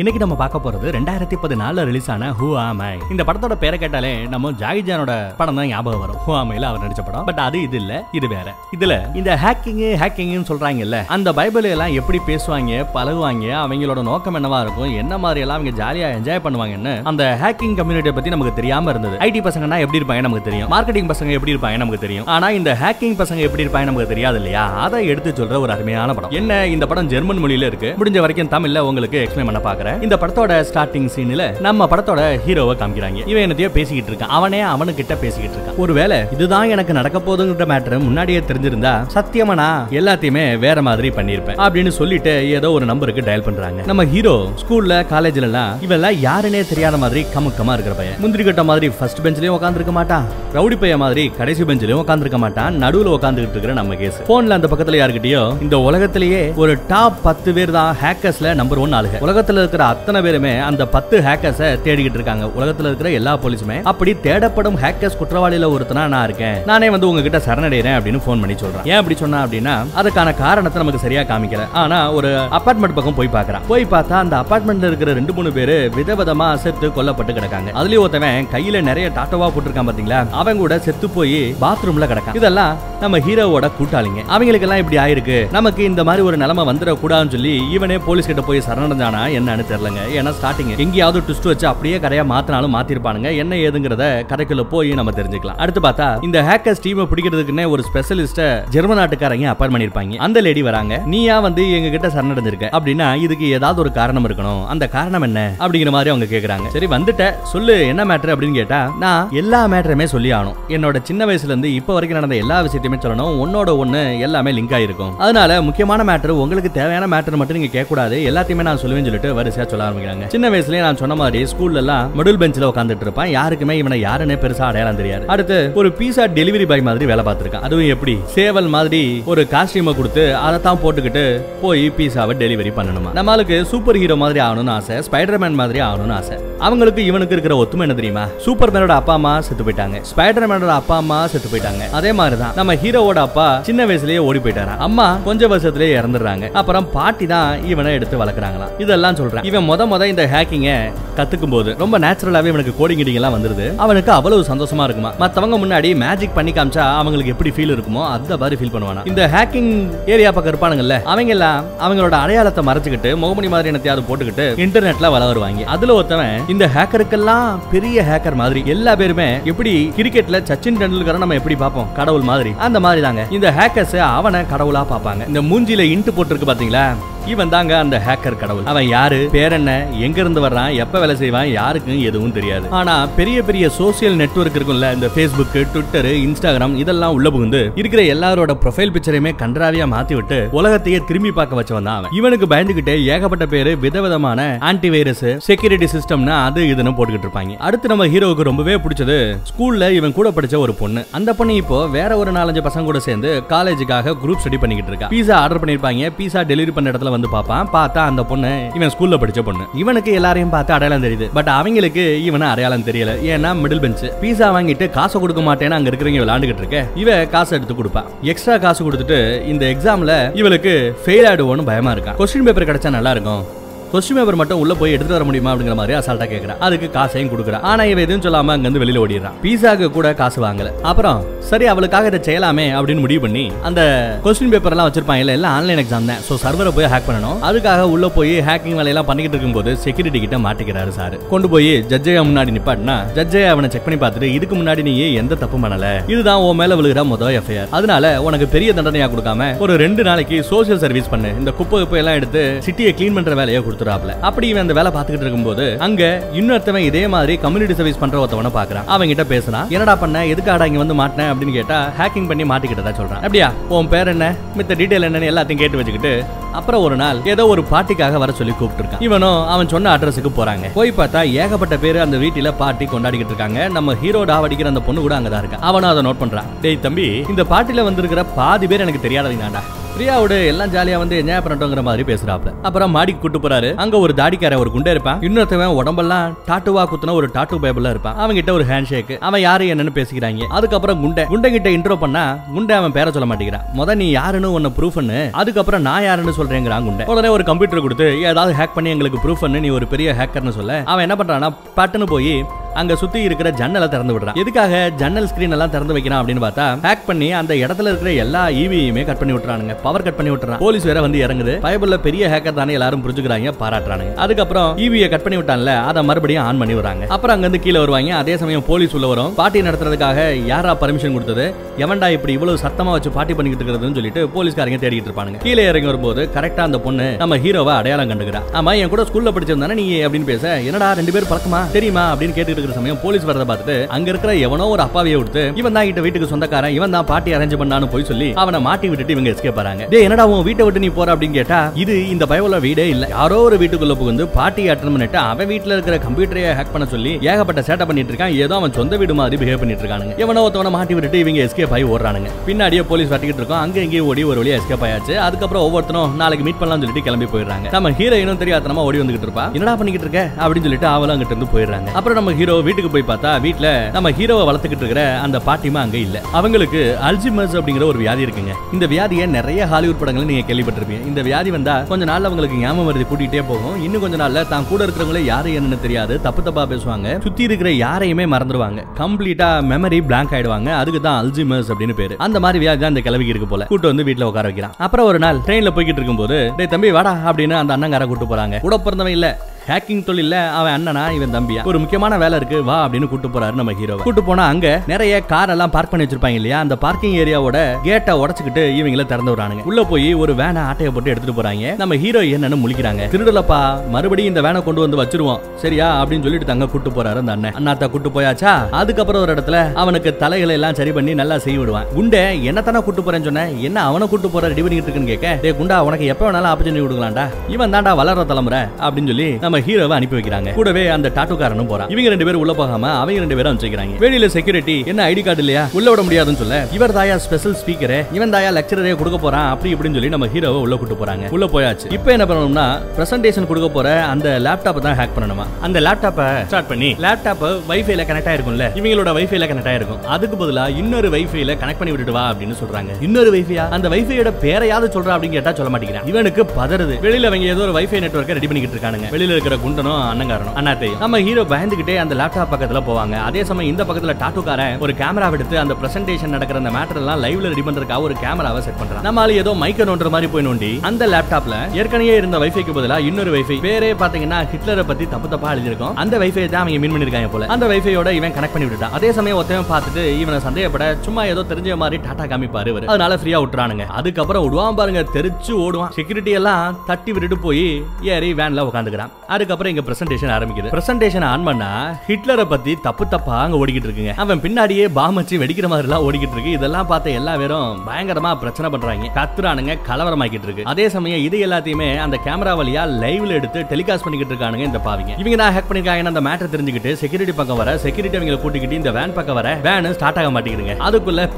இன்னைக்கு 0.00 0.20
நம்ம 0.22 0.34
பார்க்க 0.40 0.58
போறது 0.64 0.88
ரெண்டாயிரத்தி 0.96 1.36
பதினாலுல 1.42 1.84
ரிலீஸ் 1.88 2.08
ஆன 2.14 2.26
ஹூ 2.40 2.48
ஆமை 2.64 2.90
இந்த 3.12 3.22
படத்தோட 3.28 3.54
பேரை 3.62 3.76
கேட்டாலே 3.82 4.10
நம்ம 4.32 4.50
ஜாகிஜானோட 4.60 5.12
படம் 5.38 5.56
தான் 5.58 5.68
ஞாபகம் 5.70 6.02
வரும். 6.02 6.18
ஹூ 6.26 6.32
ஆமையில 6.40 6.68
அவர் 6.70 6.82
நடிச்ச 6.82 7.02
படம். 7.06 7.24
பட் 7.28 7.40
அது 7.44 7.58
இது 7.66 7.76
இல்ல 7.80 7.92
இது 8.18 8.26
வேற. 8.34 8.48
இதுல 8.76 8.96
இந்த 9.20 9.30
ஹேக்கிங் 9.44 9.80
ஹேக்கிங்னு 10.02 10.48
சொல்றாங்கல்ல 10.50 10.98
அந்த 11.16 11.32
பைபிள் 11.38 11.66
எல்லாம் 11.72 11.96
எப்படி 12.00 12.18
பேசுவாங்க 12.28 12.82
பழகுவாங்க 12.96 13.48
அவங்களோட 13.62 14.04
நோக்கம் 14.10 14.38
என்னவா 14.40 14.60
இருக்கும் 14.66 14.92
என்ன 15.02 15.18
மாதிரி 15.24 15.42
எல்லாம் 15.46 15.58
அவங்க 15.60 15.72
ஜாலியா 15.80 16.10
என்ஜாய் 16.18 16.42
பண்ணுவாங்கன்னு 16.46 16.92
அந்த 17.12 17.24
ஹேக்கிங் 17.42 17.74
கம்யூனிட்டியை 17.80 18.14
பத்தி 18.18 18.34
நமக்கு 18.36 18.54
தெரியாம 18.60 18.94
இருந்தது. 18.94 19.18
ஐடி 19.28 19.42
பசங்கன்னா 19.48 19.80
எப்படி 19.86 20.00
இருப்பாங்க 20.02 20.24
நமக்கு 20.28 20.46
தெரியும். 20.50 20.70
மார்க்கெட்டிங் 20.76 21.10
பசங்க 21.12 21.36
எப்படி 21.38 21.54
இருப்பாங்க 21.56 21.82
நமக்கு 21.84 22.04
தெரியும். 22.06 22.28
ஆனா 22.36 22.50
இந்த 22.60 22.76
ஹேக்கிங் 22.84 23.18
பசங்க 23.22 23.48
எப்படி 23.48 23.66
இருப்பாங்க 23.66 23.90
நமக்கு 23.90 24.12
தெரியாது 24.14 24.40
இல்லையா? 24.42 24.64
அதை 24.86 25.02
எடுத்து 25.14 25.34
சொல்ற 25.40 25.60
ஒரு 25.66 25.76
அருமையான 25.78 26.18
படம். 26.20 26.38
என்ன 26.42 26.62
இந்த 26.76 26.86
படம் 26.86 27.12
ஜெர்மன் 27.16 27.44
மொழியில 27.44 27.70
இருக்கு. 27.72 27.92
முடிஞ்ச 28.02 28.18
வரைக்கும் 28.26 28.54
தமிழ்ல 28.56 28.86
உங்களுக்கு 28.92 29.20
எக்ஸ்பிளைன் 29.26 29.50
பண்ண 29.50 29.62
பாக்குறேன். 29.68 29.86
இந்த 30.06 30.16
படத்தோட 30.22 30.52
ஸ்டார்டிங் 30.70 31.08
சீன்ல 31.16 31.44
நம்ம 31.66 31.88
படத்தோட 31.92 32.22
ஹீரோவை 32.46 32.74
காமிக்கிறாங்க. 32.82 33.20
இவன் 33.32 33.44
என்னத்தையோ 33.46 33.70
பேசிக்கிட்டு 33.78 34.10
இருக்கான். 34.12 34.34
அவனே 34.38 34.60
அவனுக்கிட்ட 34.74 35.14
பேசிக்கிட்டு 35.24 35.56
இருக்கான். 35.58 35.78
ஒருவேளை 35.84 36.18
இதுதான் 36.36 36.70
எனக்கு 36.74 36.92
நடக்க 36.98 37.18
போதுங்கிற 37.28 37.66
மேட்டர் 37.72 38.04
முன்னாடியே 38.06 38.42
தெரிஞ்சிருந்தா 38.50 38.94
சத்தியமா 39.16 39.54
நான் 39.62 39.86
எல்லாத்தையுமே 40.00 40.44
வேற 40.66 40.82
மாதிரி 40.88 41.08
பண்ணிருப்பேன் 41.18 41.60
அப்படின்னு 41.64 41.92
சொல்லிட்டு 42.00 42.34
ஏதோ 42.58 42.70
ஒரு 42.76 42.84
நம்பருக்கு 42.92 43.26
டயல் 43.28 43.46
பண்றாங்க. 43.48 43.82
நம்ம 43.90 44.04
ஹீரோ 44.14 44.36
ஸ்கூல்ல 44.62 44.94
காலேஜ்ல 45.14 45.48
எல்லாம் 45.50 45.72
இவெல்லாம் 45.86 46.16
யாருன்னே 46.26 46.62
தெரியாத 46.72 46.96
மாதிரி 47.04 47.20
கமுக்கமா 47.36 47.72
இருக்கிற 47.76 47.94
பையன். 48.00 48.16
முந்திரி 48.24 48.44
கட்ட 48.44 48.64
மாதிரி 48.70 48.88
ஃபர்ஸ்ட் 48.98 49.22
பெஞ்ச்லயும் 49.26 49.56
உட்காந்துருக்க 49.58 49.92
மாட்டான். 49.98 50.26
ரவுடி 50.54 50.78
பையன் 50.82 51.02
மாதிரி 51.04 51.24
கடைசி 51.38 51.62
பெஞ்ச்லயும் 51.62 52.02
உட்காந்துருக்க 52.04 52.38
மாட்டான். 52.44 52.82
நடுவுல 52.82 53.14
உட்காந்துக்கிட்டு 53.16 53.56
இருக்கிற 53.56 53.72
நம்ம 53.80 53.94
கேஸ் 54.02 54.20
போன்ல 54.28 54.56
அந்த 54.58 54.68
பக்கத்துல 54.72 54.98
யாருக்கிட்டயோ 55.00 55.42
இந்த 55.66 55.78
உலகத்திலேயே 55.88 56.42
ஒரு 56.62 56.74
டாப் 56.88 57.18
பத்து 57.22 57.52
பேர் 57.56 57.76
தான் 57.78 57.96
ஹேக்கர்ஸ்ல 58.02 58.54
நம்பர் 58.60 58.82
ஒன் 58.84 58.94
ஆளுங்க. 58.98 59.18
உலகத்துல 59.26 59.62
இருக்கிற 59.62 59.77
அத்தனை 59.84 60.20
பேருமே 60.22 60.58
அந்த 60.58 60.86
பத்து 60.86 61.20
ஹேக்கர்ஸை 61.20 61.68
தேடிக்கிட்டு 61.86 62.18
இருக்காங்க. 62.18 62.46
உலகத்துல 62.58 62.90
இருக்கிற 62.90 63.10
எல்லா 63.10 63.38
போலீஸுமே 63.44 63.82
அப்படி 63.82 64.12
தேடப்படும் 64.12 64.78
ஹேக்கர்ஸ் 64.82 65.18
குற்றவாளியில 65.20 65.70
ஒருத்தனா 65.74 66.06
நான் 66.14 66.24
இருக்கேன். 66.24 66.56
நானே 66.66 66.90
வந்து 66.90 67.08
உங்ககிட்ட 67.08 67.38
சரணடைறேன் 67.46 67.96
அப்படின்னு 67.98 68.20
போன் 68.24 68.40
பண்ணி 68.40 68.56
சொல்றேன். 68.58 68.84
ஏன் 68.84 68.98
அப்படி 69.00 69.18
சொன்னா 69.18 69.44
அப்படின்னா 69.46 69.74
அதுக்கான 69.96 70.36
காரணத்தை 70.36 70.82
நமக்கு 70.82 71.04
சரியா 71.04 71.20
காமிக்கல. 71.20 71.64
ஆனா 71.72 72.12
ஒரு 72.12 72.28
அபார்ட்மெண்ட் 72.58 72.96
பக்கம் 72.98 73.14
போய் 73.14 73.34
பாக்குறான் 73.36 73.66
போய் 73.68 73.86
பார்த்தா 73.90 74.16
அந்த 74.24 74.36
அபார்ட்மெண்ட்ல 74.42 74.90
இருக்கிற 74.90 75.12
ரெண்டு 75.12 75.32
மூணு 75.32 75.52
பேரு 75.52 75.90
விதவிதமா 75.96 76.54
செத்து 76.54 76.92
கொல்லப்பட்டு 76.92 77.32
கிடக்காங்க. 77.32 77.70
அதுலயும் 77.80 78.04
ஒருத்தவன் 78.04 78.46
கையில 78.54 78.80
நிறைய 78.80 79.08
டாட்டோவா 79.16 79.48
போட்டிருக்கான் 79.54 79.88
பாத்தீங்களா? 79.90 80.30
அவன் 80.30 80.56
கூட 80.56 80.78
செத்து 80.78 81.08
போய் 81.08 81.54
பாத்ரூம்ல 81.60 82.06
கிடக்கான். 82.12 82.34
இதெல்லாம் 82.34 82.76
நம்ம 83.00 83.18
ஹீரோவோட 83.18 83.70
கூட்டாளிங்க. 83.78 84.22
அவங்களுக்கு 84.26 84.66
எல்லாம் 84.66 84.82
இப்படி 84.82 84.98
ஆயிருக்கு. 85.04 85.50
நமக்கு 85.50 85.84
இந்த 85.84 86.04
மாதிரி 86.04 86.24
ஒரு 86.26 86.36
நிலைமை 86.36 86.64
வந்துட 86.64 86.96
கூடாதுன்னு 87.02 87.34
சொல்லி 87.36 87.70
இவனே 87.70 87.98
போலீஸ் 87.98 88.26
கிட்ட 88.26 88.42
போய் 88.42 88.62
சரணடைஞ்சானா 88.68 89.28
என்னன்னு 89.58 89.72
தெரியலங்க. 89.72 90.00
ஏன்னா 90.14 90.34
ஸ்டார்டிங் 90.42 90.76
எங்கேயாவது 90.76 91.22
ட்விஸ்ட் 91.28 91.44
வச்சு 91.44 91.66
அப்படியே 91.66 91.98
கதையா 91.98 92.24
மாத்தினாலும் 92.24 92.74
மாத்திருப்பானுங்க. 92.74 93.36
என்ன 93.36 93.54
ஏதுங்கிறத 93.54 94.24
கதைக்குள்ள 94.28 94.62
போய் 94.62 94.90
நம்ம 94.90 95.10
தெரிஞ்சுக்கலாம். 95.10 95.56
அடுத்து 95.56 95.80
பார்த்தா 95.80 96.24
இந்த 96.24 96.42
ஹேக்கர்ஸ் 96.42 96.86
டீமை 96.86 97.06
பிடிக்கிறதுக்குன்னே 97.06 97.68
ஒரு 97.68 97.84
ஸ்பெஷலிஸ்ட 97.94 98.68
ஜெர்மன் 98.68 98.98
நாட்டுக்காரங்க 98.98 99.54
அப்பாயின் 99.54 99.74
பண்ணிருப்பாங்க 99.76 100.16
அந்த 100.16 100.40
லேடி 100.40 100.62
வராங்க. 100.62 101.02
நீயா 101.04 101.40
வந்து 101.40 101.72
எங்க 101.72 101.98
கிட்ட 101.98 102.08
சரணடைஞ்சிருக்க? 102.08 102.76
அப்படின்னா 102.78 103.20
இதுக்கு 103.20 103.50
ஏதாவது 103.50 103.80
ஒரு 103.80 103.92
காரணம் 103.92 104.28
இருக்கணும். 104.28 104.66
அந்த 104.66 104.88
காரணம் 104.88 105.22
என்ன? 105.22 105.52
அப்படிங்கிற 105.58 105.90
மாதிரி 105.90 106.10
அவங்க 106.10 106.24
கேக்குறாங்க. 106.24 106.68
சரி 106.68 106.86
வந்துட்ட. 106.86 107.34
சொல்லு. 107.42 107.86
என்ன 107.86 108.04
மேட்டர் 108.04 108.34
அப்படின்னு 108.34 108.52
கேட்டா 108.52 108.94
நான் 108.98 109.28
எல்லா 109.30 109.66
மேட்டருமே 109.66 110.04
சொல்லி 110.04 110.32
ஆகணும். 110.32 110.56
என்னோட 110.68 110.96
சின்ன 111.02 111.26
வயசுல 111.26 111.44
இருந்து 111.44 111.74
இப்ப 111.74 111.92
வரைக்கும் 111.92 112.20
நடந்த 112.20 112.46
எல்லா 112.46 112.62
விஷயத்தையுமே 112.62 113.04
சொல்லணும். 113.04 113.38
ஒன்னோட 113.44 113.70
ஒண்ணு 113.84 114.20
எல்லாமே 114.20 114.50
லிங்க் 114.50 114.76
ஆயிருக்கும். 114.78 115.16
அதனால 115.16 115.62
முக்கியமான 115.62 116.16
மேட்டர் 116.16 116.28
உங்களுக்கு 116.28 116.72
தேவையான 116.72 117.04
மேட்டர் 117.04 117.36
மட்டும் 117.36 117.56
நீங்க 117.56 117.72
கேட்க 117.72 117.84
கூடாது 117.88 118.16
எல்லாத்தையுமே 118.30 118.62
நான் 118.62 118.76
சொல்லுவேன்னு 118.76 119.06
சொல்லிட்டு 119.08 119.34
வரிசையா 119.48 119.66
சொல்ல 119.72 119.84
ஆரம்பிக்கிறாங்க. 119.88 120.26
சின்ன 120.34 120.46
வயசுலயே 120.50 120.80
நான் 120.86 121.00
சொன்ன 121.02 121.14
மாதிரி 121.22 121.40
ஸ்கூல்ல 121.52 121.82
எல்லாம் 121.82 122.10
மிடில் 122.18 122.40
பெஞ்சில் 122.42 122.66
உட்காந்துட்டு 122.70 123.06
இருப்பான். 123.06 123.30
யாருக்குமே 123.38 123.76
இவனை 123.82 123.98
யாருன்னு 124.00 124.38
பெருசா 124.42 124.64
அடையாளம் 124.70 125.00
தெரியாது. 125.00 125.24
அடுத்து 125.34 125.58
ஒரு 125.80 125.88
பீஸா 125.98 126.24
டெலிவரி 126.38 126.66
பாய் 126.70 126.86
மாதிரி 126.88 127.06
வேலை 127.12 127.24
பார்த்திருக்கான். 127.28 127.66
அதுவும் 127.68 127.90
எப்படி? 127.94 128.14
சேவல் 128.36 128.68
மாதிரி 128.76 129.02
ஒரு 129.32 129.42
காஸ்டியூமை 129.54 129.94
கொடுத்து 130.00 130.24
அதை 130.36 130.58
தான் 130.66 130.80
போட்டுக்கிட்டு 130.82 131.24
போய் 131.62 131.84
பீஸாவை 131.98 132.34
டெலிவரி 132.42 132.72
பண்ணணுமா? 132.78 133.12
நம்மளுக்கு 133.18 133.58
சூப்பர் 133.72 134.00
ஹீரோ 134.02 134.16
மாதிரி 134.24 134.40
ஆகணும்னு 134.46 134.74
ஆசை 134.76 134.96
ஸ்பைடர்மேன் 135.08 135.58
மாதிரி 135.62 135.80
ஆகணும்னு 135.88 136.16
ஆசை. 136.20 136.36
அவங்களுக்கு 136.66 137.04
இவனுக்கு 137.04 137.34
இருக்கிற 137.36 137.56
ஒத்துமை 137.62 137.84
என்ன 137.86 137.94
தெரியுமா? 137.94 138.24
சூப்பர் 138.44 138.72
மேனோட 138.74 138.94
அப்பா 139.00 139.12
அம்மா 139.18 139.40
செத்து 139.40 139.64
போயிட்டாங்க. 139.64 139.98
ஸ்பைடர் 140.10 140.48
மேனோட 140.52 140.74
அப்பா 140.80 140.96
அம்மா 140.96 141.26
செத்து 141.26 141.48
போயிட்டாங்க. 141.52 141.84
அதே 141.98 142.12
மாதிரிதான் 142.12 142.54
நம்ம 142.54 142.74
ஹீரோவோட 142.74 143.20
அப்பா 143.28 143.46
சின்ன 143.68 143.86
வயசுலயே 143.86 144.18
ஓடி 144.28 144.38
போயிட்டாராம். 144.38 144.82
அம்மா 144.88 145.06
கொஞ்ச 145.24 145.48
வருஷத்துலயே 145.54 145.92
இறந்துடுறாங்க. 146.00 146.52
அப்புறம் 146.60 146.88
பாட்டி 146.96 147.26
தான் 147.26 147.64
இவனை 147.72 147.92
எடுத்து 147.98 148.24
வளர்க்குறாங்களாம். 148.24 148.72
இதெல்லாம் 148.78 149.16
பார்க்குறேன் 149.38 149.50
இவன் 149.50 149.68
முத 149.70 149.86
மொத 149.92 150.06
இந்த 150.12 150.24
ஹேக்கிங்கை 150.32 150.76
கத்துக்கும் 151.18 151.54
போது 151.54 151.74
ரொம்ப 151.82 151.98
நேச்சுரலாவே 151.98 152.50
இவனுக்கு 152.52 152.74
கோடிங் 152.80 153.00
கிடிங் 153.00 153.18
எல்லாம் 153.20 153.34
வந்துருது. 153.36 153.76
அவனுக்கு 153.76 154.12
அவ்வளவு 154.12 154.42
சந்தோஷமா 154.50 154.84
இருக்குமா? 154.88 155.12
மத்தவங்க 155.22 155.56
முன்னாடி 155.62 155.96
மேஜிக் 155.96 156.34
பண்ணி 156.34 156.52
காமிச்சா 156.52 156.84
அவங்களுக்கு 157.00 157.32
எப்படி 157.34 157.50
ஃபீல் 157.56 157.74
இருக்குமோ 157.76 158.02
அந்த 158.14 158.36
மாதிரி 158.36 158.58
ஃபீல் 158.60 158.74
பண்ணுவானா. 158.74 159.06
இந்த 159.06 159.30
ஹேக்கிங் 159.34 159.90
ஏரியா 160.06 160.32
பக்கம் 160.32 160.52
இருப்பானுங்கல்ல 160.52 161.02
அவங்க 161.02 161.32
எல்லாம் 161.36 161.64
அவங்களோட 161.86 162.16
அடையாளத்தை 162.24 162.64
மறைச்சிக்கிட்டு 162.68 163.16
முகமணி 163.24 163.48
மாதிரி 163.48 163.70
என்னத்தையாவது 163.72 164.06
போட்டுக்கிட்டு 164.08 164.46
இன்டர்நெட்ல 164.66 165.10
வள 165.10 165.26
வருவாங்க 165.26 165.64
அதுல 165.64 166.02
ஒருத்தவன் 166.02 166.48
இந்த 166.48 166.70
ஹேக்கருக்கெல்லாம் 166.76 167.58
பெரிய 167.70 168.02
ஹேக்கர் 168.02 168.34
மாதிரி 168.34 168.62
எல்லா 168.66 168.94
பேருமே 168.94 169.40
எப்படி 169.44 169.92
கிரிக்கெட்ல 169.96 170.36
சச்சின் 170.50 170.80
டெண்டுல்கரை 170.80 171.18
நம்ம 171.18 171.34
எப்படி 171.34 171.54
பார்ப்போம்? 171.54 171.92
கடவுள் 171.94 172.20
மாதிரி. 172.20 172.50
அந்த 172.58 172.80
மாதிரி 172.80 173.02
தாங்க. 173.02 173.26
இந்த 173.30 173.50
ஹேக்கர்ஸ் 173.58 173.96
அவனை 173.96 174.40
கடவுளா 174.40 174.82
பார்ப்பாங்க. 174.92 175.26
இந்த 175.26 175.42
மூஞ்சில 175.42 175.84
இன்ட்டு 175.94 176.16
போட்டிருக்கு 176.16 176.50
பாத்தீங்களா? 176.50 176.94
இவன் 177.26 177.48
தாங்க 177.48 177.78
அந்த 177.78 178.02
ஹேக்கர் 178.06 178.36
கடவுள். 178.36 178.64
அவன் 178.64 178.88
யாரு? 178.88 179.27
பேர் 179.34 179.56
என்ன 179.58 179.72
எங்க 180.06 180.18
இருந்து 180.22 180.40
வர்றான் 180.46 180.72
எப்ப 180.84 181.00
வேலை 181.02 181.16
செய்வான் 181.22 181.48
யாருக்கும் 181.58 182.04
எதுவும் 182.10 182.34
தெரியாது. 182.38 182.66
ஆனா 182.80 182.94
பெரிய 183.18 183.38
பெரிய 183.48 183.64
சோசியல் 183.78 184.18
நெட்வொர்க் 184.22 184.58
இருக்கும்ல 184.58 184.90
இந்த 184.96 185.10
பேஸ்புக் 185.16 185.54
ட்விட்டர் 185.74 186.10
இன்ஸ்டாகிராம் 186.26 186.76
இதெல்லாம் 186.82 187.14
உள்ள 187.18 187.28
புகுந்து 187.36 187.62
இருக்கிற 187.80 188.02
எல்லாரோட 188.14 188.52
ப்ரொஃபைல் 188.62 188.92
பிக்சரையுமே 188.94 189.32
கன்றாவியா 189.42 189.86
மாத்தி 189.94 190.14
விட்டு 190.18 190.38
உலகத்தையே 190.58 191.00
திரும்பி 191.08 191.32
பார்க்க 191.38 191.60
வச்சவன் 191.60 191.88
தான் 191.90 192.06
இவனுக்கு 192.20 192.48
பயந்துகிட்டே 192.52 192.94
ஏகப்பட்ட 193.14 193.46
பேரு 193.54 193.72
விதவிதமான 193.84 194.46
ஆன்டி 194.70 194.90
வைரஸ் 194.94 195.26
செக்யூரிட்டி 195.48 195.88
சிஸ்டம்னு 195.94 196.34
அது 196.46 196.60
இதுன்னு 196.72 196.94
போட்டுக்கிட்டு 196.98 197.26
இருப்பாங்க. 197.28 197.56
அடுத்து 197.68 197.92
நம்ம 197.92 198.06
ஹீரோவுக்கு 198.14 198.48
ரொம்பவே 198.50 198.74
பிடிச்சது 198.84 199.18
ஸ்கூல்ல 199.50 199.90
இவன் 199.98 200.16
கூட 200.18 200.28
படிச்ச 200.36 200.56
ஒரு 200.64 200.74
பொண்ணு. 200.80 201.02
அந்த 201.18 201.30
பொண்ணு 201.38 201.54
இப்போ 201.62 201.78
வேற 201.96 202.10
ஒரு 202.22 202.32
நாலஞ்சு 202.38 202.62
பசங்க 202.66 202.84
கூட 202.90 203.00
சேர்ந்து 203.08 203.30
காலேஜுக்காக 203.52 204.14
குரூப் 204.22 204.42
ஸ்டடி 204.42 204.60
பண்ணிக்கிட்டு 204.62 204.92
இருக்கா. 204.92 205.10
பீஸா 205.14 205.34
ஆர்டர் 205.42 205.62
பண்ணிருப்பாங்க 205.62 206.10
பீஸா 206.18 206.42
டெலிவரி 206.50 206.74
பண்ண 206.76 206.92
இடத்துல 206.92 207.14
வந்து 207.16 207.30
பார்ப்பான். 207.36 207.68
பார்த்தா 207.76 208.02
அந்த 208.10 208.24
பொண்ணு 208.32 208.52
இவன் 208.78 208.92
ஸ்கூல்ல 208.94 209.17
படிச்ச 209.22 209.42
பொண்ணு. 209.42 209.66
இவனுக்கு 209.74 210.12
எல்லாரையும் 210.12 210.54
பார்த்து 210.56 210.72
அடையாளம் 210.76 211.04
தெரியுது. 211.04 211.28
பட் 211.32 211.48
அவங்களுக்கு 211.48 212.24
இவனை 212.24 212.48
அடையாளம் 212.48 212.86
தெரியல. 212.90 213.14
ஏன்னா 213.32 213.52
மிடில் 213.62 213.82
பெஞ்ச் 213.84 214.04
பீஸா 214.22 214.48
வாங்கிட்டு 214.56 214.90
காசு 214.90 215.20
கொடுக்க 215.20 215.42
மாட்டேன்னு 215.48 215.78
அங்க 215.78 215.90
இருக்கிறவங்க 215.90 216.24
விளையாண்டுகிட்டு 216.24 216.64
இருக்க. 216.64 216.86
இவ 216.94 217.26
காசு 217.26 217.56
எடுத்து 217.56 217.74
கொடுப்பா. 217.74 218.04
எக்ஸ்ட்ரா 218.22 218.56
காசு 218.58 218.90
கொடுத்துட்டு 218.90 219.20
இந்த 219.52 219.66
எக்ஸாம்ல 219.66 220.36
இவளுக்கு 220.42 220.74
ஃபெயில் 221.04 221.28
ஆயிடுவோன்னு 221.30 221.70
பயமா 221.70 221.92
இருக்கான் 221.92 222.18
கொஸ்டின் 222.18 222.48
பேப்பர் 222.48 222.68
கிடைச்சா 222.70 222.90
நல்லா 222.90 223.10
இருக்கும். 223.10 223.44
கொஸ்டின் 223.92 224.16
பேப்பர் 224.18 224.38
மட்டும் 224.40 224.60
உள்ள 224.62 224.72
போய் 224.80 224.94
எடுத்துட்டு 224.94 225.16
வர 225.16 225.24
முடியுமா 225.28 225.50
அப்படிங்கிற 225.52 225.76
மாதிரி 225.80 225.94
அசால்ட்டா 225.98 226.26
கேக்குறான் 226.32 226.58
அதுக்கு 226.66 226.88
காசையும் 226.96 227.30
கொடுக்குறான் 227.32 227.62
ஆனா 227.70 227.82
இவன் 227.90 228.04
எதுவும் 228.06 228.24
சொல்லாம 228.26 228.52
அங்க 228.54 228.66
இருந்து 228.66 228.82
வெளியில 228.82 229.02
ஓடிடுறான் 229.04 229.36
பீஸாக்கு 229.44 229.86
கூட 229.96 230.08
காசு 230.20 230.38
வாங்கல. 230.44 230.70
அப்புறம் 230.90 231.20
சரி 231.50 231.66
அவளுக்காக 231.72 232.10
இதை 232.10 232.20
செய்யலாமே 232.26 232.66
அப்படின்னு 232.78 233.02
முடிவு 233.04 233.20
பண்ணி 233.24 233.44
அந்த 233.68 233.80
கொஸ்டின் 234.24 234.52
பேப்பர் 234.54 234.74
எல்லாம் 234.74 234.88
வச்சிருப்பாங்க 234.88 235.24
இல்ல 235.24 235.36
எல்லாம் 235.38 235.54
ஆன்லைன் 235.58 235.80
எக்ஸாம் 235.82 236.10
தான். 236.10 236.20
சோ 236.26 236.36
சர்வரை 236.44 236.72
போய் 236.78 236.88
ஹேக் 236.94 237.06
பண்ணணும். 237.08 237.38
அதுக்காக 237.48 237.86
உள்ள 237.94 238.08
போய் 238.18 238.34
ஹேக்கிங் 238.48 238.76
வேலையெல்லாம் 238.80 239.08
பண்ணிக்கிட்டு 239.10 239.36
இருக்கும்போது 239.36 239.72
செக்யூரிட்டி 239.84 240.22
கிட்ட 240.24 240.38
மாட்டிக்கிறாரு 240.46 240.92
சார் 240.98 241.16
கொண்டு 241.32 241.48
போய் 241.54 241.70
ஜட்ஜையா 241.92 242.24
முன்னாடி 242.30 242.56
நிப்பாட்டினா 242.58 242.96
ஜட்ஜையா 243.18 243.48
அவனை 243.54 243.70
செக் 243.76 243.86
பண்ணி 243.86 244.00
பார்த்துட்டு 244.04 244.30
இதுக்கு 244.36 244.56
முன்னாடி 244.60 244.84
நீ 244.90 244.94
எந்த 245.22 245.40
தப்பு 245.44 245.62
பண்ணல? 245.64 245.88
இதுதான் 246.14 246.42
உன் 246.48 246.60
மேல 246.60 246.76
விழுகிற 246.80 247.06
முதல் 247.14 247.38
எஃப்ஐஆர் 247.40 247.72
அதனால 247.78 248.12
உனக்கு 248.26 248.48
பெரிய 248.56 248.72
தண்டனையா 248.80 249.08
கொடுக்காம 249.14 249.50
ஒரு 249.64 249.74
ரெண்டு 249.84 250.04
நாளைக்கு 250.10 250.38
சோசியல் 250.52 250.82
சர்வீஸ் 250.84 251.12
பண்ணு. 251.14 251.32
இந்த 251.40 251.50
குப்பை 251.58 251.80
குப்பை 251.82 252.00
எல்லாம் 252.04 252.20
எடுத்து 252.20 252.44
சிட்டியை 252.68 252.92
க்ளீன் 253.00 253.18
பண்ற 253.18 253.34
வேலையை 253.42 253.60
கொடுத்துறாப்ல 253.78 254.12
அப்படி 254.28 254.46
இவன் 254.52 254.64
அந்த 254.64 254.74
வேலை 254.78 254.90
பார்த்துக்கிட்டு 254.94 255.26
இருக்கும்போது 255.26 255.64
அங்க 255.86 256.02
இன்னொருத்தவன் 256.38 256.86
இதே 256.90 257.02
மாதிரி 257.14 257.34
கம்யூனிட்டி 257.44 257.74
சர்வீஸ் 257.80 258.00
பண்ற 258.02 258.16
ஒருத்தவன 258.22 258.52
பாக்குறான் 258.58 258.88
அவன் 258.94 259.10
கிட்ட 259.12 259.24
பேசுறான் 259.34 259.68
என்னடா 259.74 259.94
பண்ண? 260.02 260.24
எதுக்காடா 260.32 260.66
இங்க 260.70 260.82
வந்து 260.84 260.98
மாட்டினேன் 261.00 261.30
அப்படின்னு 261.32 261.56
கேட்டா 261.58 261.78
ஹேக்கிங் 262.00 262.28
பண்ணி 262.30 262.44
மாட்டிக்கிட்டதா 262.52 262.92
சொல்றான். 263.00 263.22
அப்படியா? 263.26 263.48
உன் 263.76 263.90
பேர் 263.94 264.12
என்ன? 264.14 264.26
மித்த 264.58 264.78
டீடைல் 264.80 265.06
என்னன்னு 265.08 265.30
எல்லாத்தையும் 265.32 265.62
கேட்டு 265.62 265.80
வச்சுக்கிட்டு 265.80 266.12
அப்புறம் 266.58 266.84
ஒரு 266.86 266.96
நாள் 267.02 267.18
ஏதோ 267.32 267.46
ஒரு 267.54 267.62
பாட்டிக்காக 267.72 268.18
வர 268.22 268.32
சொல்லி 268.38 268.54
கூப்பிட்டுருக்கான். 268.60 269.04
இவனும் 269.08 269.40
அவன் 269.54 269.72
சொன்ன 269.74 269.92
அட்ரஸுக்கு 269.96 270.30
போறாங்க. 270.38 270.66
போய் 270.78 270.96
பார்த்தா 270.98 271.20
ஏகப்பட்ட 271.42 271.76
பேர் 271.84 272.04
அந்த 272.06 272.16
வீட்டில 272.24 272.52
பாட்டி 272.62 272.86
கொண்டாடிக்கிட்டு 272.86 273.34
இருக்காங்க. 273.34 273.68
நம்ம 273.76 273.94
ஹீரோ 274.02 274.22
டாவடிக்கிற 274.32 274.72
அந்த 274.72 274.82
பொண்ணு 274.88 275.00
கூட 275.00 275.16
அங்கதான் 275.18 275.42
இருக்கா. 275.44 275.60
அவனும் 275.70 275.90
அதை 275.90 276.02
நோட் 276.08 276.22
பண்றான். 276.22 276.48
டேய் 276.62 276.80
தம்பி 276.86 277.08
இந்த 277.32 277.44
பாட்டில 277.52 277.84
வந்திருக்கிற 277.88 278.24
பாதி 278.40 278.66
பேர் 278.72 278.84
எனக்கு 278.86 279.04
தெரியாதவங்க 279.06 279.62
பிரியாவோட 279.98 280.34
எல்லாம் 280.48 280.72
ஜாலியா 280.74 280.96
வந்து 281.02 281.16
என்ஜாய் 281.20 281.42
பண்ணட்டோங்கிற 281.44 281.82
மாதிரி 281.86 282.02
பேசுறாப்ல 282.10 282.50
அப்புறம் 282.66 282.92
மாடிக்கு 282.96 283.22
கூட்டு 283.22 283.38
போறாரு. 283.38 283.70
அங்க 283.82 283.96
ஒரு 284.04 284.12
தாடிக்கார 284.16 284.58
ஒரு 284.62 284.70
குண்டை 284.74 284.90
இருப்பான். 284.94 285.20
இன்னொருத்தவன் 285.20 285.72
உடம்பெல்லாம் 285.80 286.36
டாட்டுவா 286.50 286.82
குத்துன 286.90 287.14
ஒரு 287.20 287.28
டாட்டு 287.36 287.58
பைபிளா 287.64 287.90
இருப்பான். 287.94 288.16
அவன் 288.22 288.38
கிட்ட 288.38 288.52
ஒரு 288.58 288.64
ஹேண்ட் 288.70 288.88
ஷேக் 288.90 289.10
அவன் 289.28 289.40
யாரு 289.40 289.64
என்னன்னு 289.72 289.94
பேசிக்கிறாங்க. 289.98 290.46
அதுக்கப்புறம் 290.58 291.00
குண்டை. 291.00 291.24
குண்டை 291.32 291.50
கிட்ட 291.50 291.70
இன்ட்ரோ 291.76 291.96
பண்ணா 292.04 292.22
குண்டை 292.54 292.76
அவன் 292.76 292.94
பேர 292.98 293.12
சொல்ல 293.16 293.28
மாட்டேங்கிறான். 293.32 293.66
முத 293.78 293.96
நீ 294.02 294.08
யாருன்னு 294.10 294.52
உன்ன 294.58 294.70
ப்ரூஃப் 294.78 294.96
பண்ணு. 294.98 295.18
அதுக்கப்புறம் 295.32 295.84
நான் 295.88 296.06
யாருன்னு 296.08 296.36
சொல்றேங்கிறான் 296.38 296.86
குண்டை. 296.88 297.06
உடனே 297.14 297.32
ஒரு 297.38 297.46
கம்ப்யூட்டர் 297.50 297.84
கொடுத்து 297.86 298.08
ஏதாவது 298.30 298.54
ஹேக் 298.60 298.76
பண்ணி 298.78 298.94
எங்களுக்கு 298.96 299.22
ப்ரூஃப் 299.24 299.44
பண்ணு. 299.46 299.64
நீ 299.66 299.68
ஒரு 299.80 299.88
பெரிய 299.94 300.14
ஹேக்கர்னு 300.20 300.56
சொல்ல. 300.60 300.80
அவன் 300.94 301.06
என்ன 301.08 301.18
பண்றான்னா 301.22 301.50
பட்டுன்னு 301.80 302.08
போய் 302.14 302.32
அங்க 302.80 302.94
சுத்தி 303.02 303.20
இருக்கிற 303.28 303.48
ஜன்னலை 303.60 303.86
திறந்து 303.92 304.14
விடுறான். 304.14 304.36
எதுக்காக 304.42 304.80
ஜன்னல் 305.00 305.28
ஸ்கிரீன் 305.30 305.54
எல்லாம் 305.56 305.72
திறந்து 305.74 305.94
வைக்கிறான் 305.96 306.20
அப்படின்னு 306.20 306.42
பார்த்தா 306.44 306.66
ஹேக் 306.86 307.06
பண்ணி 307.08 307.28
அந்த 307.40 307.52
இடத்துல 307.64 307.90
இருக்கிற 307.92 308.10
எல்லா 308.24 308.42
e 308.48 308.58
ஈவியுமே 308.62 309.02
கட் 309.08 309.20
பண்ணி 309.20 309.34
விட்டுறானுங்க. 309.34 309.74
பவர் 309.86 310.04
கட் 310.06 310.18
பண்ணி 310.18 310.32
விட்டுறான். 310.32 310.60
போலீஸ் 310.64 310.86
வேற 310.90 310.98
வந்து 311.06 311.18
இறங்குது. 311.24 311.54
பைபிள்ல 311.66 311.96
பெரிய 312.06 312.28
ஹேக்கர் 312.32 312.58
தானே 312.58 312.76
எல்லாரும் 312.78 313.02
புரிஞ்சுக்கிறாங்க 313.04 313.52
பாராட்டுறானுங்க. 313.62 314.12
அதுக்கப்புறம் 314.24 314.70
e 314.76 314.84
ஈவியை 314.86 315.08
கட் 315.14 315.24
பண்ணி 315.26 315.38
விட்டான்ல 315.40 315.74
அதை 315.88 316.02
மறுபடியும் 316.10 316.44
ஆன் 316.48 316.60
பண்ணி 316.62 316.76
விடுறாங்க. 316.78 317.06
அப்புறம் 317.16 317.34
அங்க 317.36 317.46
இருந்து 317.46 317.62
கீழே 317.66 317.80
வருவாங்க. 317.84 318.12
அதே 318.22 318.36
சமயம் 318.42 318.66
போலீஸ் 318.70 318.94
உள்ள 318.98 319.08
வரும். 319.12 319.32
பார்ட்டி 319.40 319.64
நடத்துறதுக்காக 319.68 320.28
யாரா 320.52 320.74
பர்மிஷன் 320.82 321.16
கொடுத்தது? 321.16 321.46
எவன்டா 321.86 322.10
இப்படி 322.18 322.32
இவ்வளவு 322.38 322.62
சத்தமா 322.64 322.94
வச்சு 322.96 323.12
பார்ட்டி 323.18 323.36
பண்ணிக்கிட்டு 323.38 323.64
இருக்கிறதுன்னு 323.64 324.00
சொல்லிட்டு 324.00 324.24
போலீஸ்காரங்க 324.36 324.80
தேடிட்டு 324.84 325.10
இருப்பானுங்க. 325.10 325.42
கீழே 325.46 325.66
இறங்கி 325.72 325.90
வரும்போது 325.92 326.24
கரெக்டா 326.38 326.64
அந்த 326.68 326.80
பொண்ணு 326.86 327.08
நம்ம 327.24 327.40
ஹீரோவை 327.46 327.74
அடையாளம் 327.80 328.12
கண்டுக்கிறா. 328.12 328.42
ஆமா 328.60 328.76
என் 328.82 328.94
கூட 328.94 329.04
ஸ்கூல்ல 329.10 329.32
படிச்சிருந்தானே 329.36 329.78
நீ 329.82 329.88
அப்படின்னு 330.06 330.30
பேச 330.32 330.54
என்னடா 330.70 330.90
ரெண்டு 331.02 331.14
பேரும் 331.16 331.32
பழக்கமா? 331.34 331.62
தெரியுமா? 331.78 332.06
அப்படின்னு 332.14 332.36
கேட்டுட்டு 332.38 332.66
இருக்கிற 332.68 332.80
சமயம் 332.80 333.00
போலீஸ் 333.04 333.26
வரத 333.28 333.44
பார்த்துட்டு 333.50 333.76
அங்க 333.96 334.08
இருக்கிற 334.12 334.30
எவனோ 334.46 334.64
ஒரு 334.74 334.82
அப்பாவியை 334.86 335.16
கொடுத்து 335.20 335.42
இவன் 335.60 335.76
தான் 335.76 335.86
கிட்ட 335.88 336.00
வீட்டுக்கு 336.04 336.30
சொந்தக்காரன் 336.32 336.74
இவன் 336.78 336.94
தான் 336.96 337.06
பாட்டி 337.10 337.30
அரேஞ்ச் 337.36 337.56
பண்ணான்னு 337.60 337.90
போய் 337.92 338.08
சொல்லி 338.10 338.28
அவனை 338.42 338.58
மாட்டி 338.68 338.86
விட்டுட்டு 338.90 339.14
இவங்க 339.16 339.30
எஸ்கேப் 339.34 339.58
போறாங்க 339.58 339.84
டேய் 339.92 340.04
என்னடா 340.06 340.24
உன் 340.32 340.44
வீட்டை 340.48 340.64
விட்டு 340.66 340.82
நீ 340.84 340.90
போற 340.98 341.14
அப்படின்னு 341.14 341.38
கேட்டா 341.40 341.60
இது 341.82 341.94
இந்த 342.14 342.24
பயவுல 342.32 342.58
வீடே 342.66 342.86
இல்ல. 342.94 343.04
யாரோ 343.16 343.38
ஒரு 343.48 343.56
வீட்டுக்குள்ள 343.62 343.94
புகுந்து 344.00 344.24
பாட்டி 344.38 344.62
அட்டன் 344.72 344.94
பண்ணிட்டு 344.94 345.18
அவன் 345.30 345.50
வீட்டுல 345.52 345.76
இருக்கிற 345.76 345.96
கம்ப்யூட்டரையே 346.06 346.50
ஹேக் 346.58 346.72
பண்ண 346.74 346.86
சொல்லி 346.94 347.12
ஏகப்பட்ட 347.30 347.60
சேட்டை 347.68 347.86
பண்ணிட்டு 347.90 348.12
இருக்கான். 348.12 348.34
ஏதோ 348.44 348.56
அவன் 348.60 348.76
சொந்த 348.78 348.96
வீடு 349.02 349.16
மாதிரி 349.20 349.38
பிஹேவ் 349.42 349.60
பண்ணிட்டு 349.62 349.84
இருக்கானுங்க. 349.84 350.14
எவனோ 350.24 350.42
ஒருத்தவனை 350.46 350.72
மாட்டி 350.76 350.94
விட்டுட்டு 350.96 351.22
இவங்க 351.24 351.40
எஸ்கேப் 351.46 351.74
ஆகி 351.76 351.86
ஓடுறானுங்க. 351.94 352.30
பின்னாடியே 352.48 352.84
போலீஸ் 352.90 353.10
வட்டிக்கிட்டு 353.14 353.42
இருக்கோம். 353.42 353.62
அங்க 353.64 353.78
இங்கேயும் 353.86 354.08
ஓடி 354.12 354.24
ஒரு 354.32 354.40
வழியா 354.42 354.58
எஸ்கேப் 354.60 354.84
ஆயாச்சு. 354.88 355.16
அதுக்கப்புறம் 355.26 355.64
ஒவ்வொருத்தரும் 355.68 356.14
நாளைக்கு 356.22 356.46
மீட் 356.48 356.60
பண்ணலாம்னு 356.60 356.84
சொல்லிட்டு 356.86 357.06
கிளம்பி 357.08 357.28
போயிடுறாங்க. 357.34 357.66
நம்ம 357.76 357.94
ஹீரோயினும் 358.00 358.42
தெரியாதனமா 358.44 358.84
ஓடி 358.88 359.00
வந்துகிட்டு 359.02 359.28
இருப்பா. 359.28 359.46
என்னடா 359.56 359.76
பண்ணிக்கிட்டு 359.80 360.08
இருக்க? 360.08 360.22
அப்படின்னு 360.42 360.66
சொல்லிட்டு 360.68 360.90
அவளும் 360.94 361.14
அங்கிட்டு 361.14 361.34
இருந்து 361.36 361.52
போயிடுறாங்க. 361.54 361.88
அப்புறம் 361.98 362.18
நம்ம 362.20 362.32
ஹீரோ 362.40 362.47
வீட்டுக்கு 362.56 362.90
போய் 362.90 363.08
பார்த்தா 363.08 363.30
வீட்டுல 363.46 363.90
நம்ம 363.90 364.10
ஹீரோவை 364.10 364.44
வளர்த்துக்கிட்டு 364.48 364.84
இருக்கிற 364.84 365.18
அந்த 365.18 365.38
பாட்டிமா 365.46 365.80
அங்க 365.84 365.96
இல்ல. 365.96 366.22
அவங்களுக்கு 366.32 366.98
அல்ஜிமர்ஸ் 367.08 367.56
அப்படிங்கிற 367.58 367.84
ஒரு 367.84 367.98
வியாதி 367.98 368.26
இருக்குங்க. 368.26 368.52
இந்த 368.72 368.86
வியாதியை 368.86 369.26
நிறைய 369.26 369.66
ஹாலிவுட் 369.66 369.98
படங்கள் 369.98 370.24
நீங்க 370.24 370.52
கேள்விப்பட்டிருப்பீங்க. 370.52 371.06
இந்த 371.06 371.22
வியாதி 371.22 371.50
வந்தா 371.50 371.80
கொஞ்ச 371.80 372.04
நாள்ல 372.04 372.28
அவங்களுக்கு 372.30 372.56
ஞாபகம் 372.56 372.88
வருது 372.90 373.06
கூட்டிகிட்டே 373.10 373.42
போகும். 373.48 373.82
இன்னும் 373.82 374.00
கொஞ்ச 374.00 374.16
நாள்ல 374.16 374.48
தான் 374.48 374.66
கூட 374.68 374.86
இருக்கிறவங்களே 374.86 375.24
யாரு 375.24 375.50
என்னன்னு 375.50 375.80
தெரியாது. 375.80 376.20
தப்பு 376.20 376.42
தப்பா 376.42 376.64
பேசுவாங்க. 376.64 377.22
சுத்தி 377.22 377.42
இருக்கிற 377.42 377.70
யாரையுமே 377.72 378.24
மறந்துடுவாங்க 378.24 378.84
கம்ப்ளீட்டா 378.98 379.50
மெமரி 379.72 380.06
பிளாங்க் 380.06 380.32
ஆயிடுவாங்க. 380.32 380.66
அதுக்கு 380.66 381.00
தான் 381.00 381.24
அல்ஜிமர்ஸ் 381.24 381.70
அப்படின்னு 381.74 381.92
பேரு. 381.92 382.16
அந்த 382.18 382.40
மாதிரி 382.40 382.58
வியாதி 382.58 382.80
தான் 382.80 382.88
இந்த 382.88 383.00
கிளவிக்கு 383.00 383.34
இருக்கு 383.34 383.48
போல. 383.48 383.64
கூட்டு 383.64 383.86
வந்து 383.86 384.04
வீட்டுல 384.04 384.22
உட்கார 384.22 384.42
வைக்கிறான். 384.42 384.74
அப்புறம் 384.78 385.06
ஒரு 385.06 385.18
நாள் 385.18 385.36
ட்ரெயின்ல 385.36 385.70
போய்கிட்டு 385.76 386.00
இருக்கும்போது 386.00 386.52
டேய் 386.56 386.66
தம்பி 386.66 386.90
வாடா 386.90 387.14
அப்படின்னு 387.26 387.52
அந்த 387.52 387.76
அண்ணங்கார 387.76 388.06
கூட்டு 388.06 388.36
போறாங்க. 388.36 388.60
கூட 388.60 388.78
பிறந்தவன் 388.78 389.12
இல்ல. 389.12 389.38
ஹேக்கிங் 389.68 390.04
தொழில 390.08 390.34
அவன் 390.58 390.74
அண்ணனா 390.74 391.02
இவன் 391.16 391.32
தம்பியா? 391.34 391.62
ஒரு 391.70 391.78
முக்கியமான 391.80 392.18
வேலை 392.22 392.36
இருக்கு 392.40 392.58
வா 392.68 392.76
அப்படின்னு 392.84 393.08
கூட்டு 393.10 393.28
போறாரு 393.32 393.54
நம்ம 393.60 393.72
ஹீரோ 393.80 393.96
கூட்டு 394.04 394.22
போனா 394.28 394.44
அங்க 394.52 394.68
நிறைய 394.92 395.14
கார் 395.32 395.52
எல்லாம் 395.54 395.72
பார்க் 395.74 395.90
பண்ணி 395.92 396.04
வச்சிருப்பாங்க 396.04 396.38
இல்லையா? 396.40 396.58
அந்த 396.64 396.74
பார்க்கிங் 396.84 397.16
ஏரியாவோட 397.22 397.58
கேட்டை 397.86 398.12
உடச்சுக்கிட்டு 398.22 398.62
இவங்கள 398.78 399.04
திறந்து 399.10 399.32
விடுறாங்க 399.32 399.64
உள்ள 399.70 399.82
போய் 399.90 400.08
ஒரு 400.22 400.34
வேனை 400.40 400.60
ஆட்டையை 400.68 400.92
போட்டு 400.94 401.12
எடுத்துட்டு 401.12 401.36
போறாங்க. 401.38 401.74
நம்ம 401.82 401.98
ஹீரோ 402.04 402.22
என்னன்னு 402.36 402.58
முழிக்கிறாங்க. 402.62 403.02
திருடலப்பா 403.14 403.58
மறுபடியும் 403.96 404.30
இந்த 404.32 404.44
வேனை 404.46 404.62
கொண்டு 404.68 404.84
வந்து 404.84 405.00
வச்சிருவோம். 405.02 405.42
சரியா? 405.64 405.88
அப்படின்னு 406.00 406.26
சொல்லிட்டு 406.28 406.50
தங்க 406.52 406.68
கூட்டு 406.74 406.92
போறாரு 406.96 407.22
அந்த 407.24 407.34
அண்ணன். 407.36 407.56
அண்ணாத்தா 407.60 407.88
கூட்டு 407.96 408.12
போயாச்சா? 408.16 408.54
அதுக்கப்புறம் 408.80 409.22
ஒரு 409.26 409.34
இடத்துல 409.36 409.60
அவனுக்கு 409.84 410.12
தலைகளை 410.24 410.56
எல்லாம் 410.58 410.78
சரி 410.80 410.94
பண்ணி 410.98 411.14
நல்லா 411.22 411.38
செய்ய 411.46 411.58
விடுவான். 411.64 411.86
குண்டே 411.98 412.24
என்ன 412.52 412.66
தானே 412.70 412.82
கூட்டு 412.88 413.04
போறேன்னு 413.08 413.30
சொன்னேன் 413.30 413.52
என்ன 413.68 413.84
அவனை 413.90 414.08
கூட்டு 414.14 414.30
போற 414.36 414.52
ரெடி 414.54 414.64
பண்ணிட்டு 414.64 414.88
இருக்குன்னு 414.88 415.12
கேட்க? 415.12 415.36
டே 415.44 415.52
குண்டா 415.60 415.78
உனக்கு 415.90 416.10
எப்ப 416.14 416.24
வேணாலும் 416.28 416.52
ஆப்பர்ச்சுனிட்டி 416.52 416.86
கொடுக்கலாம்டா. 416.86 417.26
இவன் 417.56 417.74
தாண்டா 417.76 417.94
வளர்ற 418.02 418.26
தலைமுறை 418.32 418.62
அப்படின்னு 418.86 419.12
சொல்லி 419.14 419.30
நம்ம 419.44 419.56
ஹீரோவை 419.66 419.96
அனுப்பி 419.98 420.16
வைக்கிறாங்க. 420.18 420.52
கூடவே 420.58 420.84
அந்த 420.96 421.08
டாட்டோக்காரனும் 421.16 421.70
போறான். 421.72 421.90
இவங்க 421.94 422.08
ரெண்டு 422.14 422.26
பேரும் 422.28 422.42
உள்ள 422.44 422.52
போகாம 422.60 422.92
அவங்க 423.00 423.20
ரெண்டு 423.24 423.36
பேரும் 423.38 423.52
அனுப்பிச்சிக்கிறாங்க. 423.52 423.96
வெளியில 424.04 424.26
செக்யூரிட்டி 424.36 424.76
என்ன 424.92 425.06
ஐடி 425.12 425.24
கார்டு 425.24 425.42
இல்லையா? 425.44 425.64
உள்ள 425.78 425.88
விட 425.90 426.02
முடியாதுன்னு 426.08 426.40
சொல்ல 426.42 426.58
இவர் 426.78 426.94
தாயா 426.98 427.16
ஸ்பெஷல் 427.26 427.56
ஸ்பீக்கர் 427.60 427.96
இவன் 428.18 428.34
தாயா 428.34 428.50
லெக்சரரே 428.58 428.94
கொடுக்க 429.02 429.18
போறான் 429.24 429.48
அப்படி 429.54 429.72
இப்படின்னு 429.74 429.98
சொல்லி 429.98 430.12
நம்ம 430.14 430.28
ஹீரோவை 430.34 430.60
உள்ள 430.66 430.76
கூட்டு 430.82 430.98
போறாங்க. 431.02 431.30
உள்ள 431.36 431.46
போயாச்சு. 431.54 431.92
இப்போ 431.98 432.10
என்ன 432.16 432.26
பண்ணணும்னா 432.30 432.66
பிரசன்டேஷன் 432.98 433.48
கொடுக்க 433.50 433.68
போற 433.76 433.88
அந்த 434.12 434.28
லேப்டாப்பை 434.46 434.82
தான் 434.86 434.98
ஹேக் 435.00 435.14
பண்ணணுமா? 435.16 435.46
அந்த 435.68 435.80
லேப்டாப்பை 435.86 436.28
ஸ்டார்ட் 436.50 436.70
பண்ணி 436.72 436.90
லேப்டாப் 437.06 437.44
வைஃபைல 437.70 438.06
கனெக்ட் 438.10 438.30
ஆயிருக்கும்ல? 438.32 438.68
இவங்களோட 438.80 439.12
வைஃபைல 439.18 439.48
கனெக்ட் 439.50 439.70
ஆயிருக்கும். 439.72 440.02
அதுக்கு 440.16 440.36
பதிலா 440.42 440.64
இன்னொரு 440.82 441.10
வைஃபைல 441.16 441.56
கனெக்ட் 441.62 441.80
பண்ணி 441.82 441.94
விட்டுட்டு 441.94 442.16
வா 442.18 442.24
அப்படின்னு 442.32 442.56
சொல்றாங்க. 442.62 442.92
இன்னொரு 443.06 443.30
வைஃபையா 443.36 443.64
அந்த 443.76 443.88
வைஃபையோட 443.94 444.32
பேரையாவது 444.44 444.88
சொல்றா 444.96 445.14
அப்படின்னு 445.16 445.36
கேட்டா 445.38 445.52
சொல்ல 445.60 445.72
மாட்டேங்கிறான். 445.74 446.08
இவனுக்கு 446.12 446.44
பதறது. 446.58 446.94
வெளியில 447.06 447.30
அவங்க 447.30 447.52
ஏதோ 447.54 447.62
ஒரு 447.66 447.74
வைஃபை 447.78 448.00
நெட்வொர்க்கை 448.04 448.36
ரெடி 448.38 448.48
பண்ணிக்கிட்டு 448.50 448.76
இருக்கானுங்க. 448.76 449.08
வெளியில 449.14 449.34
இருக்க 449.36 449.47
இருக்கிற 449.48 449.64
குண்டனும் 449.64 450.00
அண்ணங்காரனும் 450.12 450.56
அண்ணாத்தையும். 450.60 450.98
நம்ம 451.02 451.20
ஹீரோ 451.26 451.42
பயந்துகிட்டே 451.52 451.94
அந்த 452.02 452.14
லேப்டாப் 452.20 452.50
பக்கத்துல 452.52 452.80
போவாங்க. 452.88 453.14
அதே 453.28 453.42
சமயம் 453.50 453.70
இந்த 453.72 453.82
பக்கத்துல 453.88 454.14
டாட்டுக்காரன் 454.22 454.74
ஒரு 454.84 454.92
கேமரா 455.00 455.28
எடுத்து 455.36 455.56
அந்த 455.62 455.74
பிரசன்டேஷன் 455.82 456.34
நடக்கிற 456.36 456.58
அந்த 456.62 456.72
மேட்டர் 456.76 457.00
எல்லாம் 457.02 457.20
லைவ்ல 457.24 457.50
ரெடி 457.52 457.64
பண்றதுக்காக 457.68 458.06
ஒரு 458.08 458.14
கேமராவை 458.24 458.60
செட் 458.66 458.80
பண்றான். 458.80 459.04
நம்ம 459.08 459.26
ஏதோ 459.42 459.52
மைக்க 459.62 459.86
நோண்டுற 459.90 460.10
மாதிரி 460.14 460.28
போய் 460.32 460.46
நோண்டி 460.48 460.70
அந்த 460.90 461.06
லேப்டாப்ல 461.14 461.56
ஏற்கனவே 461.80 462.14
இருந்த 462.20 462.38
வைஃபைக்கு 462.44 462.74
பதிலா 462.78 462.98
இன்னொரு 463.08 463.30
வைஃபை 463.36 463.58
பேரே 463.66 463.90
பாத்தீங்கன்னா 464.02 464.38
ஹிட்லரை 464.52 464.84
பத்தி 464.90 465.04
தப்பு 465.14 465.28
தப்பா 465.34 465.48
எழுதிருக்கும் 465.54 465.96
அந்த 466.02 466.14
வைஃபை 466.22 466.44
தான் 466.54 466.62
அவங்க 466.62 466.80
மீன் 466.84 466.94
பண்ணிருக்காங்க 466.94 467.30
போல. 467.34 467.48
அந்த 467.56 467.66
வைஃபையோட 467.72 468.12
இவன் 468.18 468.36
கனெக்ட் 468.36 468.56
பண்ணி 468.56 468.68
விட்டுட்டான். 468.68 468.94
அதே 468.98 469.10
சமயம் 469.18 469.38
ஒருத்தவன் 469.40 469.70
பார்த்துட்டு 469.72 470.04
இவனை 470.22 470.40
சந்தேகப்பட 470.48 470.86
சும்மா 471.06 471.24
ஏதோ 471.32 471.44
தெரிஞ்ச 471.52 471.76
மாதிரி 471.84 471.98
டாட்டா 472.06 472.26
காமிப்பாரு 472.32 472.72
இவர். 472.74 472.88
அதனால 472.92 473.18
ஃப்ரீயா 473.22 473.40
விட்டுறானுங்க. 473.44 473.86
அதுக்கப்புறம் 474.00 474.44
விடுவான் 474.46 474.78
பாருங்க 474.80 475.04
தெரிச்சு 475.16 475.52
ஓடுவான். 475.64 475.94
செக்யூரிட்டி 475.98 476.34
எல்லாம் 476.40 476.76
தட்டி 476.90 477.10
விட்டுட்டு 477.12 477.38
போய் 477.46 477.66
ஏறி 478.14 478.30
வேன்ல 478.40 478.66
உட்காந்துக்கிறான் 478.68 479.12
அதுக்கப்புறம் 479.34 479.72
இங்க 479.72 479.82
பிரசன்டேஷன் 479.88 480.32
ஆரம்பிக்குது. 480.36 480.68
பிரசன்டேஷன் 480.74 481.26
ஆன் 481.30 481.46
பண்ணா 481.48 481.70
ஹிட்லரை 482.08 482.44
பத்தி 482.52 482.72
தப்பு 482.86 483.04
தப்பா 483.14 483.34
அங்க 483.44 483.56
ஓடிக்கிட்டு 483.62 483.88
இருக்குங்க. 483.88 484.14
அவன் 484.22 484.42
பின்னாடியே 484.44 484.84
பாம் 484.98 485.18
வச்சு 485.20 485.40
வெடிக்கிற 485.42 485.66
மாதிரி 485.72 485.88
எல்லாம் 485.88 486.04
ஓடிக்கிட்டு 486.06 486.36
இருக்கு. 486.36 486.54
இதெல்லாம் 486.58 486.88
பார்த்த 486.92 487.16
எல்லா 487.20 487.34
பேரும் 487.42 487.82
பயங்கரமா 487.88 488.30
பிரச்சனை 488.42 488.70
பண்றாங்க. 488.74 489.10
கத்துறானுங்க 489.18 489.74
கலவரமாக்கிட்டு 489.88 490.48
இருக்கு. 490.48 490.66
அதே 490.72 490.86
சமயம் 490.94 491.24
இது 491.26 491.38
எல்லாத்தையுமே 491.46 491.88
அந்த 492.04 492.18
கேமரா 492.26 492.54
வழியா 492.60 492.84
லைவ்ல 493.02 493.36
எடுத்து 493.40 493.66
டெலிகாஸ்ட் 493.72 494.06
பண்ணிக்கிட்டு 494.06 494.34
இருக்கானுங்க 494.34 494.66
இந்த 494.70 494.80
பாவிங்க. 494.88 495.12
இவங்க 495.22 495.38
தான் 495.42 495.54
ஹேக் 495.56 495.68
பண்ணிருக்காங்க 495.70 496.12
அந்த 496.14 496.22
மேட்டர் 496.28 496.52
தெரிஞ்சுக்கிட்டு 496.54 496.92
செக்யூரிட்டி 497.02 497.34
பக்கம் 497.40 497.60
வர 497.62 497.76
செக்யூரிட்டி 497.84 498.18
அவங்களை 498.20 498.40
கூட்டிக்கிட்டு 498.44 498.80
இந்த 498.80 498.92
வேன் 498.98 499.16
பக்கம் 499.18 499.38
வர 499.40 499.54
வேன் 499.68 499.90
ஸ்டார்ட் 499.98 500.20
ஆக 500.22 500.32
மாட்டேங்குதுங்க. 500.36 500.76
அதுக்குள்ள 500.88 501.28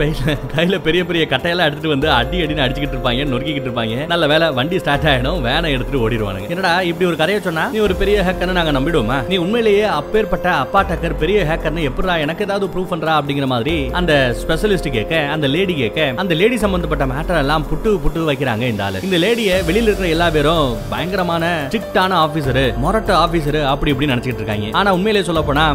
கையில 0.54 0.78
பெரிய 0.87 1.02
பெரிய 1.10 1.25
கட்டையெல்லாம் 1.34 1.69
எடுத்துட்டு 1.70 1.94
வந்து 1.96 2.10
அடி 2.20 2.38
அடின்னு 2.44 2.64
அடிச்சுக்கிட்டு 2.66 2.98
இருப்பாங்க 2.98 3.28
நொறுக்கிட்டு 3.32 3.69
இருப்பாங்க. 3.70 4.06
நல்ல 4.14 4.25
வேலை 4.34 4.48
வண்டி 4.60 4.81
ஸ்டார்ட் 4.84 5.10
ஆயிடும் 5.12 5.42
வேனை 5.48 5.75
எடுத்துட்டு 5.76 6.04
ஓடிடுவானுங்க. 6.06 6.50
என்னடா 6.54 6.75
இப்படி 6.92 7.10
ஒரு 7.12 7.20
கதையை 7.25 7.42
சொன்னா? 7.50 7.66
ஒரு 7.87 7.94
பெரிய 8.00 8.17
ஹேக்கர்னு 8.27 8.56
நாங்க 8.59 8.73
நம்பிடுவோமா? 8.77 9.17
நீ 9.31 9.37
உண்மையிலேயே 9.44 9.85
அப்பேற்பட்ட 9.99 10.49
அப்பா 10.62 10.81
டக்கர் 10.90 11.14
பெரிய 11.23 11.38
ஹேக்கர்னு 11.50 11.87
எப்படிடா 11.90 12.16
எனக்கு 12.25 12.45
ஏதாவது 12.47 12.66
ப்ரூவ் 12.73 12.90
பண்றா 12.93 13.12
அப்படிங்கிற 13.21 13.47
மாதிரி 13.54 13.76
அந்த 14.00 14.12
ஸ்பெஷலிஸ்ட் 14.43 14.88
கேட்க 14.97 15.23
அந்த 15.35 15.47
லேடி 15.54 15.75
கேட்க 15.75 16.09
அந்த 16.25 16.35
லேடி 16.40 16.59
சம்பந்தப்பட்ட 16.64 17.07
மேட்டர் 17.12 17.40
எல்லாம் 17.45 17.66
புட்டு 17.71 17.93
புட்டு 18.04 18.26
வைக்கிறாங்க 18.31 18.66
இந்த 18.73 18.85
ஆளு. 18.85 19.00
இந்த 19.09 19.19
லேடிய 19.25 19.62
வெளியில 19.69 19.88
இருக்கிற 19.90 20.09
எல்லா 20.16 20.31
பேரும் 20.37 20.76
பயங்கரமான 20.90 21.52
ஸ்ட்ரிக்டான 21.69 22.19
ஆபீசர் 22.26 22.62
மொரட்ட 22.85 23.14
ஆபீசர் 23.25 23.61
அப்படி 23.73 23.93
இப்படி 23.95 24.11
நினைச்சிட்டு 24.12 24.40
இருக்காங்க. 24.43 24.69
ஆனா 24.73 24.93
உண்மையிலேயே 24.99 25.26
சொல்ல 25.31 25.43
போனா 25.43 25.66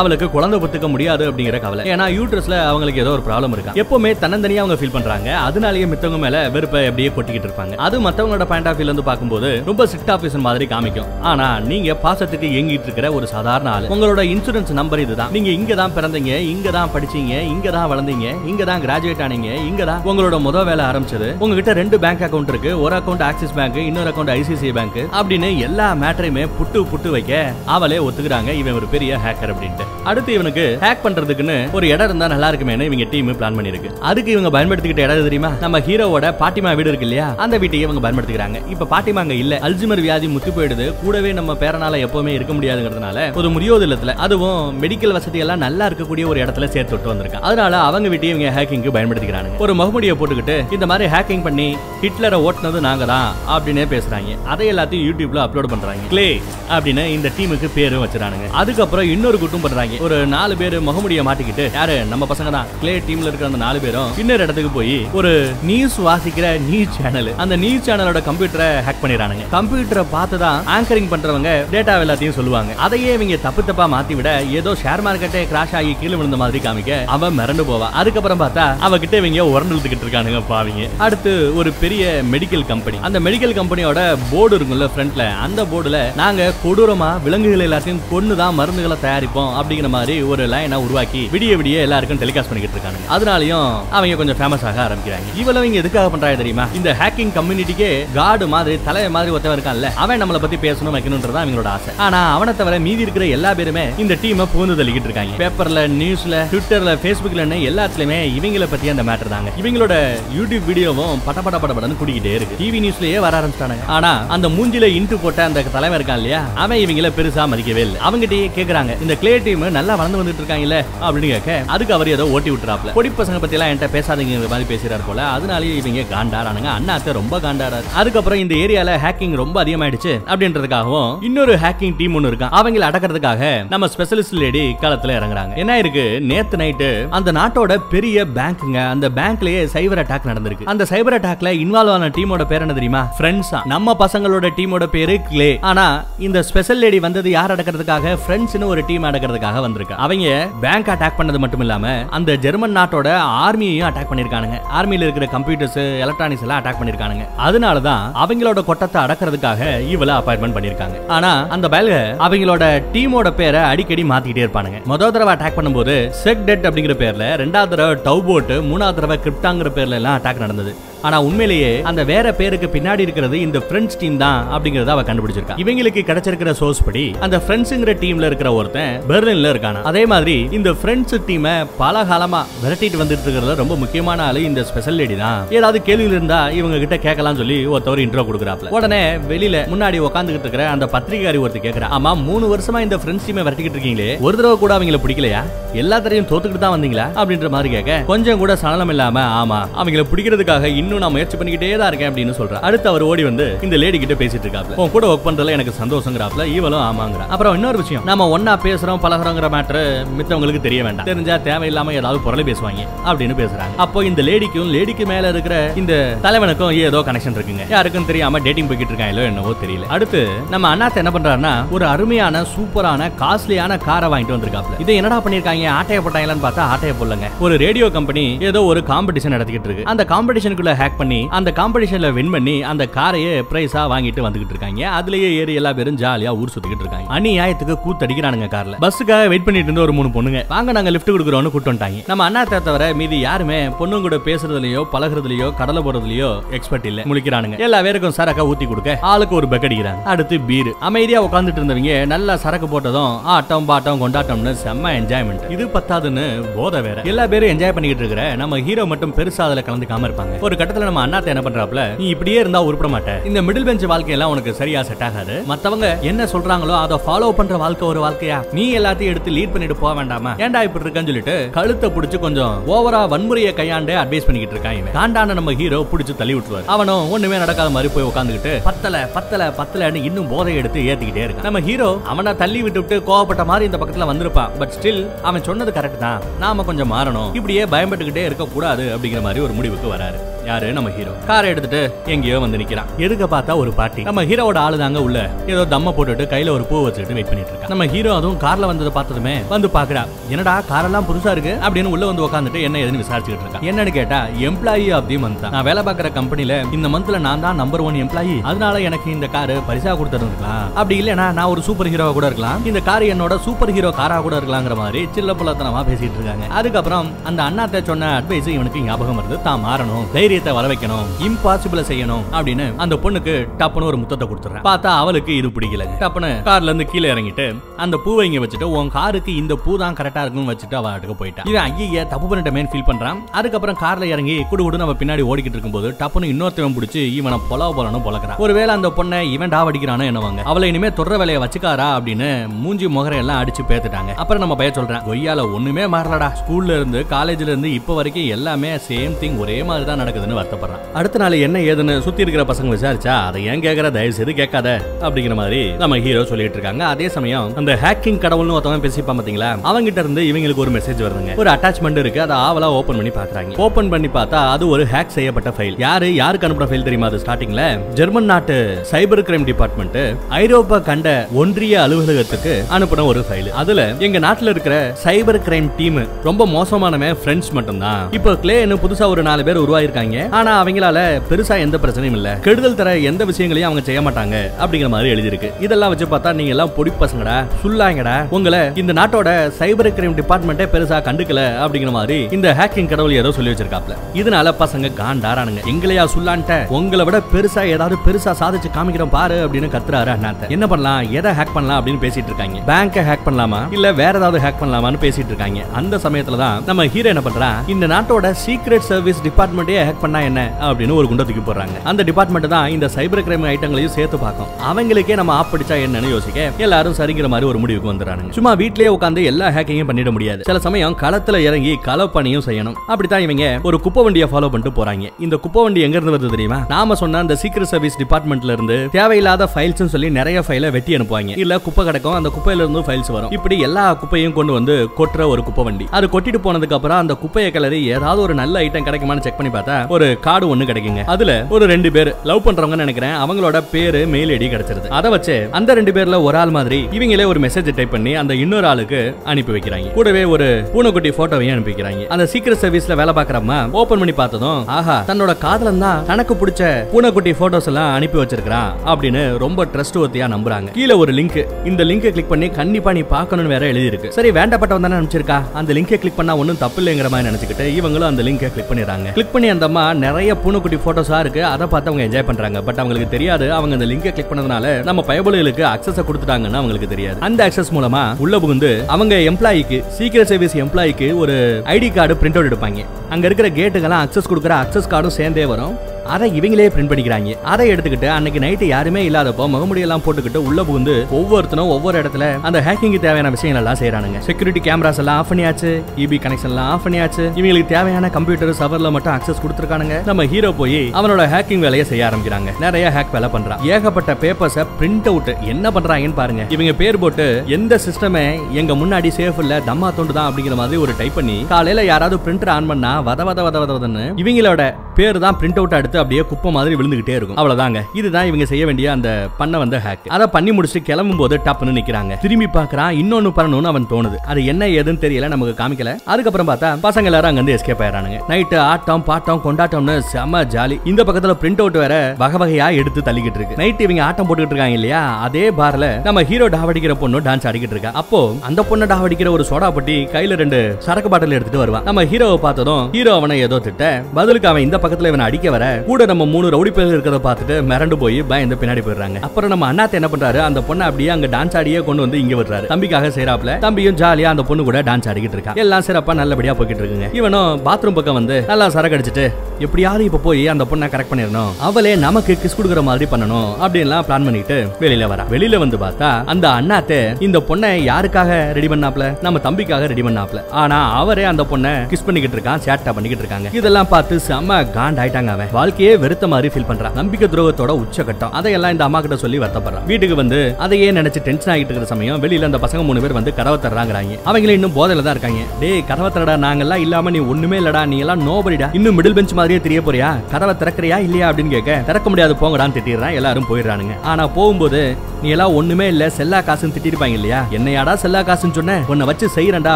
அவளுக்கு 0.00 0.30
குழந்தை 0.30 0.60
பெத்துக்க 0.60 0.88
முடியாது 0.88 1.30
அப்படிங்கிற 1.30 1.60
கவலை. 1.60 1.84
ஏன்னா 1.92 2.04
யூட்ரஸ்ல 2.16 2.56
அவங்களுக்கு 2.66 3.00
ஏதோ 3.00 3.10
ஒரு 3.10 3.22
ப்ராப்ளம் 3.28 3.54
இருக்கா? 3.56 3.72
எப்பவுமே 3.82 4.10
தன்னந்தனியா 4.24 4.62
அவங்க 4.64 4.76
ஃபீல் 4.80 4.94
பண்றாங்க. 4.96 5.36
அதனாலேயே 5.36 5.84
மித்தவங்க 5.84 6.18
மேல 6.18 6.48
வெறுப்பை 6.48 6.82
அப்படியே 6.86 7.08
கொட்டிக்கிட்டு 7.16 7.48
இருப்பாங்க. 7.48 7.74
அது 7.86 8.00
மத்தவங்களோட 8.00 8.44
பாயிண்ட் 8.44 8.68
ஆஃப் 8.68 8.76
வியூல 8.76 8.90
இருந்து 8.90 9.08
பார்க்கும்போது 9.08 9.62
ரொம்ப 9.66 9.84
ஸ்ட்ரிக்ட் 9.86 10.12
ஆபீசர் 10.16 10.46
மாதிரி 10.48 10.66
காமிக்கும். 10.74 11.08
ஆனா 11.22 11.49
நீங்க 11.70 11.96
பாசத்துக்கு 12.04 12.46
இயங்கிட்டு 12.54 12.86
இருக்கிற 12.88 13.08
ஒரு 13.18 13.26
சாதாரண 13.34 13.68
ஆளு. 13.74 13.90
உங்களோட 13.94 14.22
இன்சூரன்ஸ் 14.34 14.72
நம்பர் 14.80 15.02
இதுதான். 15.04 15.32
நீங்க 15.36 15.50
இங்க 15.58 15.74
தான் 15.80 15.94
பிறந்தீங்க 15.96 16.32
இங்க 16.52 16.70
தான் 16.78 16.92
படிச்சீங்க 16.94 17.34
இங்க 17.54 17.70
தான் 17.76 17.88
வளர்ந்தீங்க 17.92 18.26
இங்க 18.52 18.64
தான் 18.70 18.82
கிராஜுவேட் 18.86 19.22
ஆனீங்க 19.26 19.50
இங்க 19.70 19.84
தான் 19.90 20.02
உங்களோட 20.10 20.38
முத 20.46 20.64
வேலை 20.70 20.84
ஆரம்பிச்சது. 20.90 21.28
உங்ககிட்ட 21.44 21.72
ரெண்டு 21.80 21.98
பேங்க் 22.04 22.24
அக்கவுண்ட் 22.26 22.52
இருக்கு. 22.54 22.72
ஒரு 22.84 22.94
அக்கவுண்ட் 22.98 23.24
ஆக்சிஸ் 23.30 23.54
பேங்க் 23.58 23.78
இன்னொரு 23.88 24.10
அக்கவுண்ட் 24.12 24.34
ஐசிசி 24.38 24.70
பேங்க் 24.78 25.00
அப்படின்னு 25.20 25.50
எல்லா 25.68 25.88
மேட்டரையுமே 26.02 26.44
புட்டு 26.58 26.82
புட்டு 26.92 27.10
வைக்க 27.16 27.32
அவளே 27.76 27.98
ஒத்துக்கிறாங்க. 28.06 28.50
இவன் 28.60 28.78
ஒரு 28.80 28.88
பெரிய 28.94 29.18
ஹேக்கர் 29.24 29.52
அப்படின்ட்டு. 29.54 29.86
அடுத்து 30.10 30.30
இவனுக்கு 30.38 30.64
ஹேக் 30.84 31.04
பண்றதுக்குன்னு 31.06 31.58
ஒரு 31.78 31.86
இடம் 31.94 32.08
இருந்தா 32.08 32.28
நல்லா 32.34 32.50
இருக்குமேனு 32.52 32.88
இவங்க 32.90 33.06
டீம் 33.14 33.34
பிளான் 33.40 33.58
பண்ணிருக்கு 33.58 33.90
அதுக்கு 34.10 34.30
இவங்க 34.36 34.50
பயன்படுத்திக்கிட்ட 34.56 35.06
இடம் 35.06 35.28
தெரியுமா? 35.28 35.52
நம்ம 35.64 35.78
ஹீரோவோட 35.88 36.26
பாட்டிமா 36.42 36.70
வீடு 36.78 36.90
இருக்கு 36.92 37.06
இல்லையா? 37.08 37.26
அந்த 37.44 37.58
வீட்டையே 37.62 37.84
இவங்க 37.86 38.02
பயன்படுத்திக்கிறாங்க. 38.04 38.58
இப்ப 38.74 38.88
பாட்டிமா 38.92 39.22
அங்க 39.24 39.36
இல்ல. 39.42 39.54
அல்ஜிமர் 39.68 40.02
வியாதி 40.06 40.28
முத்தி 40.34 40.50
போயிடுது. 40.56 40.86
கூடவே 41.02 41.30
நம்ம 41.40 41.56
பேரனால 41.62 42.00
எப்பவுமே 42.06 42.32
இருக்க 42.38 42.52
முடியாதுங்கிறதுனால 42.56 43.18
ஒரு 43.40 43.48
முதியோர் 43.56 43.84
இல்லத்துல 43.86 44.14
அதுவும் 44.26 44.60
மெடிக்கல் 44.82 45.14
வசதி 45.16 45.38
எல்லாம் 45.44 45.62
நல்லா 45.66 45.84
இருக்கக்கூடிய 45.90 46.24
ஒரு 46.32 46.38
இடத்துல 46.44 46.66
சேர்த்து 46.74 46.94
விட்டு 46.94 47.10
வந்திருக்கான். 47.12 47.44
அதனால 47.48 47.74
அவங்க 47.88 48.08
வீட்டையும் 48.12 48.34
இவங்க 48.36 48.54
ஹேக்கிங்க்கு 48.56 48.94
பயன்படுத்திக்கிறாங்க 48.96 49.62
ஒரு 49.64 49.72
முகமுடியை 49.80 50.14
போட்டுக்கிட்டு 50.20 50.56
இந்த 50.76 50.86
மாதிரி 50.90 51.06
ஹேக்கிங் 51.14 51.44
பண்ணி 51.46 51.68
ஹிட்லரை 52.02 52.38
ஓட்டினது 52.46 52.80
நாங்க 52.88 53.04
தான் 53.12 53.28
அப்படின்னே 53.54 53.84
பேசுறாங்க. 53.94 54.36
அதை 54.52 54.66
எல்லாத்தையும் 54.72 55.06
யூடியூப்ல 55.08 55.40
அப்லோட் 55.44 55.70
பண்றாங்க. 55.72 56.04
கிளே 56.12 56.26
அப்படின்னு 56.74 57.04
இந்த 57.16 57.28
டீமுக்கு 57.36 57.70
பேரும் 57.76 58.02
வச்சிருக்கானுங்க 58.04 58.48
அதுக்கப்புறம் 58.62 59.08
இன்னொரு 59.14 59.38
குட்டும் 59.42 59.64
பண்றாங்க. 59.66 59.96
ஒரு 60.06 60.18
நாலு 60.34 60.54
பேர் 60.62 60.76
முகமுடியை 60.88 61.24
மாட்டிக்கிட்டு 61.28 61.66
யாரு? 61.78 61.96
நம்ம 62.12 62.28
பசங்க 62.32 62.50
தான். 62.56 62.68
கிளே 62.82 62.94
டீம்ல 63.08 63.28
இருக்கிற 63.30 63.50
அந்த 63.50 63.62
நாலு 63.64 63.80
பேரும் 63.86 64.12
இன்னொரு 64.24 64.44
இடத்துக்கு 64.46 64.72
போய் 64.78 64.94
ஒரு 65.20 65.32
நியூஸ் 65.70 65.98
வாசிக்கிற 66.08 66.46
நியூஸ் 66.70 66.94
சேனல் 66.98 67.32
அந்த 67.44 67.56
நியூஸ் 67.64 67.86
சேனலோட 67.88 68.22
கம்ப்யூட்டரை 68.30 68.68
ஹேக் 68.88 69.02
பண்ணிடுறானுங்க. 69.04 69.46
கம்ப்யூட்டரை 69.56 70.04
பார்த்து 70.16 70.38
தான் 70.44 70.58
ஆங்கரிங் 70.76 71.10
பண்றவங்க 71.30 71.72
டேட்டா 71.74 71.92
எல்லாத்தையும் 72.04 72.36
சொல்லுவாங்க. 72.38 72.70
அதையே 72.84 73.10
இவங்க 73.16 73.36
தப்பு 73.46 73.62
தப்பா 73.68 73.84
மாத்தி 73.94 74.14
விட 74.18 74.30
ஏதோ 74.58 74.70
ஷேர் 74.82 75.02
மார்க்கெட்டே 75.06 75.40
கிராஷ் 75.50 75.74
ஆகி 75.78 75.92
கீழே 76.00 76.16
விழுந்த 76.20 76.36
மாதிரி 76.42 76.58
காமிக்க 76.66 76.98
அவன் 77.14 77.36
மிரண்டு 77.40 77.64
போவா. 77.70 77.88
அதுக்கப்புறம் 78.00 78.40
பார்த்தா 78.42 78.64
அவகிட்ட 78.86 79.14
இவங்க 79.20 79.44
உரண்டுக்கிட்டு 79.54 80.04
இருக்கானுங்க 80.06 80.40
பாவிங்க. 80.52 80.84
அடுத்து 81.06 81.32
ஒரு 81.60 81.70
பெரிய 81.82 82.04
மெடிக்கல் 82.32 82.64
கம்பெனி 82.72 82.98
அந்த 83.08 83.20
மெடிக்கல் 83.26 83.56
கம்பெனியோட 83.58 84.00
போர்டு 84.32 84.56
இருக்கும்ல 84.58 84.88
ஃப்ரண்ட்ல 84.94 85.24
அந்த 85.46 85.60
போர்டுல 85.72 86.00
நாங்க 86.22 86.48
கொடூரமா 86.64 87.10
விலங்குகள் 87.26 87.66
எல்லாத்தையும் 87.68 88.02
கொண்டு 88.12 88.36
தான் 88.42 88.56
மருந்துகளை 88.60 88.98
தயாரிப்போம் 89.06 89.52
அப்படிங்கிற 89.60 89.90
மாதிரி 89.96 90.16
ஒரு 90.32 90.42
லைனை 90.54 90.78
உருவாக்கி 90.86 91.22
விடிய 91.34 91.54
விடிய 91.62 91.86
எல்லாருக்கும் 91.86 92.22
டெலிகாஸ்ட் 92.24 92.52
பண்ணிக்கிட்டு 92.52 92.78
இருக்காங்க 92.78 93.00
அதனாலயும் 93.16 93.68
அவங்க 93.96 94.18
கொஞ்சம் 94.22 94.40
ஃபேமஸ் 94.40 94.66
ஆக 94.70 94.80
ஆரம்பிக்கிறாங்க. 94.86 95.28
இவ்வளவு 95.42 95.68
இங்க 95.70 95.80
எதுக்காக 95.84 96.08
பண்றாங்க 96.14 96.38
தெரியுமா? 96.42 96.66
இந்த 96.80 96.90
ஹேக்கிங் 97.02 97.34
கம்யூனிட்டிக்கே 97.38 97.90
காடு 98.18 98.46
மாதிரி 98.54 98.76
தலைவர் 98.88 99.14
மாதிரி 99.16 99.34
ஒருத்தவன் 99.36 99.58
இருக்கான்ல. 99.58 99.88
அவன் 100.04 100.20
நம்மளை 100.22 100.40
பத்தி 100.44 100.58
பேசணும் 100.66 100.96
வைக்கணும்ன்றதா 101.20 101.42
அவங்களோட 101.44 101.66
ஆசை. 101.66 101.94
ஆனா 101.96 102.34
அவனை 102.34 102.56
தவிர 102.56 102.78
மீதி 102.78 103.02
இருக்கிற 103.02 103.26
எல்லா 103.26 103.54
பேருமே 103.54 103.88
இந்த 103.98 104.14
டீமை 104.14 104.46
புகுந்து 104.52 104.84
தள்ளிக்கிட்டு 104.84 105.08
இருக்காங்க. 105.08 105.34
பேப்பர்ல 105.38 105.82
நியூஸ்ல 106.00 106.44
ட்விட்டர்ல 106.52 106.92
பேஸ்புக்ல 107.04 107.48
எல்லாத்துலயுமே 107.50 108.18
இவங்கள 108.38 108.66
பத்தி 108.70 108.88
அந்த 108.88 109.02
மேட்டர் 109.02 109.28
தாங்க. 109.28 109.50
இவங்களோட 109.62 109.94
யூடியூப் 110.38 110.62
வீடியோவும் 110.70 111.18
பட 111.24 111.40
பட 111.40 111.58
பட 111.58 111.72
படன்னு 111.72 111.96
குடிக்கிட்டே 112.04 112.34
இருக்கு. 112.34 112.56
டிவி 112.60 112.78
நியூஸ்லயே 112.84 113.18
வர 113.18 113.40
ஆரம்பிச்சிட்டாங்க 113.40 113.84
ஆனா 113.86 114.24
அந்த 114.28 114.48
மூஞ்சில 114.48 114.86
இன்ட்டு 114.98 115.18
போட்ட 115.22 115.44
அந்த 115.44 115.62
தலைவன் 115.62 116.00
இருக்கான் 116.00 116.16
இல்லையா? 116.16 116.44
அவன் 116.54 116.78
இவங்கள 116.78 117.12
பெருசா 117.16 117.48
மதிக்கவே 117.48 117.84
இல்லை. 117.86 118.00
அவங்ககிட்டயே 118.08 118.50
கேக்குறாங்க 118.56 119.00
இந்த 119.00 119.16
கிளே 119.16 119.38
டீம் 119.38 119.70
நல்லா 119.70 119.94
வளர்ந்து 119.94 120.22
வந்துட்டு 120.22 120.42
இருக்காங்கல்ல? 120.42 120.84
அப்படின்னு 121.02 121.28
கேட்க 121.28 121.62
அதுக்கு 121.66 121.94
அவர் 121.94 122.08
ஏதோ 122.08 122.28
ஓட்டி 122.28 122.50
விட்டுறாப்ல. 122.50 122.92
பொடி 122.94 123.08
பசங்க 123.08 123.40
பத்தி 123.40 123.56
எல்லாம் 123.56 123.68
என்கிட்ட 123.68 123.88
பேசாதீங்க 123.96 124.48
மாதிரி 124.48 124.74
பேசுறாரு 124.74 125.00
போல. 125.06 125.26
அதனாலேயே 125.26 125.76
இவங்க 125.76 126.00
காண்டாரானுங்க. 126.00 126.68
அண்ணாத்த 126.78 127.12
ரொம்ப 127.12 127.38
காண்டாராரு. 127.38 127.92
அதுக்கப்புறம் 127.94 128.38
இந்த 128.38 128.54
ஏரியால 128.54 128.98
ஹேக்கிங் 129.04 129.34
ரொம்ப 129.34 129.64
அதிகமாயிடுச்சு 129.64 130.12
அப்படின்றதுக்காகவும் 130.26 131.09
இன்னொரு 131.20 131.54
ஹேக்கிங் 131.54 131.96
டீம் 131.96 132.14
ஒன்னு 132.14 132.30
இருக்கான். 132.30 132.54
அவங்கள 132.60 132.84
அடக்கிறதுக்காக 132.88 133.68
நம்ம 133.68 133.86
ஸ்பெஷலிஸ்ட் 133.86 134.38
லேடி 134.42 134.76
களத்துல 134.80 135.14
இறங்குறாங்க. 135.18 135.56
என்ன 135.56 135.78
இருக்கு? 135.78 136.20
நேத்து 136.20 136.56
நைட்டு 136.56 137.08
அந்த 137.08 137.32
நாட்டோட 137.32 137.76
பெரிய 137.90 138.24
பேங்க்குங்க 138.36 138.88
அந்த 138.88 139.08
பேங்க்லயே 139.08 139.68
சைபர் 139.74 140.02
அட்டாக் 140.02 140.28
நடந்திருக்கு. 140.30 140.64
அந்த 140.64 140.84
சைபர் 140.90 141.16
அட்டாக்ல 141.18 141.52
இன்வால்வ் 141.64 141.90
ஆன 141.90 142.08
டீமோட 142.08 142.44
பேர் 142.44 142.60
என்ன 142.60 142.72
தெரியுமா? 142.72 143.08
ஃப்ரெண்ட்ஸ் 143.18 143.64
நம்ம 143.64 143.96
பசங்களோட 143.98 144.48
டீமோட 144.56 144.86
பேரு 144.86 145.20
கிளே 145.30 145.58
ஆனா 145.60 146.04
இந்த 146.18 146.42
ஸ்பெஷல் 146.42 146.78
லேடி 146.78 147.00
வந்தது 147.00 147.30
யார் 147.30 147.54
அடக்கிறதுக்காக? 147.54 148.18
ஃப்ரெண்ட்ஸ்னு 148.26 148.64
ஒரு 148.64 148.84
டீம் 148.86 149.04
அடக்கிறதுக்காக 149.04 149.60
வந்திருக்கு. 149.60 149.94
அவங்க 149.94 150.48
பேங்க் 150.60 150.86
அட்டாக் 150.86 151.18
பண்ணது 151.18 151.38
மட்டும் 151.38 151.60
இல்லாம 151.60 152.04
அந்த 152.10 152.36
ஜெர்மன் 152.36 152.76
நாட்டோட 152.76 153.08
ஆர்மியையும் 153.46 153.88
அட்டாக் 153.90 154.10
பண்ணிருக்கானுங்க. 154.10 154.60
ஆர்மியில 154.80 155.06
இருக்கிற 155.06 155.28
கம்ப்யூட்டர்ஸ் 155.32 155.98
எலக்ட்ரானிக்ஸ் 156.00 156.42
எல்லாம் 156.42 156.62
அட்டாக் 156.62 156.80
பண்ணிருக்கானுங்க. 156.80 157.26
அதனால 157.36 157.80
தான் 157.80 158.14
அவங்களோட 158.14 158.64
கொட்டத்தை 158.64 159.02
அடக்கிறதுக்காக 159.02 159.60
இவள 159.94 160.12
அப்பாயின்மெண்ட் 160.20 160.56
பண்ணிருக்காங்க. 160.56 160.99
ஆனா 161.08 161.46
அந்த 161.48 161.68
பயல்க 161.68 161.96
அவங்களோட 162.26 162.82
டீமோட 162.92 163.30
பேரை 163.30 163.60
அடிக்கடி 163.60 164.02
மாத்திக்கிட்டே 164.02 164.44
இருப்பானுங்க. 164.46 164.84
முதல் 164.84 165.12
தடவை 165.12 165.34
அட்டாக் 165.34 165.58
பண்ணும்போது 165.58 166.08
செக் 166.08 166.44
டெட் 166.44 166.66
அப்படிங்கிற 166.66 166.96
பேர்ல 167.02 167.26
ரெண்டாவது 167.42 167.68
தடவை 167.68 167.96
டவ் 168.04 168.26
போட்டு 168.26 168.62
மூணாவது 168.62 168.94
தடவை 168.94 169.18
கிரிப்டாங்கிற 169.24 169.70
பேர்ல 169.78 170.00
எல்லாம் 170.00 170.18
அட்டாக் 170.18 170.44
நடந்தது. 170.46 170.74
ஆனா 171.04 171.16
உண்மையிலேயே 171.26 171.70
அந்த 171.90 172.02
வேற 172.10 172.26
பேருக்கு 172.38 172.68
பின்னாடி 172.74 173.04
இருக்கிறது 173.06 173.36
இந்த 173.46 173.58
ஃப்ரெண்ட்ஸ் 173.66 173.98
டீம் 174.00 174.16
தான் 174.22 174.40
அப்படிங்கறத 174.54 174.92
அவ 174.94 175.02
கண்டுபிடிச்சிருக்கா. 175.08 175.56
இவங்களுக்கு 175.62 176.00
கிடைச்சிருக்கிற 176.08 176.52
சோர்ஸ் 176.58 176.82
படி 176.86 177.04
அந்த 177.26 177.36
பிரெண்ட்ஸ்ங்கிற 177.46 177.92
டீம்ல 178.02 178.28
இருக்கிற 178.30 178.48
ஒருத்தன் 178.58 178.92
பெர்லின்ல 179.10 179.52
இருக்கானா. 179.52 179.80
அதே 179.90 180.02
மாதிரி 180.12 180.36
இந்த 180.58 180.70
பிரெண்ட்ஸ் 180.82 181.16
டீமை 181.28 181.52
பல 181.80 182.04
காலமா 182.10 182.40
விரட்டிட்டு 182.64 183.00
வந்துட்டு 183.02 183.24
இருக்கிறதுல 183.26 183.56
ரொம்ப 183.62 183.76
முக்கியமான 183.82 184.18
ஆளு 184.28 184.42
இந்த 184.48 184.62
ஸ்பெஷல் 184.70 184.98
லேடி 185.00 185.16
தான். 185.16 185.40
ஏதாவது 185.56 185.78
கேள்விகள் 185.88 186.16
இருந்தா 186.16 186.40
இவங்க 186.58 186.76
கிட்ட 186.84 186.98
கேட்கலாம் 187.06 187.40
சொல்லி 187.40 187.58
ஒருத்தவர் 187.72 188.04
இன்ட்ரோ 188.04 188.24
கொடுக்குறாப்ல 188.28 188.74
உடனே 188.76 189.00
வெளியில 189.30 189.56
முன்னாடி 189.72 189.98
உட்காந்துக்கிட்டு 190.08 190.46
இருக்கிற 190.46 190.66
அந்த 190.74 190.88
பத்திரிகாரி 190.94 191.40
ஒருத்தர் 191.44 191.66
கேக்குறா 191.66 191.88
ஆமா 191.96 192.12
மூணு 192.28 192.46
வருஷமா 192.52 192.80
இந்த 192.86 192.98
ஃப்ரெண்ட்ஸ் 193.02 193.26
டீமை 193.28 193.44
விரட்டிக்கிட்டு 193.46 193.78
இருக்கீங்களே 193.78 194.10
ஒரு 194.26 194.36
தடவை 194.38 194.56
கூட 194.58 194.72
அவங்கள 194.76 195.00
பிடிக்கலையா? 195.02 195.42
எல்லாத்தரையும் 195.80 196.28
தோத்துக்கிட்டு 196.30 196.62
தான் 196.62 196.74
வந்தீங்களா? 196.74 197.04
அப்படின்ற 197.20 197.48
மாதிரி 197.54 197.68
கேட்க 197.74 197.92
கொஞ்சம் 198.08 198.40
கூட 198.40 198.52
சலனம் 198.62 198.92
இல்லாம 198.94 199.16
ஆமா 199.40 199.58
அவங்கள 199.80 200.02
பிடிக்கிறதுக்காக 200.10 200.48
இன்னும் 200.80 200.89
நான் 200.98 201.10
முயற்சி 201.10 201.36
பண்ணிக்கிட்டே 201.36 201.76
தான் 201.76 201.88
இருக்கேன் 201.88 202.12
அப்படின்னு 202.12 202.30
சொல்றேன் 202.30 202.60
அடுத்து 202.60 202.88
அவர் 202.88 203.02
ஓடி 203.02 203.24
வந்து 203.24 203.58
இந்த 203.62 203.76
லேடி 203.76 203.98
கிட்ட 203.98 204.24
பேசிட்டு 204.24 204.46
இருக்காப்ல. 204.46 204.74
உன் 204.74 204.90
கூட 204.90 205.06
ஒர்க் 205.06 205.28
பண்றதுல 205.28 205.50
எனக்கு 205.50 205.74
சந்தோஷங்கிறாப்ல. 205.84 206.44
இவளும் 206.46 206.80
ஆமாங்கிறா. 206.80 207.26
அப்புறம் 207.28 207.54
இன்னொரு 207.54 207.78
விஷயம். 207.78 208.02
நம்ம 208.04 208.38
ஒன்னா 208.38 208.58
பேசுறோம் 208.66 209.02
பழகிறோங்கிற 209.02 209.48
மேட்டர் 209.56 210.06
மித்தவங்களுக்கு 210.18 210.60
தெரிய 210.60 210.82
வேண்டாம். 210.82 211.06
தெரிஞ்சா 211.06 211.36
தேவையில்லாம 211.36 211.92
ஏதாவது 211.92 212.20
புரளி 212.26 212.44
பேசுவாங்க 212.50 212.86
அப்படின்னு 213.06 213.36
பேசுறாங்க. 213.42 213.76
அப்போ 213.76 214.04
இந்த 214.04 214.22
லேடிக்கும் 214.22 214.70
லேடிக்கு 214.76 215.06
மேல 215.06 215.28
இருக்கிற 215.28 215.72
இந்த 215.76 216.16
தலைவனுக்கும் 216.22 216.72
ஏதோ 216.72 216.98
கனெக்ஷன் 216.98 217.36
இருக்குங்க. 217.38 217.70
யாருக்கும் 217.70 218.06
தெரியாம 218.06 218.38
டேட்டிங் 218.38 218.68
போய்கிட்டு 218.68 218.94
இருக்காங்களோ 218.94 219.24
என்னவோ 219.24 219.54
தெரியல. 219.64 219.86
அடுத்து 219.88 220.28
நம்ம 220.50 220.76
அண்ணாத்த 220.76 220.94
என்ன 220.94 221.10
பண்றாருன்னா 221.10 221.70
ஒரு 221.70 221.86
அருமையான 221.86 222.42
சூப்பரான 222.42 223.10
காஸ்ட்லியான 223.20 223.78
காரை 223.78 224.08
வாங்கிட்டு 224.10 224.36
வந்திருக்காப்ல. 224.36 224.80
இதை 224.80 224.96
என்னடா 224.96 225.22
பண்ணிருக்காங்க 225.24 225.68
ஆட்டைய 225.78 226.00
போட்டாங்களான்னு 226.00 226.44
பார்த்தா 226.44 226.62
ஆட்டைய 226.74 226.94
போடலங்க. 227.00 227.28
ஒரு 227.40 227.56
ரேடியோ 227.56 227.90
கம்பெனி 227.90 228.36
ஏதோ 228.40 228.62
ஒரு 228.64 228.80
காம்படிஷன் 228.80 229.34
நடத்திக்கிட்டு 229.36 229.68
இருக்கு. 229.70 229.84
அந்த 229.84 230.04
காம்படிஷனுக்குள்ள 230.08 230.79
ஹேக் 230.80 230.98
பண்ணி 231.00 231.20
அந்த 231.38 231.50
காம்படிஷன்ல 231.60 232.10
வின் 232.18 232.32
பண்ணி 232.36 232.56
அந்த 232.72 232.84
காரையே 232.98 233.32
பிரைஸா 233.50 233.84
வாங்கிட்டு 233.94 234.26
வந்துகிட்டு 234.26 234.54
இருக்காங்க. 234.54 234.82
அதுலயே 234.98 235.30
ஏறி 235.40 235.54
எல்லா 235.60 235.72
பேரும் 235.78 235.98
ஜாலியா 236.02 236.32
ஊர் 236.40 236.52
சுத்திக்கிட்டு 236.54 236.84
இருக்காங்க. 236.84 237.08
அநியாயத்துக்கு 237.16 237.76
கூத்தடிக்கிறானுங்க 237.84 238.48
கார்ல 238.54 238.76
பஸ்ஸுக்காக 238.84 239.28
வெயிட் 239.32 239.46
பண்ணிட்டு 239.46 239.68
இருந்த 239.70 239.82
ஒரு 239.86 239.94
மூணு 239.98 240.08
பொண்ணுங்க. 240.16 240.40
வாங்க 240.54 240.72
நாங்க 240.76 240.90
லிஃப்ட் 240.94 241.12
கொடுக்குறோம்னு 241.14 241.52
கூட்டு 241.54 241.70
வந்துட்டாங்க. 241.70 242.00
நம்ம 242.10 242.24
அண்ணாத்த 242.28 242.62
தவிர 242.68 242.84
மீதி 243.00 243.18
யாருமே 243.26 243.58
பொண்ணுங்க 243.80 244.04
கூட 244.06 244.18
பேசுறதுலயோ 244.28 244.82
பழகுறதுலயோ 244.94 245.48
கடலை 245.60 245.82
போறதுலயோ 245.86 246.30
எக்ஸ்பர்ட் 246.58 246.88
இல்ல. 246.90 247.04
முழிக்கிறானுங்க. 247.10 247.58
எல்லா 247.66 247.80
பேருக்கும் 247.86 248.16
சரக்கா 248.18 248.46
ஊத்தி 248.50 248.68
கொடுக்க 248.70 248.96
ஆளுக்கு 249.12 249.34
ஒரு 249.40 249.48
பெக் 249.52 249.66
அடிக்கிறாங்க. 249.68 250.02
அடுத்து 250.12 250.38
பீர் 250.50 250.70
அமைதியா 250.88 251.20
உட்காந்துட்டு 251.28 251.60
இருந்தவங்க 251.60 251.96
நல்லா 252.14 252.36
சரக்கு 252.44 252.68
போட்டதும் 252.72 253.12
ஆட்டம் 253.36 253.68
பாட்டம் 253.70 254.02
கொண்டாட்டம்னு 254.04 254.54
செம்ம 254.64 254.94
என்ஜாய்மெண்ட் 255.00 255.44
இது 255.56 255.66
பத்தாதுன்னு 255.76 256.24
போதை 256.56 256.80
வேற. 256.88 256.98
எல்லா 257.12 257.26
பேரும் 257.34 257.52
என்ஜாய் 257.54 257.74
பண்ணிக்கிட்டு 257.76 258.04
இருக்கிற 258.04 258.24
நம்ம 258.42 258.60
ஹீரோ 258.68 258.86
மட்டும் 258.92 259.14
பெருசா 259.18 259.44
அதுல 259.48 259.64
கலந்துக்காம 259.68 260.08
இருப்பாங்க. 260.10 260.34
ஒரு 260.46 260.54
கட்ட 260.56 260.68
கட்டத்துல 260.70 260.88
நம்ம 260.88 261.02
அண்ணாத்த 261.04 261.32
என்ன 261.32 261.42
பண்றாப்ல 261.46 261.82
நீ 262.00 262.06
இப்படியே 262.14 262.38
இருந்தா 262.42 262.60
உருப்பட 262.66 262.88
மாட்டேன் 262.94 263.20
இந்த 263.28 263.40
மிடில் 263.46 263.66
பெஞ்ச் 263.68 263.84
வாழ்க்கையெல்லாம் 263.92 264.32
உனக்கு 264.34 264.50
சரியா 264.58 264.80
செட் 264.88 265.02
ஆகாது. 265.06 265.34
மத்தவங்க 265.50 265.86
என்ன 266.10 266.26
சொல்றாங்களோ 266.32 266.74
அதை 266.82 266.96
ஃபாலோ 267.04 267.28
பண்ற 267.38 267.54
வாழ்க்கை 267.62 267.84
ஒரு 267.92 268.00
வாழ்க்கையா? 268.04 268.38
நீ 268.58 268.64
எல்லாத்தையும் 268.78 269.12
எடுத்து 269.12 269.30
லீட் 269.36 269.52
பண்ணிட்டு 269.54 269.76
போக 269.80 269.92
வேண்டாமா? 269.98 270.32
ஏன்டா 270.44 270.60
இப்படி 270.66 270.84
இருக்கன்னு 270.84 271.10
சொல்லிட்டு 271.10 271.34
கழுத்தை 271.56 271.88
பிடிச்சு 271.96 272.18
கொஞ்சம் 272.26 272.54
ஓவரா 272.74 273.00
வன்முறையை 273.14 273.52
கையாண்டு 273.60 273.94
அட்வைஸ் 274.02 274.26
பண்ணிக்கிட்டு 274.28 274.56
இருக்கான் 274.56 274.78
இவன். 274.80 274.94
காண்டான 274.98 275.36
நம்ம 275.40 275.54
ஹீரோ 275.60 275.80
பிடிச்சு 275.92 276.14
தள்ளி 276.20 276.36
விட்டுருவாரு. 276.36 276.68
அவனும் 276.74 277.10
ஒண்ணுமே 277.16 277.40
நடக்காத 277.44 277.70
மாதிரி 277.76 277.90
போய் 277.96 278.08
உட்காந்துக்கிட்டு 278.10 278.54
பத்தல 278.68 279.02
பத்தல 279.16 279.50
பத்தலன்னு 279.60 280.04
இன்னும் 280.10 280.30
போதை 280.34 280.54
எடுத்து 280.62 280.86
ஏத்திக்கிட்டே 280.92 281.24
இருக்கு 281.26 281.46
நம்ம 281.48 281.64
ஹீரோ 281.70 281.90
அவனை 282.14 282.34
தள்ளி 282.44 282.62
விட்டு 282.66 282.82
விட்டு 282.82 282.98
கோவப்பட்ட 283.10 283.44
மாதிரி 283.52 283.68
இந்த 283.70 283.80
பக்கத்துல 283.82 284.10
வந்திருப்பான். 284.12 284.52
பட் 284.62 284.74
ஸ்டில் 284.76 285.02
அவன் 285.30 285.46
சொன்னது 285.50 285.72
கரெக்ட் 285.80 286.04
தான். 286.06 286.22
நாம 286.44 286.64
கொஞ்சம் 286.70 286.92
மாறணும். 286.94 287.30
இப்படியே 287.40 287.64
பயப்பட்டுக்கிட்டே 287.74 288.24
இருக்கக்கூடாது 288.30 288.86
அப்படிங்கிற 288.94 289.22
மாதிரி 289.26 289.44
ஒரு 289.46 289.54
முடிவுக்கு 289.58 289.88
வராரு. 289.94 290.18
யாரு? 290.46 290.68
நம்ம 290.76 290.90
ஹீரோ. 290.96 291.12
காரை 291.26 291.48
எடுத்துட்டு 291.52 291.80
எங்கேயோ 292.12 292.38
வந்து 292.44 292.58
நிக்கிறான். 292.58 292.88
எதுக்க 293.06 293.24
பார்த்தா 293.34 293.56
ஒரு 293.62 293.70
பாட்டி. 293.78 294.02
நம்ம 294.02 294.24
ஹீரோவோட 294.30 294.58
ஆளு 294.66 294.78
தாங்க 294.78 295.00
உள்ள. 295.06 295.18
ஏதோ 295.52 295.62
தம்ம 295.74 295.92
போட்டுட்டு 295.96 296.24
கையில 296.32 296.50
ஒரு 296.56 296.64
பூ 296.70 296.76
வச்சுட்டு 296.86 297.16
வெயிட் 297.18 297.30
பண்ணிட்டு 297.30 297.52
இருக்கா 297.52 297.68
நம்ம 297.72 297.86
ஹீரோ 297.86 298.14
அதுவும் 298.14 298.38
கார்ல 298.44 298.66
வந்ததை 298.70 298.92
பார்த்ததுமே 298.98 299.34
வந்து 299.54 299.68
பாக்குறா. 299.68 300.02
என்னடா 300.28 300.54
காரெல்லாம் 300.70 301.06
புதுசா 301.10 301.30
இருக்கு? 301.36 301.54
அப்படின்னு 301.66 301.92
உள்ள 301.94 302.06
வந்து 302.10 302.24
உட்காந்துட்டு 302.26 302.62
என்ன 302.62 302.78
ஏதுன்னு 302.78 303.02
விசாரிச்சுட்டு 303.02 303.44
இருக்கா 303.44 303.60
என்னன்னு 303.70 303.92
கேட்டா 303.98 304.18
எம்ப்ளாயி 304.48 304.86
ஆஃப் 304.98 305.06
தி 305.06 305.16
மந்த் 305.16 305.46
நான் 305.56 305.66
வேலை 305.70 305.82
பார்க்குற 305.82 306.12
கம்பெனில 306.12 306.56
இந்த 306.78 306.88
மந்த்ல 306.88 307.18
நான் 307.18 307.40
தான் 307.40 307.60
நம்பர் 307.62 307.80
ஒன் 307.80 308.00
எம்ப்ளாயி 308.04 308.36
அதனால 308.42 308.80
எனக்கு 308.80 309.10
இந்த 309.10 309.26
காரு 309.26 309.56
பரிசா 309.68 309.94
கொடுத்துருந்துக்கலாம் 310.00 310.66
அப்படி 310.74 310.98
இல்லைனா 311.02 311.32
நான் 311.32 311.50
ஒரு 311.54 311.62
சூப்பர் 311.62 311.90
ஹீரோவா 311.92 312.12
கூட 312.12 312.26
இருக்கலாம். 312.26 312.64
இந்த 312.64 312.80
கார் 312.80 313.02
என்னோட 313.02 313.40
சூப்பர் 313.46 313.72
ஹீரோ 313.72 313.90
காரா 314.00 314.22
கூட 314.22 314.36
இருக்கலாங்கிற 314.40 314.76
மாதிரி 314.76 315.08
சில்ல 315.16 315.34
புலத்தனமா 315.40 315.82
பேசிட்டு 315.90 316.18
இருக்காங்க. 316.18 316.46
அதுக்கப்புறம் 316.60 317.08
அந்த 317.24 317.42
அண்ணாத்த 317.42 317.84
சொன்ன 317.84 318.10
அட்வைஸ் 318.20 318.48
இவனுக்கு 318.56 318.80
ஞாபகம் 318.80 319.18
வருது. 319.20 319.42
தான் 319.42 319.64
மாறணும். 319.66 320.04
தைரியம் 320.12 320.29
தைரியத்தை 320.30 320.52
வர 320.56 320.66
வைக்கணும் 320.70 321.06
இம்பாசிபிள 321.26 321.80
செய்யணும் 321.88 322.24
அப்படின்னு 322.34 322.66
அந்த 322.82 322.94
பொண்ணுக்கு 323.04 323.32
டப்புன்னு 323.60 323.86
ஒரு 323.90 323.96
முத்தத்தை 324.00 324.26
கொடுத்துறேன் 324.30 324.62
பார்த்தா 324.66 324.90
அவளுக்கு 325.02 325.32
இது 325.38 325.48
பிடிக்கல. 325.56 325.84
டப்புன்னு 326.02 326.28
கார்ல 326.48 326.70
இருந்து 326.70 326.86
கீழே 326.92 327.08
இறங்கிட்டு 327.14 327.46
அந்த 327.84 327.96
பூவை 328.04 328.24
இங்க 328.28 328.40
வச்சுட்டு 328.42 328.66
உன் 328.80 328.92
காருக்கு 328.96 329.32
இந்த 329.40 329.54
பூ 329.64 329.72
தான் 329.82 329.96
கரெக்டா 330.00 330.22
இருக்கும்னு 330.24 330.52
வச்சுட்டு 330.52 330.76
அவ 330.80 330.90
அடுக்க 330.96 331.14
போயிட்டான் 331.22 331.48
இவன் 331.52 331.64
ஐயா 331.86 332.02
தப்பு 332.12 332.26
பண்ணிட்டமே 332.30 332.62
ஃபீல் 332.72 332.86
பண்றான். 332.90 333.18
அதுக்கப்புறம் 333.38 333.78
கார்ல 333.82 334.10
இறங்கி 334.12 334.36
குடு 334.52 334.62
குடு 334.66 334.80
நம்ம 334.82 334.94
பின்னாடி 335.00 335.24
ஓடிக்கிட்டு 335.30 335.58
இருக்கும்போது 335.58 335.90
டப்புன்னு 336.02 336.30
இன்னொருத்தவன் 336.34 336.76
பிடிச்சி 336.78 337.02
இவனை 337.18 337.38
பொலவ 337.50 337.68
பொலன்னு 337.78 338.02
பொழக்கிறான் 338.06 338.40
ஒருவேளை 338.44 338.70
அந்த 338.78 338.90
பொண்ணை 339.00 339.20
இவன் 339.34 339.54
டாவடிக்கிறானோ 339.56 340.06
என்னவாங்க? 340.12 340.40
அவளை 340.52 340.68
இனிமே 340.74 340.90
தொடர 341.00 341.18
வேலையை 341.24 341.40
வச்சுக்காரா 341.46 341.88
அப்படின்னு 341.96 342.30
மூஞ்சி 342.62 342.88
முகரையெல்லாம் 342.98 343.42
அடிச்சு 343.42 343.64
பேத்துட்டாங்க. 343.72 344.14
அப்புறம் 344.22 344.44
நம்ம 344.44 344.58
பையன் 344.62 344.78
சொல்றேன் 344.78 345.04
கொய்யால 345.10 345.48
ஒண்ணுமே 345.58 345.86
மாறலடா. 345.96 346.30
ஸ்கூல்ல 346.42 346.78
இருந்து 346.80 347.02
காலேஜ்ல 347.16 347.50
இருந்து 347.52 347.70
இப்ப 347.80 347.98
வரைக்கும் 348.00 348.30
எல்லாமே 348.38 348.72
சேம் 348.88 349.18
திங் 349.22 349.38
ஒரே 349.44 349.58
மாதிரி 349.70 349.86
தான் 349.90 350.02
நடக்குது. 350.02 350.18
இருக்குதுன்னு 350.20 350.38
வருத்தப்படுறான். 350.40 350.82
அடுத்த 350.92 351.18
நாள் 351.22 351.36
என்ன 351.46 351.58
ஏதுன்னு 351.58 351.94
சுத்தி 352.06 352.24
இருக்கிற 352.24 352.44
பசங்க 352.50 352.70
விசாரிச்சா 352.76 353.14
அதை 353.28 353.40
ஏன் 353.46 353.62
கேட்கற 353.66 353.90
தயவு 353.90 354.12
செய்து 354.12 354.34
கேட்காத. 354.40 354.68
அப்படிங்கிற 355.06 355.34
மாதிரி 355.42 355.60
நம்ம 355.82 355.98
ஹீரோ 356.06 356.24
சொல்லிட்டு 356.24 356.56
இருக்காங்க. 356.58 356.84
அதே 356.92 357.08
சமயம் 357.16 357.56
அந்த 357.60 357.72
ஹேக்கிங் 357.84 358.20
கடவுள்னு 358.24 358.56
ஒருத்தவன் 358.56 358.84
பேசிப்பான் 358.86 359.18
பாத்தீங்களா? 359.20 359.50
அவங்கிட்ட 359.70 360.02
இருந்து 360.04 360.22
இவங்களுக்கு 360.30 360.64
ஒரு 360.64 360.72
மெசேஜ் 360.76 361.00
வருதுங்க. 361.06 361.34
ஒரு 361.42 361.50
அட்டாச்மெண்ட் 361.50 362.00
இருக்கு. 362.02 362.20
அதை 362.26 362.36
ஆவலா 362.46 362.70
ஓபன் 362.78 362.98
பண்ணி 363.00 363.12
பாக்குறாங்க. 363.18 363.56
ஓபன் 363.66 363.90
பண்ணி 363.94 364.08
பார்த்தா 364.18 364.40
அது 364.54 364.64
ஒரு 364.68 364.84
ஹேக் 364.92 365.14
செய்யப்பட்ட 365.16 365.52
ஃபைல் 365.58 365.76
யாரு 365.86 366.08
யாருக்கு 366.14 366.48
அனுப்புற 366.48 366.68
ஃபைல் 366.70 366.86
தெரியுமா 366.88 367.08
அது 367.10 367.20
ஸ்டார்டிங்ல 367.24 367.64
ஜெர்மன் 368.00 368.30
நாட்டு 368.32 368.56
சைபர் 368.92 369.24
கிரைம் 369.28 369.46
டிபார்ட்மெண்ட் 369.50 369.98
ஐரோப்பா 370.42 370.78
கண்ட 370.90 371.08
ஒன்றிய 371.42 371.74
அலுவலகத்துக்கு 371.86 372.54
அனுப்பின 372.76 373.06
ஒரு 373.12 373.22
ஃபைல் 373.28 373.50
அதுல 373.62 373.80
எங்க 374.06 374.18
நாட்டுல 374.26 374.52
இருக்கிற 374.54 374.76
சைபர் 375.04 375.40
கிரைம் 375.48 375.70
டீம் 375.78 376.00
ரொம்ப 376.28 376.46
மோசமானவன் 376.56 377.16
ஃப்ரெண்ட்ஸ் 377.22 377.52
மட்டும்தான். 377.56 378.02
இப்போ 378.18 378.32
கிளேன்னு 378.42 378.80
புதுசா 378.84 379.06
ஒரு 379.14 379.22
நாலு 379.28 379.44
பேர் 379.48 379.62
உருவாயிருக்காங்க 379.64 380.09
ஆனா 380.30 380.64
அவங்களால 380.64 380.98
பெருசா 381.30 381.58
எந்த 381.58 381.78
பிரச்சனையும் 381.82 382.18
இல்ல. 382.20 382.38
கெடுதல் 382.46 382.74
தர 382.74 382.98
எந்த 382.98 383.24
விஷயங்களையும் 383.24 383.68
அவங்க 383.70 383.84
செய்ய 383.86 384.00
மாட்டாங்க 384.00 384.36
அப்படிங்கிற 384.62 384.88
மாதிரி 384.88 385.10
எழுதியிருக்கு. 385.14 385.50
இதெல்லாம் 385.60 385.88
வச்சு 385.88 386.06
பார்த்தா 386.06 386.32
நீங்க 386.32 386.50
எல்லாம் 386.50 386.74
பொடி 386.76 386.92
பசங்கடா 387.00 387.36
சுல்லாங்கடா. 387.62 388.28
உங்களை 388.28 388.70
இந்த 388.74 388.92
நாட்டோட 388.92 389.28
சைபர் 389.58 389.88
கிரைம் 389.98 390.16
டிபார்ட்மெண்ட்டே 390.20 390.66
பெருசா 390.74 390.98
கண்டுக்கல 391.08 391.42
அப்படிங்கிற 391.64 391.90
மாதிரி 391.90 392.28
இந்த 392.30 392.54
ஹேக்கிங் 392.60 392.88
கடவுள் 392.88 393.12
ஏதோ 393.12 393.32
சொல்லி 393.32 393.50
வச்சிருக்காப்ல. 393.50 393.96
இதனால 394.14 394.54
பசங்க 394.62 394.90
காண்டாரானுங்க 395.00 395.60
எங்களையா 395.72 396.06
சுல்லான்ட்ட? 396.14 396.66
உங்களை 396.68 397.04
விட 397.04 397.20
பெருசா 397.32 397.64
ஏதாவது 397.66 397.96
பெருசா 398.06 398.34
சாதிச்சு 398.40 398.70
காமிக்கிறோம் 398.76 399.14
பாரு 399.16 399.48
அப்படின்னு 399.48 399.68
கத்துறாரு 399.74 400.12
அண்ணாத்த. 400.16 400.48
என்ன 400.48 400.66
பண்ணலாம்? 400.66 401.10
எதை 401.10 401.32
ஹேக் 401.32 401.54
பண்ணலாம் 401.54 401.78
அப்படின்னு 401.80 402.02
பேசிட்டு 402.04 402.30
இருக்காங்க. 402.30 402.58
பேங்கை 402.70 403.04
ஹேக் 403.08 403.26
பண்ணலாமா? 403.26 403.72
இல்ல 403.72 403.92
வேற 403.92 404.18
ஏதாவது 404.18 404.44
ஹேக் 404.46 404.60
பண்ணலாமான்னு 404.62 405.02
பேசிட்டு 405.02 405.30
இருக்காங்க. 405.32 405.60
அந்த 405.72 405.96
சமயத்துல 405.96 406.36
தான் 406.36 406.62
நம்ம 406.66 406.86
ஹீரோ 406.86 407.08
என்ன 407.08 407.22
பண்றான்? 407.28 407.68
இந்த 407.68 407.86
நாட்டோட 407.86 408.34
சீக்ரெட் 408.46 408.88
சர்வீஸ் 408.90 409.22
டிபார்ட்மெண்ட்டே 409.28 409.78
ஹேக் 409.88 409.99
பண்ணா 410.04 410.20
என்ன 410.28 410.40
அப்படின்னு 410.68 410.96
ஒரு 411.00 411.06
குண்டை 411.10 411.24
தூக்கி 411.28 411.44
போடுறாங்க. 411.46 411.76
அந்த 411.90 412.02
டிபார்ட்மெண்ட் 412.10 412.48
தான் 412.54 412.68
இந்த 412.76 412.86
சைபர் 412.96 413.24
கிரைம் 413.26 413.46
ஐட்டங்களையும் 413.52 413.94
சேர்த்து 413.96 414.18
பார்க்கும். 414.24 414.50
அவங்களுக்கே 414.70 415.18
நம்ம 415.20 415.34
ஆப் 415.40 415.52
படிச்சா 415.52 415.78
என்னன்னு 415.86 416.12
யோசிக்க 416.16 416.48
எல்லாரும் 416.66 416.96
சரிங்கிற 417.00 417.28
மாதிரி 417.34 417.48
ஒரு 417.52 417.58
முடிவுக்கு 417.64 417.92
வந்துடுறாங்க 417.92 418.36
சும்மா 418.38 418.54
வீட்லயே 418.62 418.90
உட்காந்து 418.96 419.24
எல்லா 419.32 419.48
ஹேக்கிங்கும் 419.56 419.90
பண்ணிட 419.90 420.12
முடியாது. 420.16 420.42
சில 420.48 420.58
சமயம் 420.66 420.96
களத்துல 421.02 421.38
இறங்கி 421.48 421.72
களப்பணியும் 421.88 422.44
செய்யணும். 422.48 422.76
அப்படித்தான் 422.92 423.24
இவங்க 423.26 423.44
ஒரு 423.70 423.78
குப்பை 423.86 424.04
வண்டியை 424.04 424.28
ஃபாலோ 424.32 424.50
பண்ணிட்டு 424.54 424.74
போறாங்க. 424.78 425.08
இந்த 425.26 425.36
குப்பை 425.44 425.62
வண்டி 425.64 425.80
எங்க 425.86 425.96
இருந்து 425.98 426.14
வருது 426.16 426.34
தெரியுமா? 426.36 426.58
நாம 426.74 426.94
சொன்ன 427.02 427.22
அந்த 427.24 427.34
சீக்கிரம் 427.42 427.70
சர்வீஸ் 427.72 427.98
டிபார்ட்மெண்ட்ல 428.02 428.56
இருந்து 428.56 428.76
தேவையில்லாத 428.98 429.48
ஃபைல்ஸ் 429.54 429.92
சொல்லி 429.94 430.08
நிறைய 430.18 430.38
ஃபைலை 430.46 430.70
வெட்டி 430.76 430.96
அனுப்புவாங்க. 430.96 431.32
இல்ல 431.44 431.58
குப்பை 431.66 431.84
கிடக்கும் 431.84 432.16
அந்த 432.18 432.28
குப்பையில 432.36 432.64
இருந்து 432.64 432.84
ஃபைல்ஸ் 432.88 433.10
வரும். 433.16 433.32
இப்படி 433.36 433.58
எல்லா 433.68 433.84
குப்பையும் 434.02 434.34
கொண்டு 434.38 434.52
வந்து 434.58 434.74
கொட்டுற 434.98 435.28
ஒரு 435.32 435.42
குப்பை 435.48 435.64
வண்டி. 435.68 435.86
அது 435.98 436.06
கொட்டிட்டு 436.14 436.40
போனதுக்கு 436.46 436.76
அப்புறம் 436.78 437.00
அந்த 437.02 437.14
குப்பையை 437.22 437.50
கலரி 437.56 437.78
ஏதாவது 437.94 438.20
ஒரு 438.26 438.34
நல்ல 438.40 438.60
ஐட்டம் 438.64 438.86
கிடைக்குமான்னு 438.88 439.24
செக் 439.26 439.38
பண்ணி 439.38 439.52
பார்த்தா 439.56 439.76
ஒரு 439.94 440.06
கார்டு 440.26 440.46
ஒண்ணு 440.52 440.68
கிடைக்குங்க. 440.70 441.04
அதுல 441.14 441.32
ஒரு 441.54 441.64
ரெண்டு 441.72 441.90
பேர் 441.94 442.10
லவ் 442.30 442.44
பண்றவங்க 442.46 442.76
நினைக்கிறேன். 442.82 443.14
அவங்களோட 443.24 443.58
பேரு 443.74 444.00
மெயில் 444.14 444.32
ஐடி 444.36 444.48
கிடைச்சிருது. 444.52 444.88
அதை 444.98 445.08
வச்சு 445.14 445.36
அந்த 445.58 445.74
ரெண்டு 445.78 445.94
பேர்ல 445.96 446.18
ஒரு 446.28 446.38
ஆள் 446.42 446.54
மாதிரி 446.56 446.80
இவங்களே 446.98 447.26
ஒரு 447.32 447.40
மெசேஜ் 447.46 447.70
டைப் 447.78 447.94
பண்ணி 447.94 448.12
அந்த 448.22 448.32
இன்னொரு 448.42 448.68
ஆளுக்கு 448.72 449.00
அனுப்பி 449.32 449.54
வைக்கிறாங்க. 449.56 449.88
கூடவே 449.98 450.22
ஒரு 450.34 450.48
பூனைக்குட்டி 450.74 451.12
போட்டோவையும் 451.18 451.54
அனுப்பி 451.56 451.72
வைக்கிறாங்க 451.72 452.06
அந்த 452.16 452.26
சீக்கிரம் 452.32 452.62
சர்வீஸ்ல 452.64 452.96
வேலை 453.00 453.14
பாக்குறமா 453.18 453.58
ஓபன் 453.82 454.02
பண்ணி 454.02 454.16
பார்த்ததும் 454.20 454.60
ஆஹா 454.78 454.96
தன்னோட 455.10 455.34
காதலன் 455.46 455.82
தான் 455.86 456.04
தனக்கு 456.12 456.36
பிடிச்ச 456.42 456.62
பூனைக்குட்டி 456.92 457.34
போட்டோஸ் 457.40 457.68
எல்லாம் 457.72 457.90
அனுப்பி 457.98 458.20
வச்சிருக்கான் 458.22 458.70
அப்படின்னு 458.92 459.22
ரொம்ப 459.44 459.66
ட்ரஸ்ட் 459.74 460.00
ஒத்தியா 460.04 460.28
நம்புறாங்க. 460.34 460.70
கீழே 460.78 460.96
ஒரு 461.02 461.12
லிங்க் 461.18 461.40
இந்த 461.70 461.82
லிங்கை 461.90 462.12
கிளிக் 462.14 462.32
பண்ணி 462.32 462.48
கண்டிப்பா 462.60 462.92
நீ 462.98 463.04
பார்க்கணும்னு 463.14 463.54
வேற 463.54 463.64
எழுதி 463.72 463.88
இருக்கு 463.92 464.12
சரி 464.18 464.30
வேண்டப்பட்டவன் 464.38 464.86
தானே 464.86 464.98
அனுப்பிச்சிருக்கா 465.00 465.38
அந்த 465.60 465.70
லிங்கை 465.78 465.98
கிளிக் 466.04 466.18
பண்ணா 466.20 466.36
ஒன்றும் 466.42 466.60
தப்பு 466.64 466.80
இல்லைங்கிற 466.82 467.10
மாதிரி 467.14 467.28
நினைச்சுக்கிட்டு 467.30 467.66
இவங்களும் 467.78 468.10
அந்த 468.12 468.22
லிங்கை 468.28 468.50
கிளிக் 468.54 468.70
பண்ணிடுறாங்க. 468.70 469.08
கிளிக் 469.16 469.34
பண்ணி 469.34 469.50
அந்த 469.54 469.66
அம்மா 469.70 469.79
நிறைய 470.04 470.36
பூனைக்குட்டி 470.36 470.78
போட்டோஸா 470.84 471.20
இருக்கு. 471.20 471.44
அதை 471.44 471.66
பார்த்து 471.66 471.90
அவங்க 471.90 472.04
என்ஜாய் 472.06 472.26
பண்றாங்க. 472.26 472.62
பட் 472.62 472.80
அவங்களுக்கு 472.82 473.08
தெரியாது. 473.08 473.52
அவங்க 473.52 473.74
அந்த 473.78 473.88
லிங்கை 473.92 474.12
கிளிக் 474.12 474.32
பண்ணதுனால 474.32 474.84
நம்ம 474.84 475.04
பயபலிகளுக்கு 475.08 475.64
அக்சஸ் 475.74 476.00
கொடுத்துட்டாங்கன்னு 476.08 476.60
அவங்களுக்கு 476.60 476.88
தெரியாது. 476.88 477.20
அந்த 477.20 477.48
அக்சஸ் 477.48 477.74
மூலமா 477.76 478.02
உள்ள 478.18 478.38
புகுந்து 478.38 478.84
அவங்க 478.86 479.14
எம்ப்ளாயிக்கு 479.14 479.78
சீக்கிரம் 479.88 480.26
சர்வீஸ் 480.26 480.56
எம்ப்ளாயிக்கு 480.56 481.08
ஒரு 481.16 481.62
ஐடி 481.66 481.94
கார்டு 481.94 482.14
பிரிண்ட் 482.14 482.38
அவுட் 482.38 482.52
எடுப்பாங்க. 482.52 482.84
அங்க 483.10 483.26
இருக்கிற 483.26 483.48
கேட்டுக்கெல்லாம் 483.48 484.04
அக்சஸ் 484.06 484.30
கொடுக்குற 484.30 484.54
அக்சஸ் 484.64 484.92
கார்டும் 484.94 485.18
சேர்ந்தே 485.20 485.44
வரும். 485.44 485.74
அதை 486.14 486.26
இவங்களே 486.38 486.68
பிரிண்ட் 486.74 486.90
பண்ணிக்கிறாங்க. 486.90 487.36
அதை 487.52 487.66
எடுத்துக்கிட்டு 487.72 488.08
அன்னைக்கு 488.16 488.42
நைட்டு 488.44 488.66
யாருமே 488.74 489.02
இல்லாதப்போ 489.08 489.44
முகமுடி 489.54 489.84
எல்லாம் 489.86 490.04
போட்டுக்கிட்டு 490.04 490.40
உள்ள 490.48 490.60
புகுந்து 490.68 490.94
ஒவ்வொருத்தனும் 491.18 491.72
ஒவ்வொரு 491.76 491.96
இடத்துல 492.02 492.26
அந்த 492.48 492.58
ஹேக்கிங்க்கு 492.66 493.00
தேவையான 493.06 493.30
விஷயங்கள் 493.36 493.62
எல்லாம் 493.62 493.78
செய்யறானுங்க 493.80 494.20
செக்யூரிட்டி 494.28 494.62
கேமராஸ் 494.68 495.00
எல்லாம் 495.02 495.18
ஆஃப் 495.20 495.30
பண்ணியாச்சு 495.30 495.70
இபி 496.04 496.18
கனெக்ஷன் 496.24 496.52
எல்லாம் 496.52 496.70
ஆஃப் 496.74 496.84
பண்ணியாச்சு. 496.86 497.24
இவங்களுக்கு 497.40 497.72
தேவையான 497.74 498.10
கம்ப்யூட்டர் 498.16 498.54
சர்வர்ல 498.60 498.90
மட்டும் 498.96 499.14
அக்சஸ் 499.16 499.42
கொடுத்துருக்கானுங்க. 499.44 499.96
நம்ம 500.08 500.26
ஹீரோ 500.32 500.52
போய் 500.60 500.80
அவனோட 501.00 501.24
ஹேக்கிங் 501.34 501.64
வேலையை 501.66 501.86
செய்ய 501.90 502.08
ஆரம்பிக்கிறாங்க. 502.08 502.52
நிறைய 502.64 502.86
ஹேக் 502.96 503.14
வேலை 503.16 503.30
பண்றான். 503.34 503.62
ஏகப்பட்ட 503.74 504.16
பேப்பர்ஸ 504.24 504.66
பிரிண்ட் 504.80 505.08
அவுட் 505.12 505.30
என்ன 505.54 505.72
பண்றாங்கன்னு 505.76 506.18
பாருங்க. 506.20 506.44
இவங்க 506.56 506.74
பேர் 506.82 507.00
போட்டு 507.04 507.28
எந்த 507.58 507.80
சிஸ்டமே 507.86 508.24
எங்க 508.62 508.72
முன்னாடி 508.82 509.10
சேஃப் 509.20 509.40
இல்ல 509.44 509.60
தம்மா 509.70 509.90
தொண்டு 509.98 510.18
தான் 510.18 510.28
அப்படிங்கிற 510.30 510.56
மாதிரி 510.62 510.80
ஒரு 510.86 510.94
டைப் 511.00 511.18
பண்ணி 511.20 511.38
காலையில 511.54 511.84
யாராவது 511.92 512.18
பிரிண்டர் 512.26 512.54
ஆன் 512.56 512.70
பண்ணா 512.72 512.92
வத 513.08 513.24
வத 513.30 513.42
வத 513.46 513.72
வதன்னு 513.76 514.04
இவங்களோட 514.24 514.62
பேர் 514.98 515.24
தான் 515.26 515.38
பிரிண்ட் 515.40 515.60
அவுட் 515.60 515.78
எடுத்து 515.80 515.99
அப்படியே 516.02 516.22
குப்பை 516.30 516.52
மாதிரி 516.56 516.74
விழுந்துகிட்டே 516.80 517.14
இருக்கும். 517.18 517.38
அவ்வளவுதாங்க. 517.40 517.80
இதுதான் 518.00 518.28
இவங்க 518.30 518.44
செய்ய 518.52 518.64
வேண்டிய 518.70 518.88
அந்த 518.96 519.08
பண்ண 519.40 519.58
வந்த 519.64 519.76
ஹேக் 519.86 520.08
அதை 520.16 520.26
பண்ணி 520.36 520.50
முடிச்சுட்டு 520.56 520.88
கிளம்பும் 520.90 521.20
போது 521.22 521.40
டப்புன்னு 521.46 521.76
நிக்கிறாங்க. 521.78 522.18
திரும்பி 522.24 522.48
பார்க்கறான் 522.58 522.96
இன்னொன்னு 523.00 523.30
பண்ணணும்னு 523.38 523.70
அவன் 523.72 523.88
தோணுது. 523.92 524.18
அது 524.32 524.40
என்ன 524.52 524.68
ஏதுன்னு 524.78 525.02
தெரியல 525.04 525.28
நமக்கு 525.34 525.54
காமிக்கல. 525.62 525.92
அதுக்கப்புறம் 526.12 526.48
பார்த்தா 526.50 526.70
பசங்க 526.86 527.10
எல்லாரும் 527.10 527.30
அங்க 527.30 527.40
இருந்து 527.40 527.56
எஸ்கேப் 527.56 527.82
ஆயிரானுங்க 527.84 528.18
நைட்டு 528.30 528.56
ஆட்டம் 528.72 529.04
பாட்டம் 529.08 529.42
கொண்டாட்டம்னு 529.46 529.96
செம 530.12 530.42
ஜாலி 530.54 530.78
இந்த 530.92 531.00
பக்கத்துல 531.08 531.34
பிரிண்ட் 531.42 531.62
அவுட் 531.64 531.78
வேற 531.84 531.94
வகை 532.22 532.38
வகையா 532.42 532.66
எடுத்து 532.80 533.00
தள்ளிக்கிட்டு 533.08 533.38
இருக்கு. 533.40 533.58
நைட் 533.62 533.84
இவங்க 533.86 534.02
ஆட்டம் 534.08 534.28
போட்டுக்கிட்டு 534.28 534.56
இருக்காங்க 534.56 534.78
இல்லையா? 534.80 535.02
அதே 535.26 535.44
பார்ல 535.60 535.86
நம்ம 536.08 536.24
ஹீரோ 536.30 536.48
டாவடிக்கிற 536.56 536.94
பொண்ணு 537.02 537.20
டான்ஸ் 537.26 537.46
ஆடிக்கிட்டு 537.50 537.76
இருக்கா. 537.76 537.92
அப்போ 538.02 538.20
அந்த 538.48 538.60
பொண்ணு 538.70 538.86
டாவடிக்கிற 538.94 539.30
ஒரு 539.36 539.46
சோடா 539.50 539.70
பட்டி 539.78 539.96
கையில 540.14 540.38
ரெண்டு 540.42 540.58
சரக்கு 540.86 541.08
பாட்டில் 541.12 541.36
எடுத்துட்டு 541.38 541.62
வருவான். 541.62 541.84
நம்ம 541.88 542.04
ஹீரோவை 542.12 542.38
பார்த்ததும் 542.46 542.84
ஹீரோ 542.96 543.14
அவனை 543.20 543.38
ஏதோ 543.46 543.58
திட்ட 543.66 543.84
பதிலுக்கு 544.18 544.50
அவன் 544.52 544.66
இந்த 544.66 544.76
பக்கத்துல 544.82 545.10
இவனை 545.12 545.26
அடிக்க 545.28 545.50
வர 545.56 545.64
கூட 545.90 546.04
நம்ம 546.10 546.24
மூணு 546.32 546.46
ரவுடி 546.54 546.70
பேர் 546.76 546.92
இருக்கிறத 546.94 547.18
பார்த்துட்டு 547.26 547.54
மிரண்டு 547.70 547.96
போய் 548.02 548.18
பயந்து 548.32 548.58
பின்னாடி 548.60 548.82
போயிடுறாங்க. 548.86 549.18
அப்புறம் 549.26 549.50
நம்ம 549.52 549.64
அண்ணாத்த 549.70 549.98
என்ன 550.00 550.08
பண்றாரு? 550.12 550.40
அந்த 550.48 550.60
பொண்ணை 550.68 550.84
அப்படியே 550.88 551.10
அங்க 551.14 551.28
டான்ஸ் 551.34 551.56
ஆடியே 551.60 551.78
கொண்டு 551.88 552.04
வந்து 552.04 552.18
இங்க 552.22 552.34
விடுறாரு. 552.40 552.66
தம்பிக்காக 552.72 553.08
செய்யறாப்ல 553.16 553.58
தம்பியும் 553.66 553.96
ஜாலியா 554.02 554.28
அந்த 554.34 554.42
பொண்ணு 554.50 554.64
கூட 554.68 554.80
டான்ஸ் 554.88 555.08
ஆடிக்கிட்டு 555.12 555.36
இருக்கா. 555.38 555.54
எல்லாம் 555.64 555.84
சிறப்பா 555.88 556.14
நல்லபடியா 556.20 556.54
போய்கிட்டு 556.58 556.82
இருக்குங்க. 556.82 557.08
இவனும் 557.20 557.60
பாத்ரூம் 557.66 557.96
பக்கம் 557.98 558.18
வந்து 558.20 558.36
நல்லா 558.52 558.68
சரக்கு 558.76 559.26
எப்படியாவது 559.66 560.04
இப்ப 560.08 560.20
போய் 560.26 560.42
அந்த 560.52 560.64
பொண்ணை 560.70 560.86
கரெக்ட் 560.92 561.10
பண்ணிடணும். 561.12 561.50
அவளே 561.68 561.94
நமக்கு 562.04 562.38
கிஸ் 562.42 562.56
கொடுக்குற 562.58 562.82
மாதிரி 562.90 563.06
பண்ணணும். 563.14 563.50
அப்படின்லாம் 563.64 564.04
பிளான் 564.08 564.26
பண்ணிட்டு 564.28 564.56
வெளியில 564.82 565.08
வரா. 565.12 565.24
வெளியில 565.34 565.58
வந்து 565.64 565.76
பார்த்தா 565.84 566.10
அந்த 566.34 566.46
அண்ணாத்தே 566.58 567.00
இந்த 567.28 567.38
பொண்ணை 567.48 567.70
யாருக்காக 567.90 568.38
ரெடி 568.58 568.70
பண்ணாப்ல 568.74 569.06
நம்ம 569.26 569.40
தம்பிக்காக 569.48 569.90
ரெடி 569.94 570.04
பண்ணாப்ல 570.08 570.42
ஆனா 570.62 570.78
அவரே 571.00 571.26
அந்த 571.32 571.42
பொண்ணை 571.52 571.74
கிஸ் 571.92 572.06
பண்ணிக்கிட்டு 572.06 572.38
இருக்கான் 572.38 572.64
சேட்டா 572.66 572.94
பண்ணிக்கிட்டு 572.96 573.24
இருக்காங்க. 573.24 573.50
இதெல்லாம் 573.60 573.90
பார்த்து 573.94 574.20
செம்ம 574.28 574.60
காண்ட் 574.78 575.00
ஆயிட்டாங்க 575.04 575.32
அவன். 575.36 575.52
வாழ்க்கையே 575.70 575.96
வெறுத்த 576.02 576.26
மாதிரி 576.30 576.48
ஃபீல் 576.52 576.66
பண்றான். 576.68 576.94
நம்பிக்கை 576.98 577.26
துரோகத்தோட 577.32 577.72
உச்சகட்டம். 577.82 578.32
அதையெல்லாம் 578.38 578.72
இந்த 578.74 578.84
அம்மா 578.86 578.98
கிட்ட 579.02 579.16
சொல்லி 579.22 579.38
வருத்தப்படுறான். 579.42 579.84
வீட்டுக்கு 579.90 580.14
வந்து 580.20 580.38
அதையே 580.64 580.88
நினைச்சு 580.96 581.20
டென்ஷன் 581.26 581.52
ஆகிட்டு 581.52 581.70
இருக்கிற 581.70 581.88
சமயம் 581.92 582.22
வெளியில 582.24 582.48
அந்த 582.48 582.58
பசங்க 582.64 582.80
மூணு 582.88 583.02
பேர் 583.04 583.14
வந்து 583.18 583.32
கதவை 583.36 583.58
தர்றாங்கிறாங்க. 583.64 584.16
அவங்களும் 584.30 584.56
இன்னும் 584.58 584.74
போதையில 584.78 585.04
தான் 585.06 585.14
இருக்காங்க. 585.16 585.42
டேய் 585.60 585.84
கதவை 585.90 586.08
தரடா 586.16 586.34
நாங்கெல்லாம் 586.46 586.82
இல்லாம 586.86 587.10
நீ 587.16 587.20
ஒண்ணுமே 587.34 587.58
இல்லடா 587.62 587.82
நீ 587.92 587.98
எல்லாம் 588.04 588.24
நோபடிடா 588.28 588.70
இன்னும் 588.78 588.96
மிடில் 588.98 589.16
பெஞ்ச் 589.18 589.36
மாதிரியே 589.40 589.60
தெரிய 589.66 589.82
போறியா? 589.88 590.08
கதவை 590.32 590.54
திறக்கிறியா 590.62 590.98
இல்லையா? 591.06 591.28
அப்படின்னு 591.30 591.54
கேட்க 591.56 591.76
திறக்க 591.90 592.08
முடியாது 592.14 592.34
போங்கடான்னு 592.42 592.76
திட்டிடுறான். 592.78 593.16
எல்லாரும் 593.20 593.48
போயிடுறானுங்க. 593.52 593.96
ஆனா 594.12 594.26
போகும்போது 594.38 594.82
நீ 595.22 595.30
எல்லாம் 595.36 595.54
ஒண்ணுமே 595.60 595.86
இல்ல 595.92 596.04
செல்லா 596.18 596.38
காசுன்னு 596.48 596.74
திட்டிருப்பாங்க 596.76 597.16
இல்லையா? 597.20 597.40
என்னையாடா 597.56 597.94
செல்லா 598.04 598.20
காசுன்னு 598.28 598.58
சொன்ன? 598.58 598.76
உன்னை 598.92 599.06
வச்சு 599.12 599.26
செய்யறேன்டா 599.38 599.72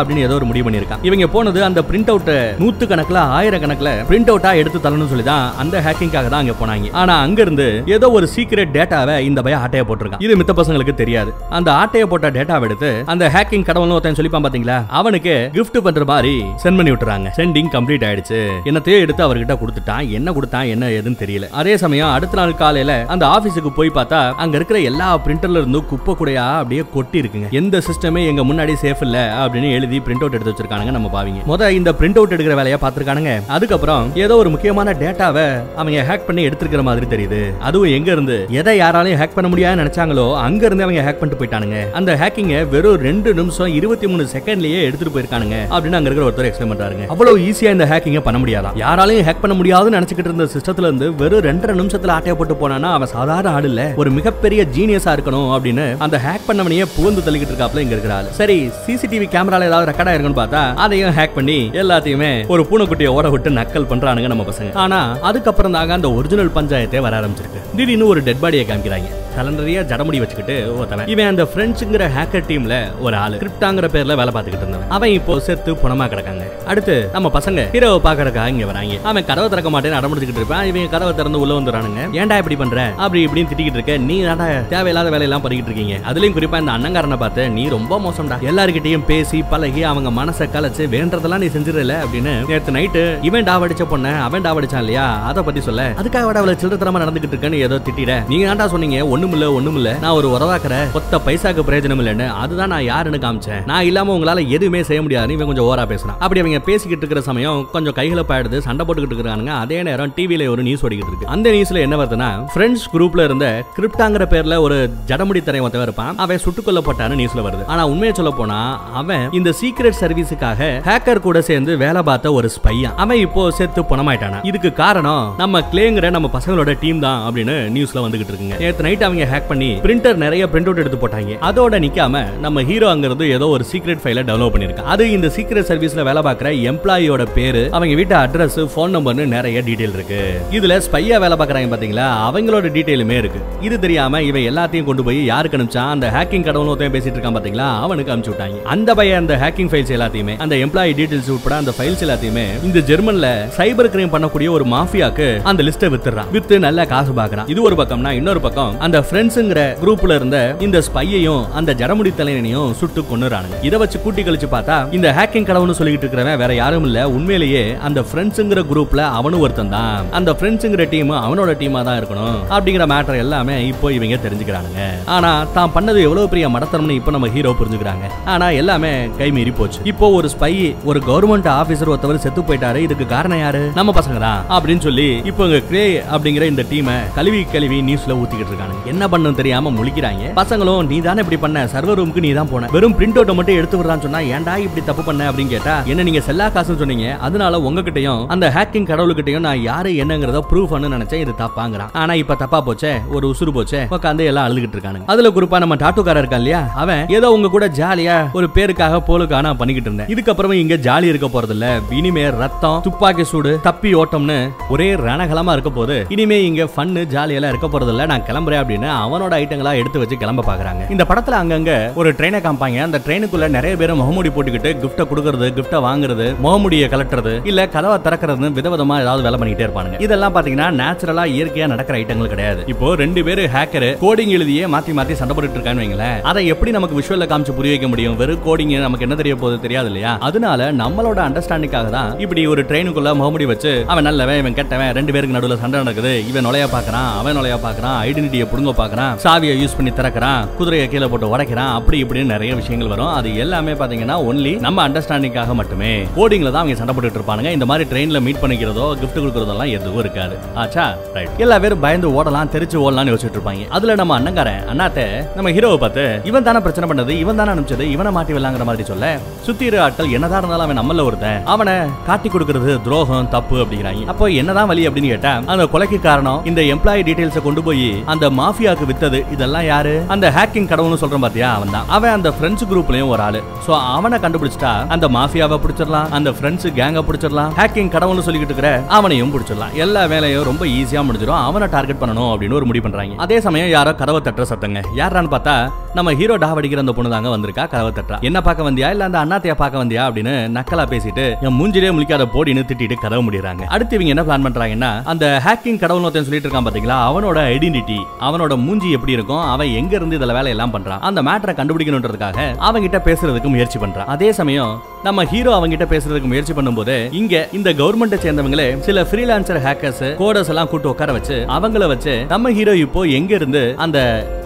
அப்படின்னு 0.01 0.27
ஏதோ 0.29 0.37
ஒரு 0.41 0.47
முடிவு 0.51 0.67
பண்ணிருக்கான் 0.67 1.03
இவங்க 1.09 1.27
போனது 1.35 1.59
அந்த 1.71 1.81
பிரிண்ட் 1.89 2.13
அவுட் 2.13 2.35
நூத்து 2.63 2.85
கணக்குல 2.93 3.23
ஆயிரம் 3.39 3.65
கணக்குல 3.65 3.91
பிரிண்ட் 4.11 4.31
அவுட்டா 4.33 4.53
எடுத்து 4.61 4.85
தரணும்னு 4.87 5.13
சொல்லி 5.13 5.27
தான் 5.33 5.45
அந்த 5.63 5.83
ஹேக்கிங்காக 5.87 6.29
தான் 6.33 6.43
அங்க 6.45 6.55
போனாங்க. 6.61 6.93
ஆனா 7.03 7.15
அங்க 7.27 7.41
இருந்து 7.47 7.69
ஏதோ 7.97 8.07
ஒரு 8.19 8.29
சீக்ரெட் 8.35 8.75
டேட்டாவை 8.77 9.17
இந்த 9.29 9.43
பையன் 9.47 9.63
ஆட்டைய 9.65 9.83
போட்டிருக்கான். 9.89 10.25
இது 10.27 10.39
மித்த 10.41 10.55
பசங்களுக்கு 10.61 10.95
தெரியாது. 11.03 11.31
அந்த 11.59 11.71
ஆட்டைய 11.81 12.05
போட்ட 12.13 12.31
டேட்டாவை 12.37 12.67
எடுத்து 12.71 12.91
அந்த 13.15 13.25
ஹேக்கிங் 13.37 13.67
கடவுள்னு 13.69 13.97
ஒருத்தன் 13.99 14.19
சொல்லிப்பான் 14.19 14.47
பாத்தீங்களா? 14.47 14.79
அவனுக்கு 15.01 15.35
கிஃப்ட் 15.57 15.79
பண்ற 15.87 16.05
மாதிரி 16.13 16.35
சென்ட் 16.65 16.79
பண்ணி 16.81 16.93
விட்டுறாங்க. 16.95 17.31
சென்டிங் 17.39 17.71
கம்ப்ளீட் 17.77 18.07
ஆயிடுச்சு. 18.09 18.41
என்னத்தையோ 18.71 18.99
எடுத்து 19.05 19.23
அவர்கிட்ட 19.27 19.57
கொடுத்துட்டான். 19.63 20.05
என்ன 20.19 20.33
கொடுத்தான்? 20.39 20.69
என்ன 20.75 20.91
ஏதுன்னு 20.99 21.21
தெரியல. 21.23 21.49
அதே 21.61 21.75
சமயம் 21.85 22.13
அடுத்த 22.17 22.39
நாள் 22.41 22.55
காலையில 22.63 22.93
அந்த 23.15 23.25
ஆபீஸுக்கு 23.35 23.73
போய் 23.79 23.97
பார்த்தா 23.99 24.21
அங்க 24.45 24.55
இருக்கிற 24.61 24.79
எல்லா 24.91 25.09
பிரிண்டர்ல 25.27 25.61
இருந்தும் 25.63 25.87
குப்பை 25.93 26.15
குடையா 26.21 26.47
அப்படியே 26.61 26.85
கொட்டி 26.95 27.19
இருக்குங்க. 27.23 27.49
எந்த 27.61 27.83
சிஸ்டமே 27.89 28.23
எங்க 28.31 28.43
முன்னாடி 28.51 28.75
சேஃப் 28.85 29.03
இல்ல 29.07 29.19
அப்படின்னு 29.43 29.71
எழுதி 29.79 29.99
பிரிண்ட் 30.07 30.25
அவுட் 30.25 30.37
எடுத்து 30.37 30.53
வச்சிருக்கானுங்க 30.53 30.95
நம்ம 30.97 31.11
பாவிங்க. 31.17 31.43
முத 31.51 31.71
இந்த 31.79 31.93
பிரிண்ட் 32.01 32.19
அவுட் 32.21 32.35
எடுக்கிற 32.37 32.55
வேலையை 32.61 32.79
பார்த்திருக்கானுங்க. 32.85 33.33
அதுக்கப்புறம் 33.57 34.05
ஏதோ 34.25 34.37
ஒரு 34.43 34.51
முக்கியமான 34.55 34.97
டேட்டாவை 35.03 35.47
அவங்க 35.77 36.03
ஹேக் 36.09 36.27
பண்ணி 36.27 36.43
எடுத்திருக்கிற 36.49 36.83
மாதிரி 36.83 37.07
தெரியுது. 37.15 37.41
அதுவும் 37.69 37.93
எங்க 37.97 38.11
இருந்து 38.13 38.37
எதை 38.61 38.75
யாராலையும் 38.81 39.21
ஹேக் 39.21 39.35
பண்ண 39.35 39.49
முடியாது 39.49 39.83
நினைச்சாங்களோ 39.83 40.27
அங்க 40.47 40.63
இருந்து 40.67 40.85
அவங்க 40.87 41.03
ஹேக் 41.07 41.21
பண்ணிட்டு 41.21 41.41
போயிட்டானுங்க. 41.41 41.79
அந்த 41.93 42.11
ஹேக்கிங்க 42.23 42.69
வெறும் 42.69 43.01
ரெண்டு 43.09 43.35
நிமிஷம் 43.35 43.73
இருபத்தி 43.79 44.07
மூணு 44.07 44.27
செகண்ட்லயே 44.35 44.81
எடுத்துட்டு 44.89 45.15
போயிருக்கானுங்க 45.15 45.59
அப்படின்னு 45.75 45.99
அங்க 46.01 46.11
இருக்கிற 46.11 46.27
ஒருத்தர் 46.29 46.49
எக்ஸ்பிளைன் 46.51 46.73
பண்றாருங்க. 46.73 47.07
அவ்வளவு 47.15 47.39
ஈஸியா 47.49 47.71
இந்த 47.77 47.87
ஹேக்கிங்க 47.93 48.21
பண்ண 48.21 48.41
முடியாதான் 48.45 48.77
யாராலையும் 48.85 49.27
ஹேக் 49.29 49.43
பண்ண 49.45 49.57
முடியாதுன்னு 49.61 49.99
நினைச்சுக்கிட்டு 49.99 50.33
இருந்த 50.33 50.49
சிஸ்டத்துல 50.55 50.89
இருந்து 50.91 51.09
வெறும் 51.15 51.45
ரெண்டரை 51.49 51.77
நிமிஷத்துல 51.81 52.15
ஆட்டைய 52.17 52.35
போட்டு 52.41 52.57
போனானா 52.63 52.91
அவன் 52.99 53.13
சாதாரண 53.17 53.53
ஆடு 53.55 53.69
இல்ல. 53.69 53.83
ஒரு 53.97 54.11
மிகப்பெரிய 54.11 54.61
ஜீனியஸா 54.77 55.13
இருக்கணும் 55.17 55.51
அப்படின்னு 55.55 55.85
அந்த 55.99 56.17
ஹேக் 56.27 56.49
பண்ணவனையே 56.49 56.87
புகுந்து 56.97 57.25
தள்ளிக்கிட்டு 57.27 57.53
இருக்காப்ல 57.55 57.83
இங்க 57.85 57.95
இருக்கிறாள் 57.97 58.27
சரி 58.41 58.57
சிசிடிவி 58.87 59.27
கேமரால 59.35 59.69
ஏதாவது 59.71 59.89
ரெக்கார்ட் 59.91 60.11
ஆயிருக்குன்னு 60.13 60.41
பார்த்தா 60.41 60.63
அதையும் 60.85 61.15
ஹேக் 61.19 61.35
பண்ணி 61.35 61.59
எல்லாத்தையுமே 61.83 62.31
ஒரு 62.47 62.63
பூனைக்குட்டியை 62.71 63.11
ஓட 63.17 63.29
விட்டு 63.35 63.51
நக்கல் 63.51 63.89
பண்றானுங்க 63.91 64.29
நம்ம 64.33 64.47
பசங்க. 64.51 64.71
ஆனா 64.85 64.99
அதுக்கப்புறம் 65.21 65.64
தாங்க 65.73 65.93
அந்த 65.93 66.13
ஒரிஜினல் 66.13 66.51
பஞ்சாயத்தே 66.55 67.01
வர 67.01 67.21
ஆரம்பிச்சிருக்கு. 67.21 67.77
திடீர்னு 67.77 68.07
ஒரு 68.07 68.21
டெட் 68.21 68.43
பாடியை 68.43 68.67
காமிக்கிறாங்க. 68.67 69.23
கலண்டரையா 69.39 69.83
ஜடமுடி 69.91 70.19
வச்சுக்கிட்டு 70.23 70.57
ஒருத்தவன் 70.79 71.11
இவன் 71.15 71.31
அந்த 71.33 71.45
பிரெஞ்சுங்கிற 71.55 72.05
ஹேக்கர் 72.17 72.47
டீம்ல 72.51 72.77
ஒரு 73.07 73.17
ஆளு. 73.23 73.37
கிரிப்டாங்கிற 73.43 73.89
பேர்ல 73.95 74.17
வேலை 74.21 74.33
பார்த்துக்கிட்டு 74.35 74.67
இருந்தவன். 74.67 74.91
அவன் 74.97 75.15
இப்போ 75.19 75.39
செத்து 75.47 75.73
புணமா 75.83 76.07
கிடக்காங்க. 76.13 76.45
அடுத்து 76.73 76.97
நம்ம 77.17 77.31
பசங்க 77.39 77.67
ஹீரோவை 77.75 78.01
பாக்குறதுக்காக 78.09 78.53
இங்க 78.55 78.67
வராங்க. 78.73 78.99
அவன் 79.11 79.27
கதவை 79.31 79.49
திறக்க 79.55 79.71
மாட்டேன்னு 79.75 79.99
அடம்பிடிச்சிட்டு 80.01 80.43
இருப்பான். 80.43 80.65
இவன் 80.71 80.93
கதவை 80.95 81.13
திறந்து 81.21 81.41
உள்ள 81.45 81.55
வந்துறானுங்க 81.59 82.03
ஏன்டா 82.21 82.39
இப்படி 82.43 82.57
பண்ற? 82.63 82.87
அப்படி 83.05 83.21
இப்படின்னு 83.27 83.51
திட்டிக்கிட்டு 83.53 83.81
இருக்க. 83.81 83.97
நீ 84.09 84.17
தாண்டா 84.29 84.49
தேவையில்லாத 84.75 85.11
வேலையெல்லாம் 85.15 85.45
பண்ணிக்கிட்டு 85.45 85.73
இருக்கீங்க? 85.73 85.97
அதுலயும் 86.11 86.37
குறிப்பா 86.39 86.61
இந்த 86.65 86.73
அண்ணங்காரனை 86.77 87.19
பார்த்து 87.25 87.49
நீ 87.57 87.65
ரொம்ப 87.77 88.01
மோசம்டா. 88.07 88.39
எல்லார்கிட்டயும் 88.51 89.07
பேசி 89.13 89.41
பழகி 89.53 89.85
அவங்க 89.93 90.13
மனசை 90.21 90.49
கலைச்சு 90.57 90.85
வேண்டதெல்லாம் 90.95 91.45
நீ 91.45 91.51
செஞ்சிடல 91.57 91.97
அப்படின்னு 92.05 92.35
நேத்து 92.51 92.77
நைட்டு 92.79 93.05
இவன் 93.29 93.49
டாவடிச்ச 93.51 93.85
பொண்ண 93.93 94.15
அவன் 94.27 94.45
டாவடிச்சான் 94.47 94.85
இல்லையா? 94.85 95.07
அதை 95.31 95.43
பத்தி 95.43 95.61
சொல்ல. 95.69 95.83
அதுக்காக 96.01 96.27
விட 96.29 96.39
அவளை 96.43 96.55
சில்லறத்தனமா 96.63 97.03
நடந்துகிட்டு 97.05 97.35
இருக்கேன்னு 97.35 97.63
ஏதோ 97.67 97.77
திட்டிட. 97.87 98.13
நீங்க 98.31 98.45
ஏன்டா 98.53 98.67
சொன்னீங்க? 98.75 98.99
ஒண்ணுமில்ல 99.25 99.47
ஒண்ணுமில்ல. 99.57 99.91
நான் 99.99 100.11
ஒரு 100.11 100.29
உறவாக்குற 100.29 100.75
கொத்த 100.95 101.19
பைசாக்கு 101.27 101.63
பிரயோஜனம் 101.69 102.01
இல்லைன்னு 102.03 102.27
அதுதான் 102.29 102.69
நான் 102.69 102.85
யாருன்னு 102.85 103.19
காமிச்சேன். 103.19 103.65
நான் 103.67 103.85
இல்லாம 103.85 104.17
உங்களால 104.19 104.49
எதுவுமே 104.49 104.83
செய்ய 104.83 105.03
முடியாதுன்னு 105.03 105.35
இவன் 105.35 105.47
கொஞ்சம் 105.47 105.69
ஓரா 105.71 105.85
பேசுறான். 105.93 106.19
அப்படி 106.19 106.41
அவங்க 106.41 106.59
பேசிக்கிட்டு 106.59 107.05
இருக்கிற 107.07 107.21
சமயம் 107.21 107.69
கொஞ்சம் 107.73 107.93
கைகளை 107.93 108.25
பாடுது 108.29 108.59
சண்டை 108.59 108.87
போட்டுக்கிட்டு 108.87 109.17
இருக்கானுங்க 109.19 109.55
அதே 109.63 109.83
நேரம் 109.83 110.13
டிவியில 110.17 110.49
ஒரு 110.49 110.63
நியூஸ் 110.63 110.85
ஓடிக்கிட்டு 110.87 111.13
இருக்கு. 111.13 111.27
அந்த 111.27 111.51
நியூஸ்ல 111.51 111.81
என்ன 111.87 111.97
வருதுன்னா 111.97 112.31
ஃப்ரெண்ட்ஸ் 112.55 112.87
குரூப்ல 112.93 113.25
இருந்த 113.25 113.65
கிரிப்டாங்கிற 113.77 114.27
பேர்ல 114.35 114.59
ஒரு 114.61 114.91
ஜடமுடி 115.07 115.43
தரை 115.43 115.61
ஒருத்தன் 115.61 115.83
இருப்பான். 115.83 116.17
அவன் 116.17 116.39
சுட்டுக் 116.39 116.69
கொல்லப்பட்டான்னு 116.69 117.19
நியூஸ்ல 117.21 117.45
வருது. 117.49 117.65
ஆனா 117.67 117.87
உண்மையை 117.87 118.15
சொல்ல 118.15 118.31
போனா 118.31 118.61
அவன் 118.93 119.29
இந்த 119.33 119.53
சீக்ரெட் 119.61 120.01
சர்வீஸுக்காக 120.01 120.71
ஹேக்கர் 120.91 121.25
கூட 121.29 121.41
சேர்ந்து 121.43 121.77
வேலை 121.77 122.03
பார்த்த 122.03 122.33
ஒரு 122.33 122.51
ஸ்பையன் 122.57 122.95
அவன் 122.97 123.19
இப்போ 123.19 123.51
செத்து 123.51 123.83
பணமாயிட்டானா? 123.83 124.41
இதுக்கு 124.43 124.73
காரணம் 124.73 125.35
நம்ம 125.39 125.61
கிளேங்கிற 125.73 126.11
நம்ம 126.11 126.31
பசங்களோட 126.39 126.77
டீம் 126.81 127.01
தான் 127.01 127.21
அப்படின்னு 127.27 127.55
நியூஸ்ல 127.77 127.99
வந்துகிட்டு 128.05 128.33
இருக்குங்க. 128.33 128.59
நேற்று 128.59 128.83
நைட் 128.83 129.03
அவங்க 129.15 129.27
ஹேக் 129.33 129.51
பண்ணி 129.51 129.69
பிரிண்டர் 129.85 130.17
நிறைய 130.23 130.45
பிரிண்ட் 130.53 130.69
அவுட் 130.69 130.81
எடுத்து 130.83 130.99
போட்டாங்க. 131.03 131.35
அதோட 131.49 131.79
நிக்காம 131.85 132.23
நம்ம 132.45 132.63
ஹீரோ 132.71 132.87
அங்கிருந்து 132.93 133.27
ஏதோ 133.37 133.47
ஒரு 133.57 133.65
சீக்ரெட் 133.73 134.01
ஃபைல 134.05 134.23
டெவலப் 134.31 134.53
பண்ணிருக்கான் 134.55 134.89
அது 134.95 135.05
இந்த 135.17 135.29
சீக்ரெட் 135.37 135.69
சர்வீஸ்ல 135.71 136.05
வேலை 136.09 136.21
பார்க்குற 136.27 136.51
எம்ப்ளாயியோட 136.71 137.25
பேரு 137.37 137.63
அவங்க 137.77 137.95
வீட்டு 138.01 138.15
அட்ரஸ் 138.23 138.59
ஃபோன் 138.73 138.95
நம்பர்னு 138.97 139.25
நிறைய 139.35 139.61
டீடைல் 139.69 139.95
இருக்கு. 139.99 140.21
இதுல 140.59 140.79
ஸ்பையா 140.87 141.19
வேலை 141.25 141.37
பார்க்குறாங்க 141.41 141.71
பாத்தீங்களா? 141.75 142.07
அவங்களோட 142.29 142.67
டீடைலுமே 142.77 143.19
இருக்கு. 143.23 143.43
இது 143.67 143.79
தெரியாம 143.85 144.23
இவன் 144.31 144.47
எல்லாத்தையும் 144.51 144.89
கொண்டு 144.91 145.05
போய் 145.09 145.21
யாருக்கு 145.33 145.59
அனுப்பிச்சா 145.59 145.85
அந்த 145.95 146.09
ஹேக்கிங் 146.17 146.47
கடவுள் 146.49 146.71
ஒருத்தன் 146.73 146.95
பேசிட்டு 146.97 147.17
இருக்கான் 147.19 147.37
பாத்தீங்களா? 147.39 147.69
அவனுக்கு 147.87 148.13
அனுப்பிச்சு 148.15 148.35
விட்டாங்க. 148.35 148.59
அந்த 148.75 148.91
பையன் 149.01 149.21
அந்த 149.23 149.37
ஹேக்கிங் 149.45 149.71
ஃபைல்ஸ் 149.73 149.95
எல்லாத்தையுமே 149.99 150.37
அந்த 150.47 150.57
எம்ப்ளாயி 150.67 150.95
டீடைல்ஸ் 151.01 151.31
உட்பட 151.37 151.57
அந்த 151.63 151.75
ஃபைல்ஸ் 151.79 152.05
எல்லாத்தையுமே 152.09 152.47
இந்த 152.71 152.83
ஜெர்மன்ல 152.91 153.31
சைபர் 153.61 153.93
கிரைம் 153.95 154.13
பண்ணக்கூடிய 154.17 154.51
ஒரு 154.57 154.67
மாஃபியாக்கு 154.75 155.31
அந்த 155.53 155.63
லிஸ்ட்டை 155.69 155.93
வித்துறான் 155.97 156.31
வித்து 156.39 156.59
நல்ல 156.69 156.89
காசு 156.95 157.15
பார்க்கறான் 157.23 157.49
இது 157.55 157.63
ஒரு 157.71 157.79
பக்கம்னா 157.83 158.13
இன்னொரு 158.21 158.43
பக்கம் 158.49 158.75
அந்த 158.87 158.99
ஃப்ரெண்ட்ஸுங்கிற 159.09 159.61
குரூப்ல 159.83 160.15
இருந்த 160.19 160.39
இந்த 160.67 160.79
ஸ்பையையும் 160.89 161.43
அந்த 161.59 161.71
ஜடமுடி 161.81 162.11
தலைவனையும் 162.21 162.71
சுட்டு 162.81 163.01
கொன்னுறானுங்க. 163.11 163.57
இதை 163.69 163.77
வச்சு 163.83 163.99
கூட்டி 164.05 164.23
கழிச்சு 164.27 164.49
பார்த்தா 164.55 164.77
இந்த 164.97 165.09
ஹேக்கிங் 165.19 165.49
கடவுன்னு 165.49 165.77
சொல்லிட்டு 165.79 166.05
இருக்கிறவன் 166.05 166.39
வேற 166.43 166.53
யாரும் 166.61 166.87
இல்ல. 166.89 166.99
உண்மையிலேயே 167.17 167.63
அந்த 167.89 168.01
ஃப்ரெண்ட்ஸுங்கிற 168.09 168.63
குரூப்ல 168.71 169.03
அவனும் 169.19 169.43
ஒருத்தன் 169.45 169.73
தான். 169.77 170.09
அந்த 170.19 170.31
ஃப்ரெண்ட்ஸுங்கிற 170.39 170.87
டீம் 170.95 171.13
அவனோட 171.25 171.53
டீமா 171.63 171.83
தான் 171.89 171.99
இருக்கணும். 172.01 172.39
அப்படிங்கிற 172.57 172.87
மேட்டர் 172.95 173.21
எல்லாமே 173.25 173.57
இப்போ 173.73 173.93
இவங்க 173.97 174.19
தெரிஞ்சுக்கிறானுங்க. 174.27 174.83
ஆனா 175.17 175.33
தான் 175.57 175.75
பண்ணது 175.77 176.01
எவ்வளவு 176.09 176.31
பெரிய 176.35 176.49
மடத்தனம்னு 176.57 176.99
இப்போ 177.01 177.15
நம்ம 177.17 177.31
ஹீரோ 177.37 177.53
புரிஞ்சுக்கிறாங்க. 177.61 178.07
ஆனா 178.35 178.49
எல்லாமே 178.61 178.93
கை 179.21 179.31
மீறி 179.39 179.55
போச்சு. 179.61 179.81
இப்போ 179.93 180.09
ஒரு 180.19 180.31
ஸ்பை 180.35 180.53
ஒரு 180.91 181.01
கவர்மெண்ட் 181.11 181.51
ஆபீசர் 181.61 181.93
ஒருத்தவர் 181.95 182.23
செத்து 182.27 182.47
போயிட்டாரு. 182.49 182.81
இதுக்கு 182.89 183.07
காரணம் 183.15 183.43
யாரு? 183.45 183.63
நம்ம 183.81 183.93
பசங்க 184.01 184.19
தான். 184.27 184.41
அப்படின்னு 184.57 184.85
சொல்லி 184.89 185.09
இப்போ 185.33 185.43
இங்க 185.49 185.61
கிரே 185.71 185.85
அப்படிங்கிற 186.15 186.47
இந்த 186.55 186.65
டீமை 186.73 186.97
கழுவி 187.19 187.43
கழுவி 187.55 187.81
நியூஸ்ல 187.91 188.19
ஊத்திக்கிட்டு 188.21 188.53
இருக்காங்க 188.53 188.81
என்ன 188.95 189.09
பண்ணும் 189.15 189.39
தெரியாம 189.41 189.73
முழிக்கிறாங்க. 189.79 190.25
பசங்களும் 190.41 190.89
நீ 190.91 190.99
தானே 191.09 191.23
இப்படி 191.25 191.41
பண்ண? 191.45 191.67
சர்வர் 191.75 191.99
ரூமுக்கு 192.01 192.25
நீ 192.27 192.33
தான் 192.39 192.51
போன. 192.53 192.69
வெறும் 192.75 192.97
பிரிண்ட் 192.99 193.19
அவுட்டை 193.19 193.35
மட்டும் 193.39 193.59
எடுத்து 193.61 193.79
விடுறான்னு 193.79 194.05
சொன்னா 194.07 194.21
ஏன்டா 194.35 194.55
இப்படி 194.67 194.83
தப்பு 194.91 195.03
பண்ண? 195.09 195.23
அப்படின்னு 195.31 195.53
கேட்டா 195.55 195.75
என்ன 195.93 196.05
நீங்க 196.09 196.21
செல்லா 196.29 196.47
காசுன்னு 196.57 196.83
சொன்னீங்க. 196.83 197.07
அதனால 197.27 197.61
உங்ககிட்டயும் 197.69 198.23
அந்த 198.35 198.47
ஹேக்கிங் 198.57 198.89
கடவுள்கிட்டயும் 198.91 199.45
நான் 199.49 199.63
யாரு 199.71 199.91
என்னங்கிறத 200.03 200.43
ப்ரூவ் 200.51 200.69
பண்ணு 200.73 200.93
நினைச்சேன். 200.95 201.23
இது 201.25 201.33
தப்பாங்கிறான். 201.43 201.91
ஆனா 202.03 202.13
இப்ப 202.23 202.37
தப்பா 202.43 202.61
போச்சே 202.69 202.93
ஒரு 203.17 203.25
உசுறு 203.33 203.55
போச்சே 203.59 203.81
உட்காந்து 203.97 204.29
எல்லாம் 204.33 204.47
அழுதுகிட்டு 204.49 204.77
இருக்கானுங்க. 204.79 205.09
அதுல 205.15 205.31
குறிப்பா 205.39 205.61
நம்ம 205.65 205.79
டாட்டுக்காரர் 205.85 206.23
இருக்கான் 206.25 206.43
இல்லையா? 206.45 206.63
அவன் 206.83 207.03
ஏதோ 207.19 207.31
உங்க 207.37 207.51
கூட 207.57 207.69
ஜாலியா 207.81 208.17
ஒரு 208.41 208.49
பேருக்காக 208.59 209.01
போலுக்காக 209.11 209.43
நான் 209.49 209.61
பண்ணிக்கிட்டு 209.63 209.91
இருந்தேன். 209.91 210.11
இதுக்கப்புறமா 210.15 210.57
இங்க 210.63 210.79
ஜாலி 210.89 211.09
இருக்க 211.13 211.31
போறது 211.37 211.57
இல்ல 211.57 211.67
இனிமே 212.01 212.27
ரத்தம் 212.43 212.81
துப்பாக்கி 212.89 213.27
சூடு 213.33 213.53
தப்பி 213.69 213.93
ஓட்டம்னு 214.03 214.39
ஒரே 214.75 214.89
ரணகலமா 215.07 215.53
இருக்க 215.57 215.71
போது 215.79 215.97
இனிமே 216.17 216.39
இங்க 216.49 216.63
ஃபன்னு 216.75 217.03
ஜாலியெல்லாம் 217.15 217.53
இருக்க 217.55 217.69
போறது 217.75 217.93
இல்ல 217.95 218.07
நான் 218.13 218.27
கிளம்புறேன் 218.29 218.63
அப்படின்னு 218.63 218.84
அவனோட 219.03 219.33
ஐட்டங்களா 219.41 219.73
எடுத்து 219.81 220.03
வச்சு 220.03 220.17
கிளம்ப 220.23 220.45
பாக்குறாங்க. 220.51 220.83
இந்த 220.95 221.07
படத்துல 221.11 221.39
அங்கங்க 221.43 221.73
ஒரு 222.01 222.11
ட்ரெயினை 222.19 222.41
காமிப்பாங்க. 222.47 222.79
அந்த 222.87 223.01
ட்ரெயினுக்குள்ள 223.07 223.49
நிறைய 223.57 223.75
பேர் 223.81 223.95
முகமூடி 224.03 224.33
போட்டுக்கிட்டு 224.37 224.73
கிஃப்ட 224.83 225.03
கொடுக்கறது 225.11 225.49
கிஃப்ட 225.59 225.81
வாங்குறது 225.89 226.27
முகமூடியை 226.47 226.89
கலட்டுறது 226.95 227.35
இல்ல 227.53 227.69
கதவை 227.77 227.99
திறக்கிறது 228.07 228.51
விதவிதமா 228.61 228.97
ஏதாவது 229.05 229.25
வேலை 229.29 229.39
பண்ணிட்டே 229.41 229.67
இருப்பாங்க 229.67 230.01
இதெல்லாம் 230.07 230.35
பாத்தீங்கன்னா 230.37 230.69
நேச்சுரலா 230.81 231.25
இயற்கையா 231.35 231.67
நடக்கிற 231.73 231.99
ஐட்டங்கள் 232.01 232.33
கிடையாது. 232.35 232.63
இப்போ 232.73 232.95
ரெண்டு 233.03 233.21
பேரு 233.29 233.43
ஹேக்கர் 233.55 233.89
கோடிங் 234.05 234.33
எழுதியே 234.39 234.65
மாத்தி 234.75 234.93
மாத்தி 234.99 235.15
சண்டை 235.21 235.35
போட்டுட்டு 235.37 235.59
இருக்கான்னு 235.59 235.83
வைங்களேன். 235.83 236.19
அதை 236.31 236.43
எப்படி 236.53 236.71
நமக்கு 236.77 236.99
விஷுவல்ல 237.01 237.27
காமிச்சு 237.33 237.57
புரிய 237.59 237.73
வைக்க 237.75 237.89
முடியும்? 237.93 238.17
வெறும் 238.21 238.43
கோடிங் 238.47 238.73
நமக்கு 238.87 239.07
என்ன 239.07 239.17
தெரிய 239.21 239.35
போகுது 239.43 239.59
தெரியாது 239.65 239.89
இல்லையா? 239.91 240.13
அதனால 240.29 240.71
நம்மளோட 240.83 241.19
அண்டர்ஸ்டாண்டிங்காக 241.29 241.91
தான் 241.97 242.11
இப்படி 242.25 242.43
ஒரு 242.53 242.63
ட்ரெயினுக்குள்ள 242.71 243.11
முகமூடி 243.21 243.47
வச்சு 243.53 243.73
அவன் 243.93 244.07
நல்லவன் 244.09 244.41
இவன் 244.43 244.57
கெட்டவன் 244.59 244.93
ரெண்டு 244.99 245.13
பேருக்கு 245.15 245.37
நடுவில் 245.37 245.61
சண்டை 245.63 245.83
நடக்குது 245.83 246.13
இவன் 246.31 246.47
நுழைய 246.49 246.67
பாக்குறான் 246.75 247.09
அவன் 247.21 247.37
நுழைய 247.39 247.57
பாக்குறான் 247.67 247.99
ஐடென்டிட்டியை 248.09 248.47
புடுங்க 248.65 248.81
பார்க்குறான் 248.81 249.15
சாவியை 249.25 249.55
யூஸ் 249.61 249.77
பண்ணி 249.79 249.91
திறக்கிறான் 249.99 250.43
குதிரையை 250.59 250.87
கீழே 250.93 251.07
போட்டு 251.13 251.31
உடைக்கிறான் 251.33 251.73
அப்படி 251.79 251.97
இப்படின்னு 252.05 252.33
நிறைய 252.35 252.53
விஷயங்கள் 252.61 252.91
வரும். 252.93 253.13
அது 253.19 253.29
எல்லாமே 253.45 253.73
பார்த்தீங்கன்னா 253.81 254.17
ஒன்லி 254.29 254.53
நம்ம 254.67 254.79
அண்டர்ஸ்டாண்டிங்காக 254.89 255.55
மட்டுமே. 255.61 255.93
கோடிங்ல 256.19 256.51
தான் 256.55 256.63
அவங்க 256.63 256.79
சண்டை 256.81 256.95
போட்டுட்டு 256.95 257.21
இருப்பானுங்க. 257.21 257.51
இந்த 257.57 257.67
மாதிரி 257.71 257.85
ட்ரெயின்ல 257.93 258.21
மீட் 258.27 258.41
பண்ணிக்கிறதோ 258.43 258.87
கிஃப்ட் 259.01 259.21
கொடுக்கறதெல்லாம் 259.23 259.73
எதுவும் 259.79 260.03
இருக்காது. 260.05 260.37
ஆச்சா? 260.63 260.87
ரைட் 261.17 261.43
எல்லா 261.47 261.59
பேரும் 261.65 261.83
பயந்து 261.87 262.13
ஓடலாம் 262.19 262.53
தெரிச்சு 262.55 262.79
ஓடலாம்னு 262.85 263.15
யோசிச்சுட்டு 263.15 263.39
இருப்பாங்க. 263.39 263.69
அதுல 263.79 263.97
நம்ம 264.03 264.19
அண்ணங்காரன் 264.19 264.63
அண்ணாத்த 264.75 265.07
நம்ம 265.37 265.53
ஹீரோவை 265.59 265.79
பார்த்து 265.85 266.05
இவன் 266.31 266.49
தானே 266.49 266.63
பிரச்சனை 266.67 266.89
பண்ணது 266.93 267.15
இவன் 267.25 267.41
தானே 267.43 267.53
அனுப்பிச்சது 267.55 267.87
இவனை 267.97 268.13
மாட்டி 268.19 268.35
விடலாங்கிற 268.37 268.67
மாதிரி 268.71 268.87
சொல்ல 268.93 269.13
சுத்தி 269.49 269.65
இரு 269.71 269.79
ஆட்கள் 269.87 270.13
என்னதான் 270.17 270.41
இருந்தாலும் 270.43 270.67
அவன் 270.67 270.81
நம்மள 270.81 271.05
ஒருத்தன். 271.09 271.41
அவனை 271.55 271.75
காட்டி 272.09 272.29
கொடுக்கறது 272.35 272.73
துரோகம் 272.87 273.31
தப்பு 273.37 273.57
அப்படிங்கிறாங்க. 273.63 274.05
அப்போ 274.13 274.25
என்னதான் 274.41 274.71
வழி 274.73 274.89
அப்படின்னு 274.89 275.13
கேட்டா 275.15 275.33
அந்த 275.53 275.67
கொலைக்கு 275.75 275.99
காரணம் 276.09 276.41
இந்த 276.51 276.61
எம்ப்ளாயி 276.75 277.03
டீடைல்ஸை 277.09 277.43
கொண்டு 277.47 277.63
போய் 277.67 277.89
அந்த 278.13 278.25
மாஃபியாக்கு 278.55 278.87
வித்தது 278.89 279.19
இதெல்லாம் 279.35 279.65
யாரு? 279.71 279.93
அந்த 280.15 280.27
ஹேக்கிங் 280.35 280.69
கடவுள்னு 280.73 280.99
சொல்றேன் 281.01 281.25
பாத்தியா? 281.25 281.49
அவன் 281.57 281.73
தான் 281.75 281.89
அவன் 281.97 282.13
அந்த 282.17 282.29
ஃப்ரெண்ட்ஸ் 282.37 282.65
குரூப்லயும் 282.71 283.11
ஒரு 283.15 283.23
ஆளு. 283.25 283.41
சோ 283.65 283.71
அவனை 283.95 284.19
கண்டுபிடிச்சிட்டா 284.25 284.73
அந்த 284.95 285.07
மாஃபியாவை 285.17 285.57
பிடிச்சிடலாம் 285.65 286.13
அந்த 286.17 286.31
ஃப்ரெண்ட்ஸ் 286.37 286.67
கேங்க 286.77 287.03
பிடிச்சிடலாம் 287.09 287.55
ஹேக்கிங் 287.61 287.91
கடவுள்னு 287.95 288.25
சொல்லிக்கிட்டு 288.27 288.55
இருக்கிற 288.55 288.71
அவனையும் 288.99 289.33
பிடிச்சிடலாம். 289.35 289.75
எல்லா 289.85 290.05
வேலையும் 290.13 290.47
ரொம்ப 290.51 290.65
ஈஸியா 290.79 291.03
முடிஞ்சிடும். 291.09 291.41
அவனை 291.49 291.69
டார்கெட் 291.75 292.01
பண்ணணும் 292.03 292.31
அப்படின்னு 292.35 292.59
ஒரு 292.61 292.69
முடிவு 292.71 292.87
பண்றாங்க. 292.87 293.17
அதே 293.27 293.39
சமயம் 293.47 293.75
யாரோ 293.77 293.95
கதவை 294.03 294.21
தட்டுற 294.29 294.47
சத்தங்க. 294.53 294.83
யாரான்னு 295.01 295.35
பார்த்தா 295.35 295.57
நம்ம 295.97 296.13
ஹீரோ 296.19 296.37
டாவடிக்கிற 296.43 296.83
அந்த 296.83 296.93
பொண்ணு 296.95 297.11
தாங்க 297.13 297.29
வந்திருக்கா? 297.33 297.65
கதவை 297.73 297.91
தட்டா 297.97 298.17
என்ன 298.29 298.39
பார்க்க 298.47 298.67
வந்தியா? 298.69 298.89
இல்ல 298.95 299.05
அந்த 299.09 299.19
அண்ணாத்தைய 299.25 299.55
பார்க்க 299.61 299.83
வந்தியா? 299.83 300.03
அப்படின்னு 300.09 300.33
நக்கலா 300.57 300.85
பேசிட்டு 300.93 301.25
என் 301.47 301.55
மூஞ்சிலே 301.59 301.91
முழிக்காத 301.97 302.25
போடின்னு 302.35 302.63
திட்டிட்டு 302.71 302.97
கதவு 303.03 303.23
முடியறாங்க 303.27 303.65
அடுத்து 303.75 303.97
இவங்க 303.97 304.13
என்ன 304.15 304.25
பிளான் 304.29 304.47
பண்றாங்கன்னா 304.47 304.91
அந்த 305.13 305.27
ஹேக்கிங் 305.45 305.79
கடவுள் 305.83 306.07
ஒருத்தன் 306.07 306.27
சொல்லிட்டு 306.29 306.49
இருக்கான் 306.49 306.67
பாத்தீங்களா? 306.69 306.97
அவனோட 307.11 307.39
ஐடென்டிட்டி 307.53 307.99
அவனோட 308.29 308.57
மூஞ்சி 308.65 308.91
எப்படி 308.97 309.15
இருக்கும் 309.19 309.45
அவன் 309.53 309.71
எங்க 309.81 309.95
இருந்து 309.99 310.19
இதுல 310.19 310.37
வேலை 310.39 310.53
எல்லாம் 310.55 310.75
பண்றான் 310.77 311.05
அந்த 311.11 311.23
மேட்டரை 311.29 311.55
கண்டுபிடிக்கணுன்றதுக்காக 311.61 312.49
அவங்கிட்ட 312.69 313.01
பேசுறதுக்கு 313.09 313.53
முயற்சி 313.55 313.81
பண்றான். 313.85 314.11
அதே 314.17 314.31
சமயம் 314.41 314.75
நம்ம 315.09 315.25
ஹீரோ 315.33 315.53
அவங்கிட்ட 315.59 315.87
பேசுறதுக்கு 315.95 316.33
முயற்சி 316.33 316.53
பண்ணும்போது 316.59 316.97
இங்க 317.21 317.35
இந்த 317.59 317.71
கவர்மெண்ட்டை 317.83 318.21
சேர்ந்தவங்களே 318.27 318.69
சில 318.89 319.07
ஃப்ரீலான்சர் 319.11 319.63
ஹேக்கர்ஸ் 319.69 320.05
கோடர்ஸ் 320.23 320.53
எல்லாம் 320.55 320.71
கூட்டு 320.73 320.93
உட்கார 320.95 321.13
வச்சு 321.19 321.39
அவங்கள 321.59 321.87
வச்சு 321.95 322.15
நம்ம 322.35 322.53
ஹீரோ 322.59 322.75
இப்போ 322.85 323.01
எங்க 323.19 323.33
இருந்து 323.41 323.65
அந்த 323.87 323.99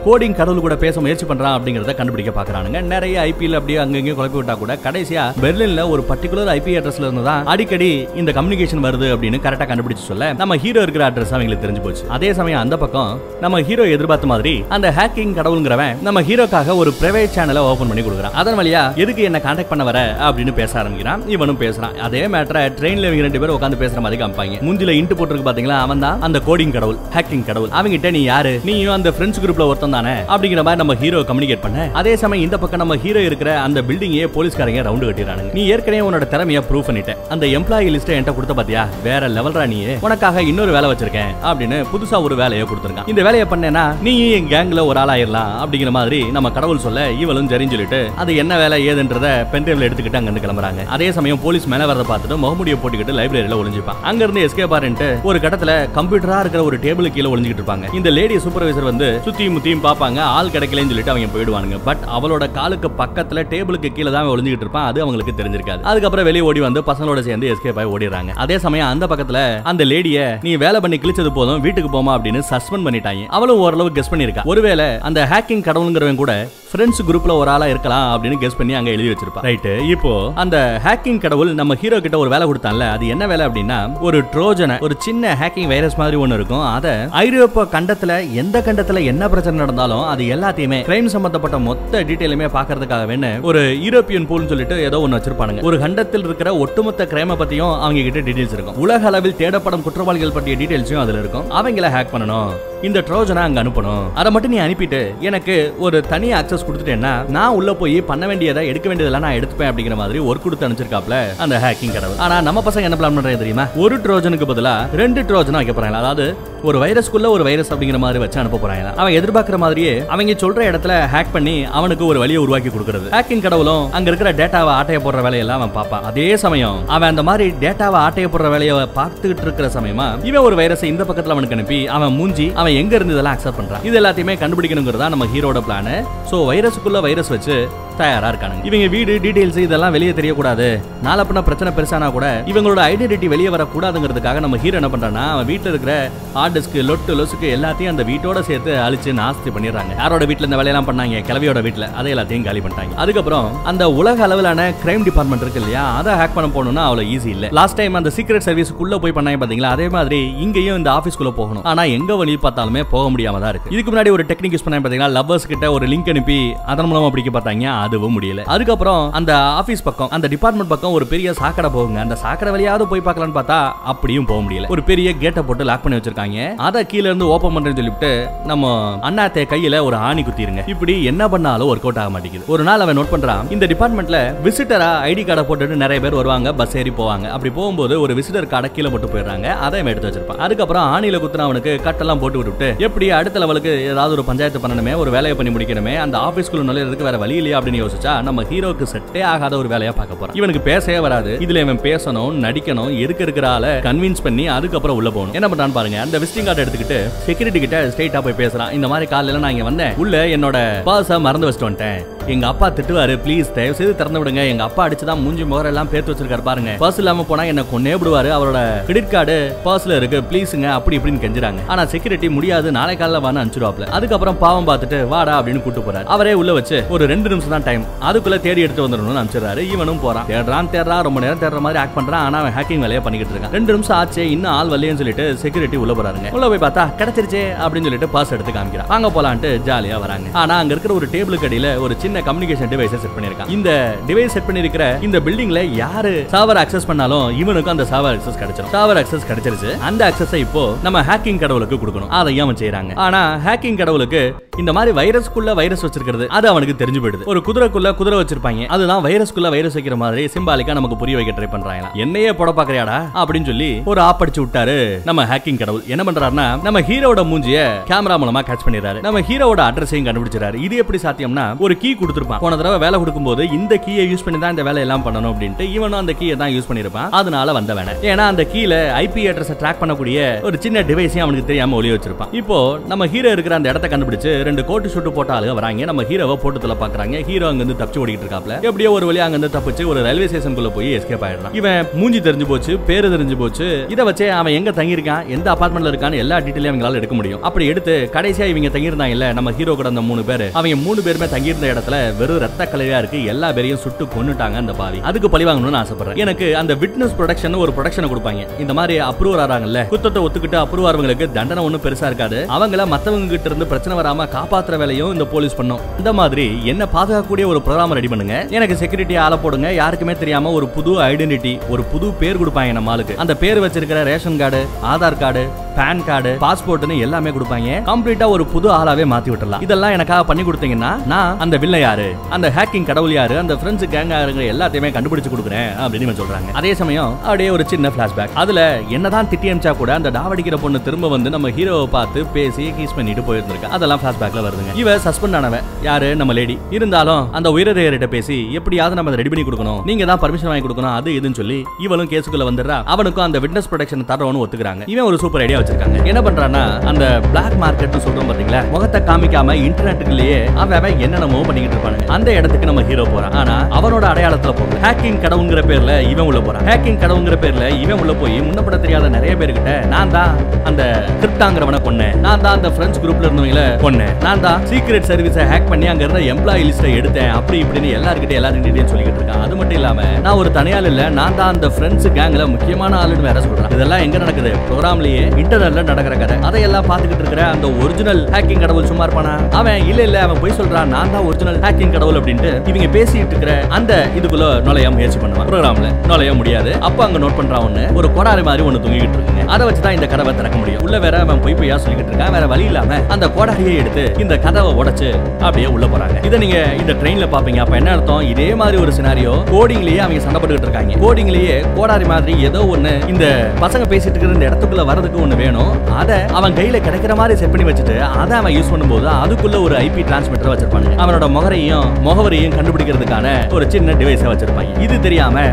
கோடிங் 0.06 0.38
கடவுள் 0.38 0.64
கூட 0.64 0.74
பேச 0.84 1.00
முயற்சி 1.04 1.24
பண்றான் 1.38 1.56
அப்படிங்கறத 1.56 1.92
கண்டுபிடிக்க 1.98 2.30
பாக்குறானுங்க. 2.38 2.78
நிறைய 2.92 3.16
ஐபிஎல் 3.30 3.56
அப்படியே 3.58 3.78
அங்கங்கே 3.82 4.14
குழப்பி 4.18 4.38
விட்டா 4.38 4.54
கூட 4.62 4.72
கடைசியா 4.86 5.24
பெர்லின்ல 5.42 5.82
ஒரு 5.92 6.02
பர்டிகுலர் 6.10 6.50
ஐபி 6.54 6.72
அட்ரஸ்ல 6.78 7.06
இருந்து 7.06 7.24
தான் 7.28 7.46
அடிக்கடி 7.52 7.90
இந்த 8.20 8.30
கம்யூனிகேஷன் 8.38 8.82
வருது 8.86 9.08
அப்படின்னு 9.14 9.38
கரெக்டா 9.46 9.66
கண்டுபிடிச்சு 9.70 10.04
சொல்ல 10.10 10.30
நம்ம 10.40 10.56
ஹீரோ 10.64 10.80
இருக்கிற 10.86 11.04
அட்ரஸ் 11.08 11.34
அவங்களுக்கு 11.34 11.64
தெரிஞ்சு 11.64 11.82
போச்சு. 11.84 12.04
அதே 12.16 12.30
சமயம் 12.38 12.62
அந்த 12.64 12.76
பக்கம் 12.82 13.10
நம்ம 13.44 13.60
ஹீரோ 13.68 13.84
எதிர்பார்த்த 13.94 14.32
மாதிரி 14.32 14.54
அந்த 14.76 14.88
ஹேக்கிங் 14.98 15.34
கடவுளுங்கிறவன் 15.38 16.02
நம்ம 16.08 16.22
ஹீரோக்காக 16.28 16.76
ஒரு 16.82 16.92
பிரைவேட் 17.00 17.34
சேனலை 17.36 17.62
ஓபன் 17.70 17.90
பண்ணி 17.92 18.04
கொடுக்குறான். 18.06 18.36
அதன் 18.42 18.58
வழியா 18.60 18.82
எதுக்கு 19.04 19.22
என்ன 19.28 19.40
கான்டாக்ட் 19.46 19.72
பண்ண 19.72 19.84
வர 19.90 19.98
அப்படின்னு 20.28 20.54
பேச 20.60 20.72
ஆரம்பிக்கிறான். 20.82 21.22
இவனும் 21.36 21.60
பேசுறான். 21.64 21.94
அதே 22.08 22.22
மேட்டரை 22.34 22.62
ட்ரெயின்ல 22.80 23.08
இவங்க 23.10 23.26
ரெண்டு 23.28 23.42
பேரும் 23.42 23.58
உட்காந்து 23.58 23.80
பேசுற 23.84 24.00
மாதிரி 24.06 24.20
காமிப்பாங்க. 24.22 24.58
முந்தில 24.68 24.96
இன்ட்டு 25.00 25.18
போட்டுருக்கு 25.20 25.48
பாத்தீங்களா? 25.50 25.78
அவன் 25.86 26.04
தான் 26.06 26.20
அந்த 26.28 26.40
கோடிங் 26.48 26.74
கடவுள் 26.76 26.98
ஹேக்கிங் 27.16 27.46
கடவுள். 27.50 27.72
அவங்கிட்ட 27.78 28.10
நீ 28.16 28.22
யாரு? 28.32 28.52
நீயும் 28.68 28.96
அந்த 28.98 29.12
ஃப்ரெண்ட்ஸ் 29.16 29.42
குரூப்ல 29.44 29.66
ஒருத்தன் 29.70 29.96
தானே? 29.98 30.14
அப்படிங்கிற 30.34 30.62
மாதிரி 30.68 30.82
நம்ம 30.82 30.96
ஹீரோ 31.02 31.20
கம்யூனிகேட் 31.30 31.64
பண்ண? 31.66 31.88
அதே 32.00 32.14
சமயம் 32.22 32.44
இந்த 32.46 32.58
பக்கம் 32.62 32.82
நம்ம 32.82 32.96
ஹீரோ 33.04 33.22
இருக்கிற 33.28 33.50
அந்த 33.66 33.78
பில்டிங்கே 33.88 34.26
போலீஸ்காரங்க 34.36 34.82
ரவுண்டு 34.88 35.08
கட்டிடுறாங்க 35.08 35.46
நீ 35.58 35.64
ஏற்கனவே 35.74 36.04
உன்னோட 36.08 36.26
திறமைய 36.34 36.62
ப்ரூவ் 36.70 36.86
பண்ணிட்ட. 36.88 37.14
அந்த 37.34 37.44
எம்ப்ளாயி 37.58 37.92
லிஸ்ட் 37.94 38.12
என்கிட்ட 38.14 38.34
கொடுத்த 38.38 38.54
பாத்தியா? 38.60 38.84
வேற 39.08 39.28
லெவல்ரா 39.36 39.64
நீ 39.72 39.78
உனக்காக 40.06 40.42
இன்னொரு 40.50 40.72
வேலை 40.76 40.88
வச்சிருக்கேன் 40.92 41.32
அப்படின்னு 41.50 41.78
புதுசா 41.92 42.16
ஒரு 42.26 42.36
வேலையை 42.42 42.64
கொடுத்துருக்கான். 42.70 43.08
இந்த 43.12 43.22
வேலையை 43.28 43.46
பண்ணேன்னா 43.52 43.84
நீயும் 44.06 44.34
என் 44.38 44.50
கேங்ல 44.54 44.84
ஒரு 44.90 45.00
ஆளாயிரலாம் 45.04 45.52
அப்படிங்கிற 45.62 45.92
மாதிரி 45.98 46.20
நம்ம 46.36 46.52
கடவுள் 46.58 46.84
சொல்ல 46.86 47.06
இவளும் 47.22 47.50
சரின்னு 47.52 47.74
சொல்லிட்டு 47.74 48.00
அது 48.22 48.30
என்ன 48.42 48.56
வேலை 48.62 48.78
ஏதுன்றத 48.90 49.28
பென்ட்ரைவ்ல 49.54 49.86
எடுத்துக்கிட்டு 49.88 50.20
அங்க 50.20 50.30
இருந்து 50.30 50.44
கிளம்புறாங்க. 50.46 50.84
அதே 50.96 51.08
சமயம் 51.18 51.42
போலீஸ் 51.44 51.68
மேல 51.74 51.86
வரத 51.90 52.06
பார்த்துட்டு 52.10 52.38
முகமுடியை 52.44 52.78
போட்டுக்கிட்டு 52.82 53.16
லைப்ரரியில 53.18 53.58
ஒளிஞ்சுப்பான். 53.62 54.00
அங்க 54.10 54.22
இருந்து 54.26 54.44
எஸ்கேப் 54.46 54.76
ஆரன்ட்டு 54.78 55.08
ஒரு 55.30 55.40
கட்டத்துல 55.44 55.74
கம்ப்யூட்டரா 55.98 56.40
இருக்கிற 56.44 56.62
ஒரு 56.70 56.78
டேபிள் 56.86 57.12
கீழே 57.16 57.30
ஒளிஞ்சுக்கிட்டு 57.34 57.62
இருப்பாங்க. 57.62 57.94
இந்த 58.00 58.10
லேடி 58.18 58.36
சூப்பர்வைசர் 58.46 58.90
வந்து 58.92 59.08
சுத்தியும் 59.26 59.56
முத்தியும் 59.56 59.84
பார்ப்பாங்க 59.88 60.20
ஆள் 60.36 60.52
கிடைக்கலன்னு 60.56 60.92
சொல்லிட்டு 60.92 61.14
அவங்க 61.18 61.30
போயிடுவானுங்க. 61.36 61.78
பட் 61.88 62.02
அவளோட 62.16 62.44
காலுக்கு 62.58 62.90
பக்கத்துல 63.02 63.44
டேபிளுக்கு 63.52 63.90
கீழே 63.96 64.10
தான் 64.10 64.22
அவன் 64.22 64.34
ஒளிஞ்சுக்கிட்டு 64.34 64.66
இருப்பான். 64.66 64.88
அது 64.90 65.02
அவங்களுக்கு 65.04 65.38
தெரிஞ்சிருக்காது. 65.40 65.82
அதுக்கப்புறம் 65.90 66.28
வெளியே 66.30 66.44
ஓடி 66.50 66.60
வந்து 66.68 66.82
பசங்களோட 66.90 67.20
சேர்ந்து 67.28 67.52
எஸ்கேப் 67.54 67.80
ஆகி 67.82 67.92
ஓடிடுறாங்க. 67.94 68.32
அதே 68.44 68.58
சமயம் 68.66 68.90
அந்த 68.92 69.06
பக்கத்துல 69.12 69.40
அந்த 69.72 69.82
லேடிய 69.92 70.18
நீ 70.46 70.52
வேலை 70.64 70.80
பண்ணி 70.84 70.98
கிழிச்சது 71.02 71.32
போதும் 71.38 71.60
வீட்டுக்கு 71.66 71.90
போமா 71.96 72.14
அப்படின்னு 72.16 72.42
சஸ்பெண்ட் 72.52 72.86
பண்ணிட்டாங்க. 72.88 73.24
அவளும் 73.38 73.62
ஓரளவு 73.64 73.90
கெஸ் 73.98 74.12
பண்ணிருக்கா 74.12 74.44
ஒருவேளை 74.52 74.86
அந்த 75.08 75.20
ஹேக்கிங் 75.32 75.64
கடவுளுங்கிறவன் 75.68 76.22
கூட 76.22 76.32
ஃப்ரெண்ட்ஸ் 76.70 77.02
குரூப்ல 77.08 77.32
ஒரு 77.40 77.50
ஆளா 77.52 77.66
இருக்கலாம் 77.72 78.08
அப்படின்னு 78.14 78.38
கெஸ் 78.40 78.58
பண்ணி 78.58 78.74
அங்க 78.78 78.90
எழுதி 78.94 79.08
வச்சிருப்பா. 79.12 79.42
ரைட் 79.48 79.68
இப்போ 79.94 80.12
அந்த 80.42 80.56
ஹேக்கிங் 80.86 81.20
கடவுள் 81.24 81.50
நம்ம 81.60 81.74
ஹீரோ 81.82 82.00
கிட்ட 82.06 82.16
ஒரு 82.24 82.30
வேலை 82.34 82.46
கொடுத்தான்ல. 82.48 82.86
அது 82.96 83.04
என்ன 83.14 83.26
வேலை 83.32 83.44
அப்படின்னா 83.46 83.78
ஒரு 84.08 84.18
ட்ரோஜனை 84.34 84.76
ஒரு 84.86 84.94
சின்ன 85.06 85.32
ஹேக்கிங் 85.42 85.70
வைரஸ் 85.72 85.98
மாதிரி 86.02 86.16
ஒன்னு 86.24 86.38
இருக்கும். 86.40 86.64
அதை 86.76 86.92
ஐரோப்பா 87.24 87.64
கண்டத்துல 87.76 88.12
எந்த 88.42 88.62
கண்டத்துல 88.66 89.04
என்ன 89.12 89.28
பிரச்சனை 89.34 89.58
நடந்தாலும் 89.64 90.04
அது 90.12 90.24
எல்லாத்தையுமே 90.36 90.80
கிரைம் 90.90 91.07
சம்பந்தப்பட்ட 91.14 91.58
மொத்த 91.68 92.02
டீட்டெயிலுமே 92.08 92.48
பாக்குறதுக்காக 92.56 93.06
வேணு 93.12 93.30
ஒரு 93.50 93.62
யூரோப்பியன் 93.86 94.28
பூல்னு 94.30 94.50
சொல்லிட்டு 94.52 94.78
ஏதோ 94.88 95.00
ஒன்று 95.04 95.18
வச்சிருப்பாங்க 95.18 95.66
ஒரு 95.70 95.78
கண்டத்தில் 95.84 96.26
இருக்கிற 96.28 96.48
ஒட்டுமொத்த 96.64 97.08
கிரைம 97.12 97.36
பத்தியும் 97.42 97.74
அவங்க 97.84 98.02
கிட்ட 98.08 98.22
டீடைல்ஸ் 98.30 98.56
இருக்கும். 98.56 98.78
உலக 98.84 99.06
அளவில் 99.10 99.38
தேடப்படும் 99.42 99.84
குற்றவாளிகள் 99.86 100.34
பற்றிய 100.36 100.56
டீடைல்ஸும் 100.62 101.02
அதுல 101.04 101.22
இருக்கும். 101.24 101.46
அவங்கள 101.60 101.90
ஹேக் 101.96 102.12
பண்ணணும். 102.14 102.50
இந்த 102.88 102.98
ட்ரோஜனை 103.08 103.42
அங்க 103.46 103.62
அனுப்பணும். 103.62 104.04
அதை 104.20 104.28
மட்டும் 104.32 104.52
நீ 104.54 104.58
அனுப்பிட்டு 104.66 105.00
எனக்கு 105.28 105.54
ஒரு 105.86 105.96
தனி 106.12 106.28
அக்சஸ் 106.40 106.66
கொடுத்துட்டேன்னா 106.66 107.12
நான் 107.36 107.56
உள்ள 107.58 107.70
போய் 107.80 107.96
பண்ண 108.10 108.24
வேண்டியதை 108.30 108.62
எடுக்க 108.72 108.86
வேண்டியதெல்லாம் 108.90 109.24
நான் 109.26 109.38
எடுத்துப்பேன் 109.38 109.70
அப்படிங்கிற 109.70 109.96
மாதிரி 110.02 110.18
ஒர்க் 110.28 110.44
கொடுத்து 110.46 110.66
அனுப்பிச்சிருக்காப்ல 110.68 111.16
அந்த 111.44 111.56
ஹேக்கிங் 111.64 111.94
கடவுள். 111.96 112.20
ஆனா 112.26 112.36
நம்ம 112.48 112.62
பசங்க 112.68 112.88
என்ன 112.88 112.98
பிளான் 113.00 113.16
பண்றது 113.18 113.42
தெரியுமா? 113.44 113.66
ஒரு 113.84 113.96
ட்ரோஜனுக்கு 114.04 114.48
பதிலா 114.52 114.74
ரெண்டு 115.02 115.22
ட்ரோஜன் 115.30 115.58
வைக்க 115.60 115.74
போறாங்க 115.78 116.00
அதாவது 116.02 116.26
ஒரு 116.68 116.76
வைரஸ்க்குள்ள 116.82 117.26
ஒரு 117.34 117.42
வைரஸ் 117.48 117.72
அப்படிங்கிற 117.72 117.98
மாதிரி 118.04 118.20
வச்சு 118.22 118.40
அனுப்ப 118.40 118.60
போறாங்க 118.62 118.94
அவன் 119.02 119.16
எதிர்பார்க்கிற 119.18 119.58
மாதிரியே 119.64 119.92
அவங்க 120.12 120.36
சொல்ற 120.44 120.60
இடத்துல 120.70 120.87
ஹேக் 121.12 121.32
பண்ணி 121.32 121.54
அவனுக்கு 121.78 122.04
ஒரு 122.06 122.18
வழியை 122.18 122.42
உருவாக்கி 122.42 122.70
கொடுக்கறது. 122.74 123.08
ஹேக்கிங் 123.16 123.44
கடவுளும் 123.46 123.84
அங்க 123.98 124.10
இருக்கிற 124.10 124.32
டேட்டாவை 124.40 124.72
ஆட்டைய 124.78 125.00
போடுற 125.04 125.22
வேலையெல்லாம் 125.26 125.60
அவன் 125.60 125.74
பார்ப்பான். 125.78 126.04
அதே 126.10 126.28
சமயம் 126.44 126.78
அவன் 126.96 127.08
அந்த 127.08 127.22
மாதிரி 127.22 127.46
டேட்டாவை 127.64 127.98
ஆட்டைய 128.04 128.28
போடுற 128.34 128.50
வேலையை 128.54 128.76
பார்த்துக்கிட்டு 129.00 129.46
இருக்கிற 129.46 129.68
சமயமா 129.78 130.08
இவன் 130.30 130.46
ஒரு 130.48 130.56
வைரஸை 130.60 130.88
இந்த 130.92 131.04
பக்கத்துல 131.08 131.36
அவனுக்கு 131.36 131.58
அனுப்பி 131.58 131.80
அவன் 131.96 132.16
மூஞ்சி 132.18 132.48
அவன் 132.60 132.78
எங்க 132.82 132.94
இருந்து 132.94 133.16
இதெல்லாம் 133.16 133.36
அக்செப்ட் 133.38 133.60
பண்றான். 133.60 133.84
இது 133.90 134.00
எல்லாத்தையுமே 134.00 134.36
கண்டுபிடிக்கணுங்கிறதா 134.44 135.08
நம்ம 135.14 135.28
ஹீரோட 135.34 135.60
பிளான் 135.68 135.92
சோ 136.30 136.38
வைரஸுக்குள்ள 136.50 137.00
வைரஸ் 137.08 137.34
வச்சு 137.34 137.58
தயாரா 138.02 138.30
இருக்கானுங்க. 138.32 138.64
இவங்க 138.68 138.86
வீடு 138.96 139.12
டீடைல்ஸ் 139.24 139.60
இதெல்லாம் 139.66 139.94
வெளியே 139.96 140.12
தெரியக்கூடாது. 140.18 140.68
நாளப்பின 141.06 141.42
பிரச்சனை 141.48 141.70
பெருசானா 141.78 142.08
கூட 142.16 142.26
இவங்களோட 142.52 142.80
ஐடென்டிட்டி 142.92 143.28
வெளியே 143.34 143.50
வரக்கூடாதுங்கிறதுக்காக 143.56 144.40
நம்ம 144.44 144.58
ஹீரோ 144.64 144.78
என்ன 144.80 144.90
பண்றான்னா 144.94 145.24
அவன் 145.34 145.48
வீட்டுல 145.50 145.72
இருக்கிற 145.74 145.94
ஹார்ட் 146.36 146.56
டிஸ்க் 146.56 146.76
லொட்டு 146.90 147.14
லொசுக்கு 147.20 147.48
எல்லாத்தையும் 147.56 147.92
அந்த 147.94 148.04
வீட்டோட 148.10 148.40
சேர்த்து 148.48 148.72
அழிச்சு 148.86 149.10
நாஸ்தி 149.20 149.52
பண்ணிடுறாங்க. 149.56 149.92
யாரோட 150.02 150.24
வீட்டுல 150.30 150.48
இந்த 150.48 150.58
வேலையெல்லாம் 150.60 150.88
பண்ணாங்க? 150.90 151.22
கிளவியோட 151.28 151.62
வீட்டுல. 151.66 151.86
அதை 151.98 152.12
எல்லாத்தையும் 152.14 152.46
காலி 152.48 152.62
பண்ணிட்டாங்க. 152.64 152.94
அதுக்கப்புறம் 153.04 153.48
அந்த 153.72 153.90
உலக 154.00 154.22
அளவிலான 154.28 154.68
கிரைம் 154.84 155.06
டிபார்ட்மெண்ட் 155.08 155.44
இருக்கு 155.44 155.62
இல்லையா 155.62 155.84
அதை 156.00 156.14
ஹேக் 156.22 156.36
பண்ண 156.36 156.50
போகணும்னா 156.56 156.84
அவ்வளவு 156.88 157.10
ஈஸி 157.14 157.30
இல்ல. 157.36 157.48
லாஸ்ட் 157.60 157.78
டைம் 157.80 157.98
அந்த 158.00 158.12
சீக்ரெட் 158.18 158.46
சர்வீஸ்க்குள்ள 158.48 158.98
போய் 159.04 159.16
பண்ணாங்க 159.18 159.40
பாத்தீங்களா 159.44 159.72
அதே 159.76 159.88
மாதிரி 159.96 160.20
இங்கேயும் 160.46 160.78
இந்த 160.82 160.90
ஆபீஸ்க்குள்ள 160.96 161.32
போகணும். 161.40 161.64
ஆனா 161.72 161.82
எங்க 161.98 162.16
வழி 162.22 162.36
பார்த்தாலுமே 162.46 162.84
போக 162.94 163.04
முடியாம 163.14 163.40
தான் 163.44 163.52
இருக்கு. 163.54 163.72
இதுக்கு 163.74 163.92
முன்னாடி 163.92 164.12
ஒரு 164.16 164.26
டெக்னிக் 164.30 164.54
யூஸ் 164.56 164.66
பண்ணாங்க 164.66 164.84
பாத்தீங்களா 164.86 165.10
லவ்வர்ஸ் 165.18 165.50
கிட்ட 165.52 165.66
ஒரு 165.76 165.86
லிங்க் 165.94 166.12
அனுப்பி 166.14 166.40
அதன் 166.72 166.90
மூலமா 166.92 167.10
பிடிக்க 167.14 167.32
பார்த்தாங்க. 167.36 167.66
அதுவும் 167.88 168.16
முடியல. 168.16 168.44
அதுக்கப்புறம் 168.56 169.02
அந்த 169.20 169.32
ஆபீஸ் 169.60 169.86
பக்கம் 169.88 170.12
அந்த 170.18 170.26
டிபார்ட்மெண்ட் 170.34 170.72
பக்கம் 170.74 170.96
ஒரு 170.98 171.06
பெரிய 171.12 171.28
சாக்கடை 171.42 171.70
போகுங்க. 171.76 172.00
அந்த 172.06 172.18
சாக்கடை 172.24 172.52
வழியாவது 172.54 172.86
போய் 172.92 173.06
பார்க்கலாம்னு 173.06 173.38
பார்த்தா 173.38 173.58
அப்படியும் 173.92 174.28
போக 174.30 174.40
முடியல. 174.46 174.68
ஒரு 174.74 174.82
பெரிய 174.90 175.08
கேட்டை 175.22 175.42
போட்டு 175.48 175.64
லாக் 175.70 175.82
பண்ணி 175.84 175.98
வச்சிருக்காங்க. 175.98 176.38
அதை 176.68 176.82
கீழ 176.92 177.06
இருந்து 177.08 177.26
ஓபன் 177.34 177.54
பண்றேன்னு 177.54 177.80
சொல்லிட்டு 177.80 178.10
நம்ம 178.50 178.72
அண்ணாத்தே 179.10 179.44
கையில 179.52 179.82
ஒரு 179.88 179.96
ஆணி 180.08 180.22
குத்திருங்க. 180.22 180.62
இப்படி 180.74 180.94
என்ன 181.10 181.22
பண்ணாலும் 181.34 181.68
ஒர்க் 181.70 181.86
அவுட் 181.86 182.00
ஆக 182.02 182.10
மாட்டேங்குது. 182.14 182.44
ஒரு 182.54 182.62
நாள் 182.68 182.84
அவன் 182.84 182.98
நோட் 182.98 183.12
பண்றான் 183.14 183.50
இந்த 183.56 183.66
டிபார்ட்மெண்ட்ல 183.72 184.18
விசிட்டரா 184.46 184.90
ஐடி 185.10 185.24
கார்டை 185.28 185.44
போட்டுட்டு 185.48 185.80
நிறைய 185.84 186.00
பேர் 186.04 186.18
வருவாங்க 186.20 186.54
பஸ் 186.60 186.76
ஏறி 186.82 186.92
போவாங்க. 186.98 187.26
அப்படி 187.36 187.52
போகும்போது 187.58 187.94
ஒரு 188.04 188.14
விசிட்டர் 188.20 188.50
கார்டை 188.52 188.70
கீழே 188.72 188.90
போட்டு 188.94 189.12
போயிடுறாங்க. 189.14 189.48
அதை 189.66 189.84
எடுத்து 189.92 190.08
வச்சிருப்பான். 190.10 190.42
அதுக்கப்புறம் 190.46 190.86
ஆணியில 190.94 191.20
குத்துனவனுக்கு 191.24 191.74
கட்டெல்லாம் 191.86 192.22
போட்டு 192.24 192.40
விட்டுட்டு 192.40 192.68
எப்படி 192.86 193.08
அடுத்த 193.20 193.42
லெவலுக்கு 193.44 193.72
ஏதாவது 193.92 194.14
ஒரு 194.16 194.24
பஞ்சாயத்து 194.30 194.62
பண்ணணுமே 194.64 194.94
ஒரு 195.02 195.10
வேலையை 195.16 195.36
பண்ணி 195.38 195.52
முடிக்கணுமே 195.54 195.94
அந்த 196.04 196.16
ஆபீஸ்க்குள்ள 196.26 196.66
நுழையிறதுக்கு 196.68 197.08
வேற 197.08 197.18
வழி 197.24 197.36
இல்லையா 197.40 197.58
அப்படின்னு 197.60 197.77
யோசிச்சா 197.82 198.22
நம்ம 198.22 198.42
ஹீரோக்கு 198.42 198.86
செட்டே 198.94 199.22
ஆகாத 199.22 199.56
ஒரு 199.56 199.68
வேலையா 199.68 199.92
பார்க்க 199.92 200.20
போறான். 200.20 200.34
இவனுக்கு 200.34 200.60
பேசவே 200.60 200.98
வராது. 200.98 201.38
இதுல 201.40 201.56
இவன் 201.56 201.80
பேசணும் 201.80 202.34
நடிக்கணும் 202.44 203.00
எதுக்கு 203.00 203.22
இருக்கிற 203.22 203.48
ஆளை 203.48 203.70
கன்வின்ஸ் 203.70 204.22
பண்ணி 204.22 204.48
அதுக்கப்புறம் 204.48 204.96
உள்ள 204.96 205.10
போகணும். 205.10 205.34
என்ன 205.34 205.48
பண்றான் 205.48 205.72
பாருங்க. 205.72 206.00
அந்த 206.00 206.18
விசிட்டிங் 206.18 206.44
கார்டு 206.44 206.64
எடுத்துக்கிட்டு 206.64 207.00
செக்யூரிட்டி 207.26 207.60
கிட்ட 207.60 207.86
ஸ்ட்ரைட்டா 207.86 208.22
போய் 208.22 208.46
பேசுறான். 208.46 208.72
இந்த 208.72 208.88
மாதிரி 208.88 209.08
காலையில 209.10 209.38
நான் 209.38 209.50
இங்க 209.50 209.64
வந்தேன். 209.64 209.94
உள்ள 209.96 210.24
என்னோட 210.24 210.58
பர்ஸ 210.86 211.20
மறந்து 211.20 211.50
வச்சுட்டு 211.50 211.68
வந்துட்டேன். 211.70 212.04
எங்க 212.32 212.46
அப்பா 212.46 212.66
திட்டுவாரு 212.70 213.14
ப்ளீஸ் 213.24 213.52
தயவு 213.52 213.74
செய்து 213.74 213.92
திறந்து 213.96 214.24
விடுங்க. 214.24 214.40
எங்க 214.48 214.62
அப்பா 214.62 214.88
அடிச்சுதான் 214.88 215.20
மூஞ்சி 215.22 215.42
முகர 215.42 215.64
எல்லாம் 215.64 215.88
பேர்த்து 215.92 216.12
வச்சிருக்காரு 216.12 216.42
பாருங்க. 216.42 216.70
பர்ஸ் 216.80 216.98
இல்லாம 216.98 217.22
போனா 217.28 217.42
என்ன 217.42 217.62
கொண்டே 217.70 217.92
விடுவாரு. 217.94 218.30
அவரோட 218.38 218.58
கிரெடிட் 218.88 219.10
கார்டு 219.10 219.36
பர்ஸ்ல 219.64 219.96
இருக்கு. 219.96 220.18
ப்ளீஸுங்க 220.30 220.68
அப்படி 220.70 220.96
இப்படின்னு 220.98 221.22
கெஞ்சுறாங்க. 221.24 221.60
ஆனா 221.66 221.84
செக்யூரிட்டி 221.84 222.28
முடியாது. 222.28 222.72
நாளை 222.72 222.96
காலைல 222.96 223.20
வான்னு 223.26 223.40
அனுப்பிச்சிருவாப்ல 223.42 223.86
அதுக்கப்புறம் 223.98 224.38
பாவம் 224.38 224.66
பார்த்துட்டு 224.66 225.08
வாடா 225.08 225.40
அப்படின்னு 225.40 225.62
கூட்டு 225.62 225.80
போறாரு. 225.80 226.04
அவரே 226.04 226.32
உள்ள 226.32 226.52
வச்சு 226.52 226.84
ஒரு 226.88 227.06
ரெண்டு 227.06 227.28
நிமிஷம் 227.28 227.50
தான் 227.50 227.62
டைம் 227.62 227.84
அதுக்குள்ள 228.10 228.40
தேடி 228.40 228.60
எடுத்து 228.60 228.88
வந்துடணும்னு 228.88 229.22
அனுப்பிச்சிடுறாரு. 229.22 229.58
இவனும் 229.58 230.00
போறான். 230.00 230.24
தேடுறான் 230.28 230.70
தேடுறான். 230.74 231.02
ரொம்ப 231.02 231.20
நேரம் 231.20 231.40
தேடுற 231.40 231.60
மாதிரி 231.60 231.80
ஆக்ட் 231.84 231.98
பண்றான். 231.98 232.24
ஆனா 232.26 232.38
அவன் 232.38 232.52
ஹேக்கிங் 232.58 232.84
வேலையை 232.84 233.00
பண்ணிக்கிட்டு 233.00 233.34
இருக்கான். 233.34 233.50
ரெண்டு 233.50 233.72
நிமிஷம் 233.72 233.96
ஆச்சு. 233.96 234.30
இன்னும் 234.30 234.52
ஆள் 234.52 234.66
வரலையேன்னு 234.66 235.02
சொல்லிட்டு 235.02 235.36
செக்யூரிட்டி 235.36 235.76
உள்ள 235.76 235.92
போறாருங்க. 235.92 236.30
உள்ள 236.30 236.48
போய் 236.48 236.64
பார்த்தா 236.68 236.86
கிடைச்சிருச்சே 236.98 237.44
அப்படின்னு 237.64 237.88
சொல்லிட்டு 237.88 238.08
பாஸ் 238.08 238.32
எடுத்து 238.32 238.52
காமிக்கிறான். 238.52 238.88
வாங்க 238.88 239.08
போலான்ட்டு 239.08 239.52
ஜாலியா 239.70 240.00
வராங்க. 240.00 240.28
ஆனா 240.32 240.56
அங்க 240.56 240.74
இருக்கிற 240.74 240.94
ஒரு 240.94 241.08
டேபிளுக்கு 241.12 241.48
அடியில 241.50 241.78
ஒரு 241.78 241.94
சின்ன 241.98 242.16
சின்ன 242.18 242.30
கம்யூனிகேஷன் 242.30 242.70
டிவைஸ் 242.72 242.94
செட் 243.02 243.14
பண்ணிருக்கான் 243.16 243.50
இந்த 243.56 243.70
டிவைஸ் 244.08 244.32
செட் 244.34 244.46
பண்ணிருக்கிற 244.48 244.84
இந்த 245.06 245.18
பில்டிங்ல 245.26 245.60
யாரு 245.82 246.12
சாவர் 246.32 246.60
அக்சஸ் 246.62 246.88
பண்ணாலும் 246.90 247.26
இவனுக்கும் 247.42 247.74
அந்த 247.74 247.84
சாவர் 247.92 248.16
அக்சஸ் 248.16 248.38
கிடைச்சிடும் 248.40 248.72
சாவர் 248.76 248.98
அக்சஸ் 249.00 249.26
கிடைச்சிருச்சு. 249.30 249.70
அந்த 249.88 250.02
அக்சஸ் 250.10 250.34
இப்போ 250.44 250.62
நம்ம 250.86 251.02
ஹேக்கிங் 251.10 251.40
கடவுளுக்கு 251.42 251.76
கொடுக்கணும். 251.82 252.10
அதையும் 252.18 252.44
அவன் 252.46 252.60
செய்யறாங்க 252.62 252.96
ஆனா 253.06 253.20
ஹேக்கிங் 253.46 253.78
கடவுளுக்கு 253.82 254.22
இந்த 254.62 254.70
மாதிரி 254.76 254.92
வைரஸ்க்குள்ள 254.98 255.50
வைரஸ் 255.60 255.84
வச்சிருக்கிறது 255.86 256.26
அது 256.38 256.46
அவனுக்கு 256.52 256.74
தெரிஞ்சு 256.80 257.02
போயிடுது. 257.02 257.26
ஒரு 257.32 257.40
குதிரைக்குள்ள 257.48 257.90
குதிரை 258.00 258.16
வச்சிருப்பாங்க. 258.20 258.66
அதுதான் 258.76 259.04
வைரஸ்க்குள்ள 259.06 259.50
வைரஸ் 259.56 259.76
வைக்கிற 259.78 259.96
மாதிரி 260.02 260.24
சிம்பாலிக்கா 260.34 260.76
நமக்கு 260.78 260.98
புரிய 261.02 261.16
வைக்க 261.20 261.34
ட்ரை 261.36 261.48
பண்றாங்க 261.54 261.90
என்னையே 262.04 262.32
போட 262.40 262.50
பாக்குறியாடா 262.58 262.98
அப்படின்னு 263.22 263.50
சொல்லி 263.52 263.70
ஒரு 263.92 264.02
ஆப் 264.08 264.22
அடிச்சு 264.24 264.42
விட்டாரு 264.44 264.76
நம்ம 265.10 265.26
ஹேக்கிங் 265.32 265.60
கடவுள். 265.62 265.84
என்ன 265.94 266.04
பண்றாருன்னா 266.08 266.48
நம்ம 266.66 266.84
ஹீரோட 266.90 267.22
மூஞ்சிய 267.32 267.60
கேமரா 267.92 268.18
மூலமா 268.24 268.42
கேட்ச் 268.50 268.66
பண்ணிடுறாரு. 268.66 269.00
நம்ம 269.06 269.24
ஹீரோட 269.30 269.60
அட்ரஸையும் 269.68 270.08
கண்டுபிடிச்சிறாரு 270.08 270.58
இது 270.66 270.76
எப்படி 270.84 271.00
சாத்தியம்னா 271.06 271.46
ஒரு 271.64 271.74
கீ 271.84 271.90
கொடுத்துருப்பான். 272.08 272.42
போன 272.44 272.56
தடவை 272.62 272.78
வேலை 272.86 272.96
கொடுக்கும்போது 273.04 273.42
இந்த 273.58 273.74
கீயை 273.86 274.06
யூஸ் 274.10 274.24
பண்ணி 274.26 274.40
தான் 274.42 274.54
இந்த 274.56 274.66
வேலை 274.68 274.82
எல்லாம் 274.86 275.04
பண்ணணும் 275.06 275.30
அப்படின்ட்டு 275.32 275.64
இவனும் 275.76 276.00
அந்த 276.02 276.12
கீயை 276.20 276.36
தான் 276.42 276.52
யூஸ் 276.56 276.68
பண்ணிருப்பான் 276.70 277.08
அதனால 277.20 277.52
வந்தவன. 277.58 277.94
ஏன்னா 278.10 278.24
அந்த 278.32 278.42
கீழ 278.52 278.80
ஐபி 279.04 279.22
அட்ரஸ் 279.30 279.52
ட்ராக் 279.62 279.80
பண்ணக்கூடிய 279.82 280.18
ஒரு 280.48 280.56
சின்ன 280.64 280.82
டிவைஸையும் 280.90 281.24
அவனுக்கு 281.26 281.48
தெரியாம 281.50 281.76
ஒளி 281.80 281.90
வச்சிருப்பான். 281.94 282.32
இப்போ 282.40 282.56
நம்ம 282.92 283.06
ஹீரோ 283.14 283.30
இருக்கிற 283.36 283.56
அந்த 283.58 283.70
இடத்த 283.72 283.86
கண்டுபிடிச்சு 283.94 284.30
ரெண்டு 284.48 284.64
கோட்டு 284.70 284.92
ஷூட்டு 284.94 285.12
போட்ட 285.18 285.32
ஆளுக 285.36 285.54
வராங்க. 285.58 285.84
நம்ம 285.90 286.02
ஹீரோவை 286.10 286.36
போட்டத்துல 286.44 286.76
பாக்குறாங்க. 286.82 287.16
ஹீரோ 287.28 287.46
அங்க 287.50 287.62
இருந்து 287.62 287.78
தப்பிச்சு 287.82 288.02
ஓடிட்டு 288.04 288.24
இருக்காப்ல. 288.26 288.54
எப்படியோ 288.68 288.92
ஒரு 288.98 289.06
வழியா 289.10 289.24
அங்க 289.26 289.38
இருந்து 289.38 289.54
தப்பிச்சு 289.58 289.86
ஒரு 289.92 290.02
ரயில்வே 290.06 290.28
ஸ்டேஷனுக்குள்ள 290.32 290.72
போய் 290.78 290.90
எஸ்கேப் 290.98 291.24
ஆயிடுறான். 291.28 291.54
இவன் 291.60 291.86
மூஞ்சி 292.00 292.20
தெரிஞ்சு 292.28 292.48
போச்சு 292.52 292.74
பேரு 292.90 293.12
தெரிஞ்சு 293.14 293.38
போச்சு. 293.42 293.68
இதை 293.94 294.04
வச்சே 294.10 294.28
அவன் 294.40 294.56
எங்க 294.58 294.70
தங்கியிருக்கான்? 294.78 295.26
எந்த 295.36 295.48
அபார்ட்மெண்ட்ல 295.54 295.92
இருக்கான்னு 295.92 296.22
எல்லா 296.24 296.38
டீட்டெயிலும் 296.46 296.72
அவங்களால 296.72 297.00
எடுக்க 297.00 297.14
முடியும். 297.20 297.42
அப்படி 297.48 297.66
எடுத்து 297.72 297.94
கடைசியா 298.16 298.48
இவங்க 298.52 298.70
தங்கியிருந்தாங்க 298.76 299.16
இல்ல 299.16 299.26
நம்ம 299.38 299.52
ஹீரோ 299.58 299.74
கூட 299.80 299.88
அந்த 299.94 300.04
மூணு 300.10 300.22
பேர். 300.30 300.46
அவங்க 300.58 300.76
மூணு 300.86 301.00
பேருமே 301.06 301.28
தங்கியிருந்த 301.34 301.68
இடத்துல 301.88 302.16
வெறும் 302.18 302.40
ரத்த 302.44 302.62
கலையா 302.72 302.96
இருக்கு. 303.00 303.18
எல்லா 303.32 303.48
பேரையும் 303.56 303.80
சுட்டு 303.84 304.04
கொண்டுட்டாங்க 304.14 304.56
அந்த 304.62 304.72
பாவி. 304.80 304.98
அதுக்கு 305.08 305.28
பழி 305.34 305.44
வாங்கணும்னு 305.48 305.78
ஆசைப்படுறேன். 305.82 306.18
எனக்கு 306.24 306.46
அந்த 306.60 306.72
விட்னஸ் 306.82 307.14
ப்ரொடக்ஷன் 307.18 307.56
ஒரு 307.64 307.72
ப்ரொடக்ஷனை 307.76 308.08
கொடுப்பாங்க. 308.12 308.42
இந்த 308.62 308.72
மாதிரி 308.78 308.94
அப்ரூவர் 309.10 309.42
ஆறாங்கல்ல. 309.44 309.82
குத்தத்தை 309.92 310.22
ஒத்துக்கிட்டு 310.26 310.58
அப்ரூவ் 310.62 310.88
ஆறவங்களுக்கு 310.90 311.26
தண்டனை 311.38 311.62
ஒன்றும் 311.66 311.84
பெருசா 311.86 312.08
இருக்காது. 312.10 312.40
அவங்கள 312.56 312.86
மத்தவங்க 312.94 313.32
கிட்ட 313.34 313.48
இருந்து 313.50 313.70
பிரச்சனை 313.72 313.96
வராம 314.00 314.26
காப்பாத்துற 314.36 314.78
வேலையும் 314.82 315.14
இந்த 315.16 315.26
போலீஸ் 315.34 315.58
பண்ணும். 315.60 315.82
இந்த 316.02 316.12
மாதிரி 316.20 316.46
என்ன 316.72 316.88
பாதுகாக்கக்கூடிய 316.96 317.46
ஒரு 317.52 317.62
ப்ரோக்ராம் 317.68 317.96
ரெடி 318.00 318.10
பண்ணுங்க. 318.14 318.36
எனக்கு 318.58 318.78
செக்யூரிட்டி 318.82 319.16
ஆள 319.26 319.36
போடுங்க. 319.44 319.70
யாருக்குமே 319.82 320.16
தெரியாம 320.24 320.52
ஒரு 320.58 320.68
புது 320.76 320.92
ஐடென்டிட்டி 321.10 321.54
ஒரு 321.74 321.84
புது 321.94 322.08
பேர் 322.22 322.42
கொடுப்பாங்க 322.42 322.76
நம்ம 322.80 322.94
ஆளுக்கு. 322.96 323.18
அந்த 323.24 323.36
பேர் 323.44 323.62
வச்சிருக்கிற 323.66 324.02
ration 324.10 324.38
card 324.42 324.62
Aadhaar 324.92 325.20
card 325.24 325.44
pan 325.78 326.04
card 326.06 326.30
பாஸ்போர்ட்னு 326.44 326.94
எல்லாமே 327.06 327.30
கொடுப்பாங்க. 327.34 327.74
கம்ப்ளீட்டா 327.90 328.26
ஒரு 328.36 328.44
புது 328.52 328.68
ஆளாவே 328.76 329.04
மாத்தி 329.14 329.30
விட்டுலாம் 329.32 329.64
இதெல்லாம் 329.66 329.94
எனக்காக 329.96 330.22
பண்ணி 330.30 330.42
கொடுத்தீங்கன்னா 330.46 330.92
நான் 331.12 331.38
அந்த 331.44 331.56
வில்ல 331.62 331.77
யாரு? 331.86 332.06
அந்த 332.34 332.46
ஹேக்கிங் 332.56 332.86
கடவுள் 332.88 333.12
யாரு? 333.18 333.34
அந்த 333.42 333.54
ஃப்ரெண்ட்ஸ் 333.60 333.86
கேங் 333.92 334.12
யாருங்க 334.14 334.42
எல்லாத்தையுமே 334.52 334.88
கண்டுபிடிச்சு 334.96 335.30
கொடுக்குறேன் 335.32 335.68
அப்படின்னு 335.82 336.06
இவன் 336.06 336.18
சொல்றாங்க. 336.20 336.50
அதே 336.58 336.70
சமயம் 336.80 337.10
அப்படியே 337.24 337.50
ஒரு 337.56 337.64
சின்ன 337.72 337.90
பிளாஷ்பேக் 337.96 338.36
அதுல 338.42 338.60
என்னதான் 338.96 339.28
திட்டி 339.32 339.48
அமிச்சா 339.52 339.72
கூட 339.80 339.90
அந்த 339.98 340.10
டாவடிக்கிற 340.16 340.56
பொண்ணு 340.62 340.78
திரும்ப 340.86 341.08
வந்து 341.14 341.30
நம்ம 341.34 341.50
ஹீரோவை 341.58 341.86
பார்த்து 341.96 342.26
பேசி 342.36 342.64
கீஸ் 342.78 342.94
பண்ணிட்டு 342.98 343.22
போயிருந்திருக்கா. 343.28 343.70
அதெல்லாம் 343.76 344.00
பிளாஷ்பேக்ல 344.02 344.42
வருதுங்க. 344.46 344.74
இவ 344.82 344.96
சஸ்பெண்ட் 345.06 345.38
ஆனவன். 345.40 345.66
யாரு? 345.88 346.08
நம்ம 346.16 346.32
லேடி 346.38 346.56
இருந்தாலும் 346.78 347.32
அந்த 347.40 347.50
உயரதிகாரிட்ட 347.56 348.08
பேசி 348.16 348.38
எப்படியாவது 348.60 348.98
நம்ம 349.00 349.14
ரெடி 349.22 349.32
பண்ணி 349.34 349.46
கொடுக்கணும். 349.48 349.80
நீங்க 349.90 350.04
தான் 350.12 350.22
பர்மிஷன் 350.24 350.50
வாங்கி 350.52 350.66
கொடுக்கணும். 350.66 350.94
அது 350.98 351.10
இதுன்னு 351.18 351.40
சொல்லி 351.40 351.58
இவளும் 351.86 352.10
கேஸுக்குள்ள 352.14 352.46
வந்துடுறா. 352.50 352.78
அவனுக்கும் 352.94 353.26
அந்த 353.28 353.40
விட்னஸ் 353.46 353.70
ப்ரொடக்ஷன் 353.72 354.06
தரோன்னு 354.12 354.42
ஒத்துக்கிறாங்க. 354.46 354.88
இவன் 354.94 355.08
ஒரு 355.10 355.18
சூப்பர் 355.24 355.44
ஐடியா 355.46 355.60
வச்சிருக்காங்க. 355.62 356.04
என்ன 356.12 356.22
பண்றான்னா 356.28 356.64
அந்த 356.92 357.04
பிளாக் 357.30 357.58
மார்க்கெட் 357.64 358.02
சொல்றோம் 358.08 358.30
பாத்தீங்களா? 358.32 358.62
முகத்தை 358.76 359.00
காமிக்காம 359.10 359.58
இன்டர்நெட்டுக்குள்ளேயே 359.68 360.40
அவன் 360.64 360.76
என்னென்னமோ 361.06 361.16
என்னென்னமோ 361.18 361.38
பண்ணிட்டு 361.68 361.76
இருப்பானுங்க. 361.76 362.06
அந்த 362.16 362.28
இடத்துக்கு 362.38 362.68
நம்ம 362.70 362.82
ஹீரோ 362.90 363.04
போறான். 363.14 363.34
ஆனா 363.40 363.54
அவனோட 363.78 364.04
அடையாளத்துல 364.12 364.52
போறான் 364.58 364.82
ஹேக்கிங் 364.86 365.20
கடவுங்கிற 365.24 365.60
பேர்ல 365.70 365.92
இவன் 366.12 366.26
உள்ள 366.30 366.40
போறான். 366.46 366.64
ஹேக்கிங் 366.70 367.00
கடவுங்கிற 367.04 367.36
பேர்ல 367.44 367.64
இவன் 367.84 368.00
உள்ள 368.02 368.12
போய் 368.22 368.36
முன்னப்பட 368.48 368.76
தெரியாத 368.84 369.08
நிறைய 369.16 369.32
பேர்கிட்ட 369.40 369.72
நான் 369.94 370.12
தான் 370.16 370.32
அந்த 370.68 370.82
கிரிப்டாங்கிறவனை 371.22 371.80
கொன்னேன். 371.86 372.14
நான் 372.26 372.42
தான் 372.44 372.56
அந்த 372.58 372.70
பிரெஞ்சு 372.76 372.98
குரூப்ல 373.04 373.26
இருந்தவங்கள 373.28 373.62
கொன்னேன். 373.84 374.14
நான் 374.26 374.42
தான் 374.46 374.64
சீக்ரெட் 374.70 375.08
சர்வீஸை 375.10 375.44
ஹேக் 375.52 375.70
பண்ணி 375.72 375.86
அங்க 375.92 376.02
இருந்த 376.06 376.22
எம்ப்ளாயி 376.34 376.64
லிஸ்ட்டை 376.68 376.92
எடுத்தேன். 377.00 377.32
அப்படி 377.38 377.58
இப்படின்னு 377.64 377.90
எல்லாருக்கிட்ட 377.98 378.34
எல்லாரும் 378.40 378.64
டீடைல் 378.66 378.90
சொல்லிக்கிட்டு 378.92 379.20
இருக்கான் 379.22 379.44
அது 379.46 379.56
மட்டும் 379.60 379.78
இல்லாம 379.80 380.06
நான் 380.24 380.38
ஒரு 380.42 380.50
தனியால் 380.58 380.90
இல்ல 380.92 381.02
நான் 381.20 381.38
தான் 381.40 381.52
அந்த 381.54 381.68
ஃப்ரெண்ட்ஸ் 381.76 382.08
கேங்ல 382.18 382.46
முக்கியமான 382.54 382.96
ஆளுன்னு 383.02 383.28
வேற 383.28 383.40
சொல்றேன். 383.46 383.74
இதெல்லாம் 383.76 384.02
எங்க 384.06 384.16
நடக்குது? 384.24 384.52
ப்ரோக்ராம்லயே 384.68 385.24
இன்டர்நெட்ல 385.42 385.82
நடக்கிற 385.92 386.14
கதை. 386.22 386.36
அதையெல்லாம் 386.48 386.88
பாத்துக்கிட்டு 386.90 387.24
இருக்கிற 387.24 387.44
அந்த 387.54 387.66
ஒரிஜினல் 387.84 388.22
ஹேக்கிங் 388.34 388.62
கடவுள் 388.64 388.90
சும்மா 388.90 389.04
இருப்பானா? 389.06 389.34
அவன் 389.60 389.86
இல்ல 389.90 390.00
இல்ல 390.08 390.18
அவன் 390.26 390.40
போய் 390.42 390.56
சொல்றான். 390.60 390.92
நான் 390.96 391.12
தான் 391.14 391.26
ஒரிஜினல் 391.28 391.57
ஹேக்கிங் 391.64 391.94
கடவுள் 391.96 392.18
அப்படின்ட்டு 392.20 392.50
இவங்க 392.70 392.88
பேசிட்டு 392.96 393.32
இருக்கிற 393.34 393.52
அந்த 393.78 393.92
இதுக்குள்ள 394.18 394.46
நுழைய 394.68 394.88
முயற்சி 394.96 395.18
பண்ணுவான் 395.24 395.48
ப்ரோக்ராம்ல 395.52 395.90
நுழைய 396.10 396.32
முடியாது. 396.40 396.70
அப்ப 396.88 397.04
அங்க 397.06 397.18
நோட் 397.24 397.38
பண்றான் 397.40 397.64
ஒண்ணு 397.68 397.84
ஒரு 398.00 398.10
கொடாரி 398.16 398.42
மாதிரி 398.48 398.64
ஒண்ணு 398.68 398.82
தூங்கிட்டு 398.84 399.18
இருக்குங்க. 399.18 399.44
அதை 399.54 399.62
வச்சு 399.66 399.82
தான் 399.86 399.96
இந்த 399.98 400.06
கதவை 400.12 400.32
திறக்க 400.38 400.56
முடியும். 400.62 400.82
உள்ள 400.86 400.96
வேற 401.04 401.16
அவன் 401.24 401.42
பொய் 401.44 401.56
பொய்யா 401.60 401.76
சொல்லிக்கிட்டு 401.84 402.12
இருக்கான். 402.12 402.32
வேற 402.36 402.46
வழி 402.52 402.64
இல்லாம 402.70 402.98
அந்த 403.14 403.26
கொடாரியை 403.36 403.74
எடுத்து 403.82 404.04
இந்த 404.24 404.34
கதவை 404.46 404.72
உடைச்சு 404.80 405.08
அப்படியே 405.46 405.68
உள்ள 405.74 405.86
போறாங்க. 405.92 406.16
இதை 406.28 406.38
நீங்க 406.44 406.58
இந்த 406.82 406.92
ட்ரெயின்ல 407.00 407.28
பாப்பீங்க. 407.34 407.60
அப்ப 407.64 407.76
என்ன 407.80 407.92
அர்த்தம்? 407.96 408.22
இதே 408.32 408.48
மாதிரி 408.62 408.78
ஒரு 408.84 408.92
சினாரியோ 408.98 409.34
கோடிங்லயே 409.52 410.00
அவங்க 410.04 410.24
சண்டைப்பட்டுக்கிட்டு 410.26 410.68
இருக்காங்க. 410.68 411.00
கோடிங்லயே 411.04 411.56
கோடாரி 411.78 412.08
மாதிரி 412.12 412.34
ஏதோ 412.50 412.62
ஒண்ணு 412.74 412.92
இந்த 413.12 413.26
பசங்க 413.64 413.84
பேசிட்டு 413.94 414.14
இருக்கிற 414.16 414.36
இந்த 414.38 414.48
இடத்துக்குள்ள 414.50 414.84
வரதுக்கு 414.90 415.22
ஒண்ணு 415.24 415.38
வேணும். 415.44 415.72
அதை 416.02 416.18
அவன் 416.40 416.56
கையில 416.60 416.76
கிடைக்கிற 416.86 417.14
மாதிரி 417.22 417.38
செட் 417.42 417.54
பண்ணி 417.54 417.68
வச்சுட்டு 417.70 417.96
அதை 418.22 418.36
அவன் 418.40 418.56
யூஸ் 418.58 418.72
பண்ணும்போது 418.74 419.08
அதுக்குள்ள 419.24 419.56
ஒரு 419.66 419.76
ஐபி 419.86 420.04
டிரான்ஸ்மிட்டர் 420.10 420.52
வச்சிருப்பாங்க 420.52 420.94
அவனோட 421.04 421.26
முக 421.36 421.47
நபரையும் 421.48 421.92
முகவரியும் 422.06 422.54
கண்டுபிடிக்கிறதுக்கான 422.56 423.26
ஒரு 423.56 423.64
சின்ன 423.72 423.92
டிவைஸை 424.00 424.26
வச்சிருப்பாங்க. 424.30 424.72
இது 424.84 424.96
தெரியாம 425.04 425.44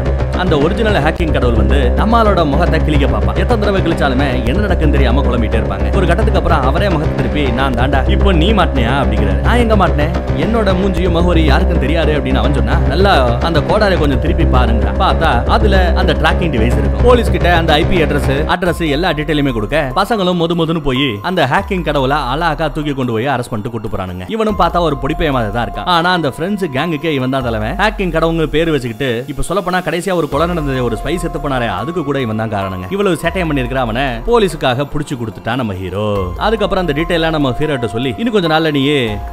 அந்த 0.42 0.54
ஒரிஜினல் 0.64 0.98
ஹேக்கிங் 1.04 1.34
கடவுள் 1.36 1.60
வந்து 1.60 1.78
நம்மளோட 2.00 2.40
முகத்தை 2.54 2.78
கிளிக்க 2.88 3.06
பார்ப்பான். 3.12 3.38
எத்தனை 3.42 3.60
தடவை 3.62 3.80
கிழிச்சாலுமே 3.86 4.28
என்ன 4.50 4.58
நடக்குன்னு 4.66 4.96
தெரியாம 4.96 5.22
குழம்பிட்டே 5.28 5.58
இருப்பாங்க. 5.60 5.86
ஒரு 5.98 6.06
கட்டத்துக்கு 6.10 6.40
அப்புறம் 6.40 6.66
அவரே 6.70 6.88
முகத்தை 6.94 7.14
திருப்பி 7.20 7.44
நான் 7.60 7.78
தாண்டா 7.80 8.00
இப்போ 8.16 8.34
நீ 8.42 8.50
மாட்டினியா? 8.58 8.96
அப்படிங்கிறாரு. 9.04 9.40
நான் 9.48 9.62
எங்க 9.64 9.78
மாட்டினேன்? 9.82 10.12
என்னோட 10.46 10.74
மூஞ்சியும் 10.80 11.16
முகவரி 11.18 11.44
யாருக்கும் 11.52 11.82
தெரியாது 11.86 12.12
அப்படின்னு 12.18 12.42
அவன் 12.42 12.58
சொன்னா 12.60 12.76
நல்லா 12.92 13.14
அந்த 13.50 13.62
கோடாரை 13.70 13.98
கொஞ்சம் 14.04 14.22
திருப்பி 14.26 14.48
பாருங்க 14.58 14.92
பார்த்தா 15.04 15.32
அதுல 15.58 15.80
அந்த 16.04 16.16
டிராக்கிங் 16.22 16.54
டிவைஸ் 16.58 16.78
இருக்கும். 16.82 17.06
போலீஸ் 17.08 17.32
கிட்ட 17.38 17.50
அந்த 17.62 17.74
ஐபி 17.84 18.00
அட்ரஸ் 18.08 18.34
அட்ரஸ் 18.56 18.84
எல்லா 18.98 19.12
டீட்டெயிலுமே 19.20 19.54
கொடுக்க 19.60 19.86
பசங்களும் 20.02 20.42
முது 20.44 20.60
முதுன்னு 20.62 20.84
போய் 20.90 21.10
அந்த 21.32 21.48
ஹேக்கிங் 21.54 21.88
கடவுளை 21.90 22.20
அழகா 22.34 22.68
தூக்கி 22.76 22.96
கொண்டு 23.00 23.16
போய் 23.18 23.32
அரெஸ்ட் 23.38 23.54
பண்ணிட்டு 23.54 23.74
கூட்டு 23.78 23.94
போறானுங்க. 23.96 24.28
இவனும் 24.36 24.60
பார்த்தா 24.64 24.86
ஒரு 24.90 24.98
பொடிப்பைய 25.06 25.32
தான் 25.58 25.66
இருக்கான். 25.68 25.85
ஆனா 25.94 26.10
அந்த 26.18 26.30
ஃப்ரெண்ட்ஸ் 26.36 26.66
கேங்குக்கே 26.76 27.12
இவன் 27.18 27.34
தான் 27.36 27.46
தலைவன். 27.48 27.76
ஹேக்கிங் 27.82 28.14
கடவுங்க 28.16 28.46
பேர் 28.56 28.72
வச்சுக்கிட்டு 28.74 29.10
இப்ப 29.32 29.44
சொல்ல 29.48 29.60
போனா 29.66 29.80
கடைசியா 29.88 30.14
ஒரு 30.20 30.28
கொலை 30.32 30.46
நடந்தது 30.52 30.80
ஒரு 30.88 30.96
ஸ்பை 31.02 31.14
செத்து 31.24 31.40
போனாரே 31.44 31.68
அதுக்கு 31.80 32.02
கூட 32.08 32.18
இவன் 32.26 32.42
தான் 32.42 32.54
காரணங்க. 32.56 32.88
இவ்வளவு 32.96 33.20
சேட்டையம் 33.24 33.50
பண்ணிருக்கிற 33.52 33.82
அவனை 33.86 34.06
போலீஸுக்காக 34.30 34.86
புடிச்சு 34.94 35.16
கொடுத்துட்டான் 35.20 35.62
நம்ம 35.62 35.76
ஹீரோ 35.82 36.06
அதுக்கப்புறம் 36.48 36.84
அந்த 36.86 36.96
டீடைலாம் 37.00 37.36
நம்ம 37.38 37.52
ஹீரோட்ட 37.60 37.90
சொல்லி 37.96 38.14
இன்னும் 38.20 38.36
கொஞ்ச 38.38 38.50
நாள்ல 38.54 38.72
நீ 38.78 38.84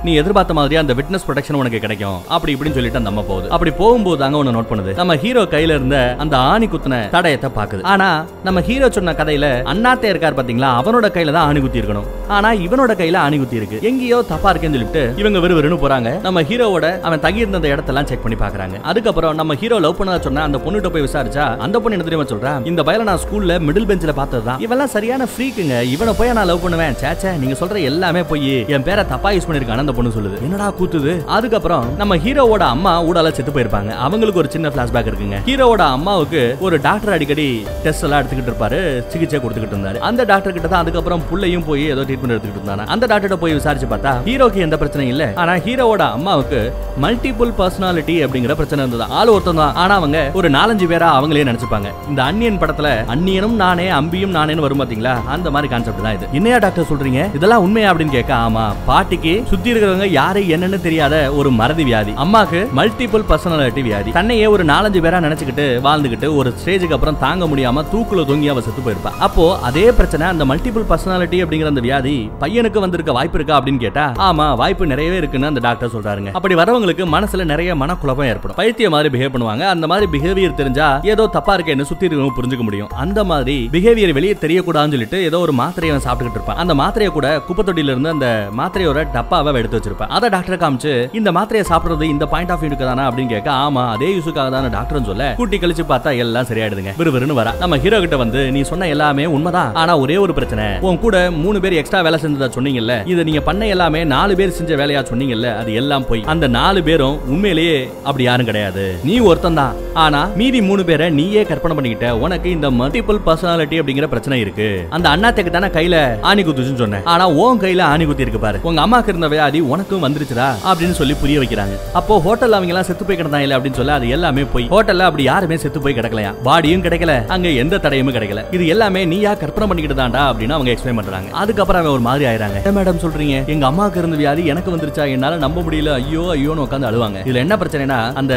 நீ 0.07 0.13
எதிர்பார்த்த 0.23 0.59
மாதிரி 0.59 0.81
அந்த 0.83 0.93
விட்னஸ் 0.99 1.27
ப்ரொடெக்ஷன் 1.29 1.61
உனக்கு 1.63 1.81
கிடைக்கும். 1.87 2.19
அப்படி 2.37 2.53
இப்படின்னு 2.57 2.79
சொல்லிட்டு 2.79 3.07
நம்ம 3.09 3.25
போகுது. 3.31 3.49
அப்படி 3.57 3.73
போகும்போது 3.81 4.21
தாங்க 4.23 4.41
ஒன்னு 4.43 4.57
நோட் 4.59 4.71
பண்ணுது. 4.73 4.95
நம்ம 5.01 5.17
ஹீரோ 5.25 5.45
கையில 5.55 5.77
இருந்த 5.79 5.99
அந்த 6.25 6.35
ஆணி 6.53 6.69
குத்துன 6.75 7.01
தடயத்தை 7.17 7.51
பாக்குது 7.59 7.87
ஆனா 7.95 8.11
நம்ம 8.49 8.63
ஹீரோ 8.69 8.89
சொன்ன 8.99 9.15
கதையில 9.21 9.47
அண்ணாத்தே 9.75 10.11
இருக்கார் 10.13 10.39
பாத்தீங்களா? 10.39 10.71
அவனோட 10.83 11.07
கையில 11.17 11.35
தான் 11.37 11.49
ஆணி 11.49 11.61
குத்தி 11.65 11.81
இருக்கணும் 11.83 12.09
ஆனா 12.37 12.51
இவனோட 12.67 12.93
கையில 13.01 13.19
ஆணி 13.27 13.37
குத்தி 13.41 13.61
இருக்கு 13.61 13.81
எங்கேயோ 13.91 14.21
தப்பா 14.33 14.51
இருக்கேன்னு 14.53 14.79
சொல்லிட்டு 14.79 15.03
இவங்க 15.23 15.39
விறுவிறுன்னு 15.45 15.83
போறாங்க. 15.85 16.11
நம்ம 16.27 16.41
ஹீரோவோட 16.51 16.87
அவன் 17.09 17.23
தங்கி 17.25 17.43
இருந்த 17.45 17.69
இடத்தெல்லாம் 17.75 18.09
செக் 18.11 18.23
பண்ணி 18.25 18.39
பாக்குறாங்க 18.45 18.77
அதுக்கப்புறம் 18.91 19.35
நம்ம 19.41 19.55
ஹீரோ 19.63 19.79
லவ் 19.87 19.97
பண்ண 19.99 20.19
சொன்னா 20.27 20.43
அந்த 20.49 20.59
பொண்ணுகிட்ட 20.65 20.91
போய் 20.95 21.07
விசாரிச்சா 21.09 21.47
அந்த 21.67 21.77
பொண்ணு 21.81 21.97
என்ன 21.97 22.07
தெரியுமா 22.09 22.27
சொல்றா? 22.33 22.53
இந்த 22.71 22.83
பயல 22.89 23.07
நான் 23.11 23.21
ஸ்கூல்ல 23.25 23.55
மிடில் 23.69 23.89
பெஞ்சில 23.91 24.13
பார்த்ததுதான் 24.21 24.61
இவெல்லாம் 24.67 24.93
சரியான 24.97 25.27
ஃப்ரீக்குங்க 25.33 25.77
இவனை 25.95 26.15
போய் 26.19 26.33
நான் 26.39 26.49
லவ் 26.51 26.63
பண்ணுவேன். 26.65 26.95
சேச்சே 27.03 27.31
நீங்க 27.43 27.57
சொல்ற 27.61 27.83
எல்லாமே 27.91 28.23
போய். 28.31 28.55
என் 28.75 28.87
பேரை 28.89 29.05
தப்பா 29.13 29.31
யூஸ் 29.37 29.47
பண்ணிருக்கான 29.49 29.85
அந்த 29.85 29.95
பொண்ணு 29.99 30.15
சொல்லுது. 30.17 30.39
என்னடா 30.47 30.69
கூத்துது? 30.81 31.13
அதுக்கப்புறம் 31.37 31.87
நம்ம 32.01 32.17
ஹீரோவோட 32.25 32.65
அம்மா 32.75 32.93
ஊடால 33.09 33.33
செத்து 33.39 33.55
போயிருப்பாங்க. 33.57 33.91
அவங்களுக்கு 34.07 34.43
ஒரு 34.43 34.51
சின்ன 34.55 34.73
பிளாஷ்பேக் 34.77 35.11
இருக்குங்க. 35.11 35.39
ஹீரோவோட 35.49 35.85
அம்மாவுக்கு 35.97 36.43
ஒரு 36.67 36.79
டாக்டர் 36.89 37.15
அடிக்கடி 37.17 37.49
டெஸ்ட் 37.87 38.07
எல்லாம் 38.09 38.21
எடுத்துக்கிட்டு 38.23 38.53
இருப்பாரு. 38.53 38.81
சிகிச்சை 39.13 39.41
கொடுத்துக்கிட்டு 39.41 39.77
இருந்தாரு. 39.77 39.99
அந்த 40.11 40.25
டாக்டர் 40.33 40.57
கிட்ட 40.57 40.69
தான் 40.69 40.83
அதுக்கப்புறம் 40.85 41.23
புள்ளையும் 41.31 41.67
போய் 41.71 41.85
ஏதோ 41.95 42.05
ட்ரீட்மெண்ட் 42.09 42.35
எடுத்துக்கிட்டு 42.37 42.63
இருந்தாங்க 42.63 42.87
அந்த 42.97 43.05
டாக்டர்கிட்ட 43.13 43.39
போய் 43.45 43.59
விசாரிச்சு 43.61 43.91
பார்த்தா 43.95 44.15
ஹீரோக்கு 44.29 44.65
எந்த 44.67 44.79
பிரச்சனையும் 44.83 45.15
இல்ல. 45.15 45.25
ஆனா 45.43 45.55
ஹீரோவோட 45.67 46.05
அம்மாவுக்கு 46.33 46.61
மல்டிபிள் 47.03 47.51
பர்சனாலிட்டி 47.59 48.15
அப்படிங்கிற 48.25 48.53
பிரச்சனை 48.59 48.81
இருந்தது. 48.83 49.05
ஆள் 49.19 49.31
ஒருத்தன் 49.33 49.59
தான் 49.61 49.75
ஆனா 49.83 49.95
அவங்க 50.01 50.19
ஒரு 50.39 50.49
நாலஞ்சு 50.57 50.87
பேரா 50.91 51.09
அவங்களே 51.17 51.43
நினைச்சுப்பாங்க. 51.49 51.89
இந்த 52.11 52.21
அன்னியன் 52.29 52.59
படத்துல 52.63 52.89
அன்னியனும் 53.15 53.57
நானே 53.63 53.87
அம்பியும் 53.99 54.33
நானேன்னு 54.37 54.65
வரும் 54.65 54.81
பாத்தீங்களா? 54.83 55.13
அந்த 55.35 55.51
மாதிரி 55.55 55.69
கான்செப்ட் 55.73 56.05
தான் 56.07 56.17
இது. 56.19 56.27
என்னையா 56.39 56.59
டாக்டர் 56.65 56.89
சொல்றீங்க? 56.91 57.21
இதெல்லாம் 57.39 57.65
உண்மையா 57.67 57.89
அப்படின்னு 57.93 58.15
கேட்க 58.17 58.33
ஆமா. 58.47 58.65
பாட்டிக்கு 58.89 59.35
சுத்தி 59.51 59.71
இருக்கிறவங்க 59.73 60.09
யாரு 60.21 60.43
என்னன்னு 60.57 60.81
தெரியாத 60.87 61.15
ஒரு 61.41 61.53
மறதி 61.61 61.87
வியாதி. 61.91 62.15
அம்மாக்கு 62.25 62.63
மல்டிபிள் 62.81 63.27
பர்சனாலிட்டி 63.33 63.85
வியாதி. 63.89 64.13
தன்னையே 64.19 64.47
ஒரு 64.55 64.67
நாலஞ்சு 64.73 65.03
பேரா 65.07 65.21
நினைச்சுக்கிட்டு 65.27 65.67
வாழ்ந்துகிட்டு 65.89 66.31
ஒரு 66.41 66.53
ஸ்டேஜுக்கு 66.63 66.97
அப்புறம் 66.99 67.21
தாங்க 67.27 67.47
முடியாம 67.53 67.85
தூக்குல 67.93 68.27
தொங்கி 68.33 68.51
அவ 68.55 68.65
செத்து 68.69 68.85
போயிருப்பா. 68.89 69.15
அப்போ 69.29 69.47
அதே 69.71 69.87
பிரச்சனை 70.01 70.27
அந்த 70.33 70.47
மல்டிபிள் 70.53 70.89
பர்சனாலிட்டி 70.93 71.41
அப்படிங்கிற 71.45 71.75
அந்த 71.75 71.85
வியாதி 71.89 72.17
பையனுக்கு 72.45 72.85
வந்திருக்க 72.87 73.19
வாய்ப்பு 73.21 73.39
இருக்கா 73.41 73.59
அப்படின்னு 73.61 73.85
கேட்டா 73.87 74.07
ஆமா 74.31 74.49
வாய்ப்பு 74.63 74.93
நிறையவே 74.95 75.21
இருக்குன்னு 75.23 75.53
அந்த 75.53 75.65
டாக்டர் 75.69 75.95
சொல்றாருங்க 76.13 76.33
அப்படி 76.39 76.55
வரவங்களுக்கு 76.55 77.05
மனசுல 77.17 77.45
நிறைய 77.45 77.71
மனக்குழப்பம் 77.77 78.29
ஏற்படும். 78.33 78.57
பைத்திய 78.61 78.89
மாதிரி 78.91 79.09
பிஹேவ் 79.15 79.33
பண்ணுவாங்க. 79.35 79.65
அந்த 79.75 79.87
மாதிரி 79.87 80.07
பிஹேவியர் 80.15 80.55
தெரிஞ்சா 80.55 81.01
ஏதோ 81.13 81.27
தப்பா 81.27 81.57
இருக்கேன்னு 81.57 81.89
சுத்தி 81.91 82.07
இருக்கவங்க 82.07 82.35
புரிஞ்சுக்க 82.39 82.63
முடியும். 82.69 82.91
அந்த 83.05 83.25
மாதிரி 83.25 83.69
பிஹேவியர் 83.73 84.13
வெளியே 84.13 84.35
தெரியக்கூடாதுன்னு 84.45 84.97
சொல்லிட்டு 84.97 85.25
ஏதோ 85.25 85.39
ஒரு 85.39 85.53
மாத்திரையை 85.53 85.93
அவன் 85.95 86.07
சாப்பிட்டுக்கிட்டு 86.07 86.41
இருப்பான். 86.41 86.57
அந்த 86.57 86.75
மாத்திரையை 86.75 87.13
கூட 87.19 87.41
குப்பை 87.47 87.65
தொட்டியில 87.65 87.95
இருந்து 87.95 88.09
அந்த 88.09 88.29
மாத்திரையோட 88.59 89.07
டப்பாவை 89.17 89.55
எடுத்து 89.55 89.79
வச்சிருப்பான். 89.79 90.13
அதை 90.17 90.29
டாக்டர் 90.29 90.63
காமிச்சு 90.65 90.93
இந்த 91.21 91.33
மாத்திரையை 91.33 91.65
சாப்பிடுறது 91.73 92.03
இந்த 92.03 92.27
பாயிண்ட் 92.27 92.51
ஆஃப் 92.51 92.63
வியூக்கு 92.63 92.85
தானே? 92.91 93.03
அப்படின்னு 93.03 93.33
கேட்க 93.35 93.51
ஆமா 93.51 93.85
அதே 93.95 94.11
யூஸுக்காக 94.17 94.49
தானே 94.57 94.69
டாக்டர் 94.69 95.09
சொல்ல. 95.11 95.35
கூட்டி 95.37 95.59
கழிச்சு 95.59 95.85
பார்த்தா 95.93 96.17
எல்லாம் 96.17 96.49
சரியாயிடுதுங்க. 96.51 96.93
விறுவிறுன்னு 97.01 97.39
வரா. 97.41 97.59
நம்ம 97.59 97.79
ஹீரோ 97.79 98.01
கிட்ட 98.01 98.17
வந்து 98.17 98.51
நீ 98.53 98.63
சொன்ன 98.63 98.89
எல்லாமே 98.89 99.27
உண்மைதான். 99.27 99.75
ஆனா 99.75 99.99
ஒரே 99.99 100.17
ஒரு 100.17 100.35
பிரச்சனை. 100.35 100.67
உன் 100.81 100.99
கூட 100.99 101.31
மூணு 101.31 101.61
பேர் 101.61 101.79
எக்ஸ்ட்ரா 101.81 102.01
வேலை 102.01 102.19
செஞ்சதா 102.23 102.49
சொன்னீங்கல்ல. 102.59 102.95
இதை 103.13 103.25
நீங்க 103.25 103.41
பண்ண 103.41 103.67
எல்லாமே 103.67 104.05
நாலு 104.15 104.35
பேர் 104.37 104.57
செஞ்ச 104.59 104.77
வேலையா 104.83 105.03
சொன்னீங்கல்ல. 105.11 105.49
அது 105.61 105.75
எல்லாம் 105.75 106.02
போய். 106.05 106.25
அந்த 106.25 106.47
நாலு 106.47 106.83
பேரும் 106.83 107.19
உண்மையிலேயே 107.29 107.89
அப்படி 108.05 108.25
யாரும் 108.25 108.47
கிடையாது. 108.47 108.99
நீ 109.05 109.19
ஒருத்தன் 109.19 109.55
தான். 109.55 109.75
ஆனா 109.95 110.29
மீதி 110.37 110.63
மூணு 110.63 110.85
பேரை 110.85 111.11
நீயே 111.11 111.43
கற்பனை 111.43 111.77
பண்ணிக்கிட்ட 111.77 112.11
உனக்கு 112.11 112.51
இந்த 112.51 112.71
மல்டிபிள் 112.71 113.19
பர்சனாலிட்டி 113.27 113.79
அப்படிங்கிற 113.81 114.07
பிரச்சனை 114.07 114.41
இருக்கு. 114.41 114.87
அந்த 114.91 115.09
அண்ணாத்துக்கு 115.09 115.51
தானே 115.51 115.67
கையில 115.67 116.21
ஆணி 116.21 116.43
குத்துச்சுன்னு 116.43 116.83
சொன்னேன். 116.85 117.05
ஆனா 117.05 117.29
உன் 117.29 117.61
கையில 117.61 117.83
ஆணி 117.83 118.05
குத்தி 118.05 118.23
இருக்கு 118.23 118.41
பாரு. 118.41 118.59
உங்க 118.63 118.87
அம்மாக்கு 118.87 119.09
இருந்த 119.09 119.29
வியாதி 119.29 119.61
உனக்கும் 119.61 120.05
வந்துருச்சுடா 120.05 120.49
அப்படின்னு 120.65 120.99
சொல்லி 121.01 121.15
புரிய 121.15 121.39
வைக்கிறாங்க. 121.39 121.77
அப்போ 121.93 122.21
ஹோட்டல் 122.21 122.53
அவங்க 122.53 122.73
எல்லாம் 122.73 122.89
செத்து 122.91 123.05
போய் 123.05 123.17
கிடந்தாங்க 123.17 123.59
அப்படின்னு 123.59 123.81
சொல்ல 123.81 123.93
அது 123.93 124.09
எல்லாமே 124.09 124.45
போய். 124.45 124.69
ஹோட்டல்ல 124.69 124.99
அப்படி 124.99 125.23
யாருமே 125.23 125.57
செத்து 125.57 125.81
போய் 125.81 125.95
கிடக்கலையா? 125.95 126.35
பாடியும் 126.43 126.83
கிடைக்கல. 126.83 127.27
அங்க 127.27 127.49
எந்த 127.49 127.77
தடையுமே 127.77 128.13
கிடைக்கல. 128.17 128.43
இது 128.55 128.67
எல்லாமே 128.67 129.05
நீயா 129.05 129.35
கற்பனை 129.35 129.69
பண்ணிக்கிட்டு 129.69 130.03
தான்டா 130.03 130.23
அப்படின்னு 130.23 130.57
அவங்க 130.57 130.71
எக்ஸ்பிளைன் 130.71 131.01
பண்றாங்க. 131.01 131.31
அதுக்கப்புறம் 131.33 131.81
அவன் 131.83 131.93
ஒரு 131.93 132.01
மாதிரி 132.01 132.25
ஆயிராங்க 132.31 132.61
மேடம் 132.79 133.03
சொல்றீங்க? 133.03 133.47
எங்க 133.47 133.67
அம்மாவுக்கு 133.67 133.99
இருந்த 133.99 134.17
வியாதி 134.17 134.47
எனக்கு 134.47 134.77
வந்துருச்சா? 134.77 135.11
என்னால 135.11 135.37
நம்ப 135.37 135.61
முடியல. 135.61 135.92
ஐயோ 136.01 136.25
ஐயோன்னு 136.35 136.65
உட்காந்து 136.67 136.89
அழுவாங்க. 136.91 137.21
இதுல 137.29 137.43
என்ன 137.45 137.57
பிரச்சனைனா 137.63 137.99
அந்த 138.23 138.35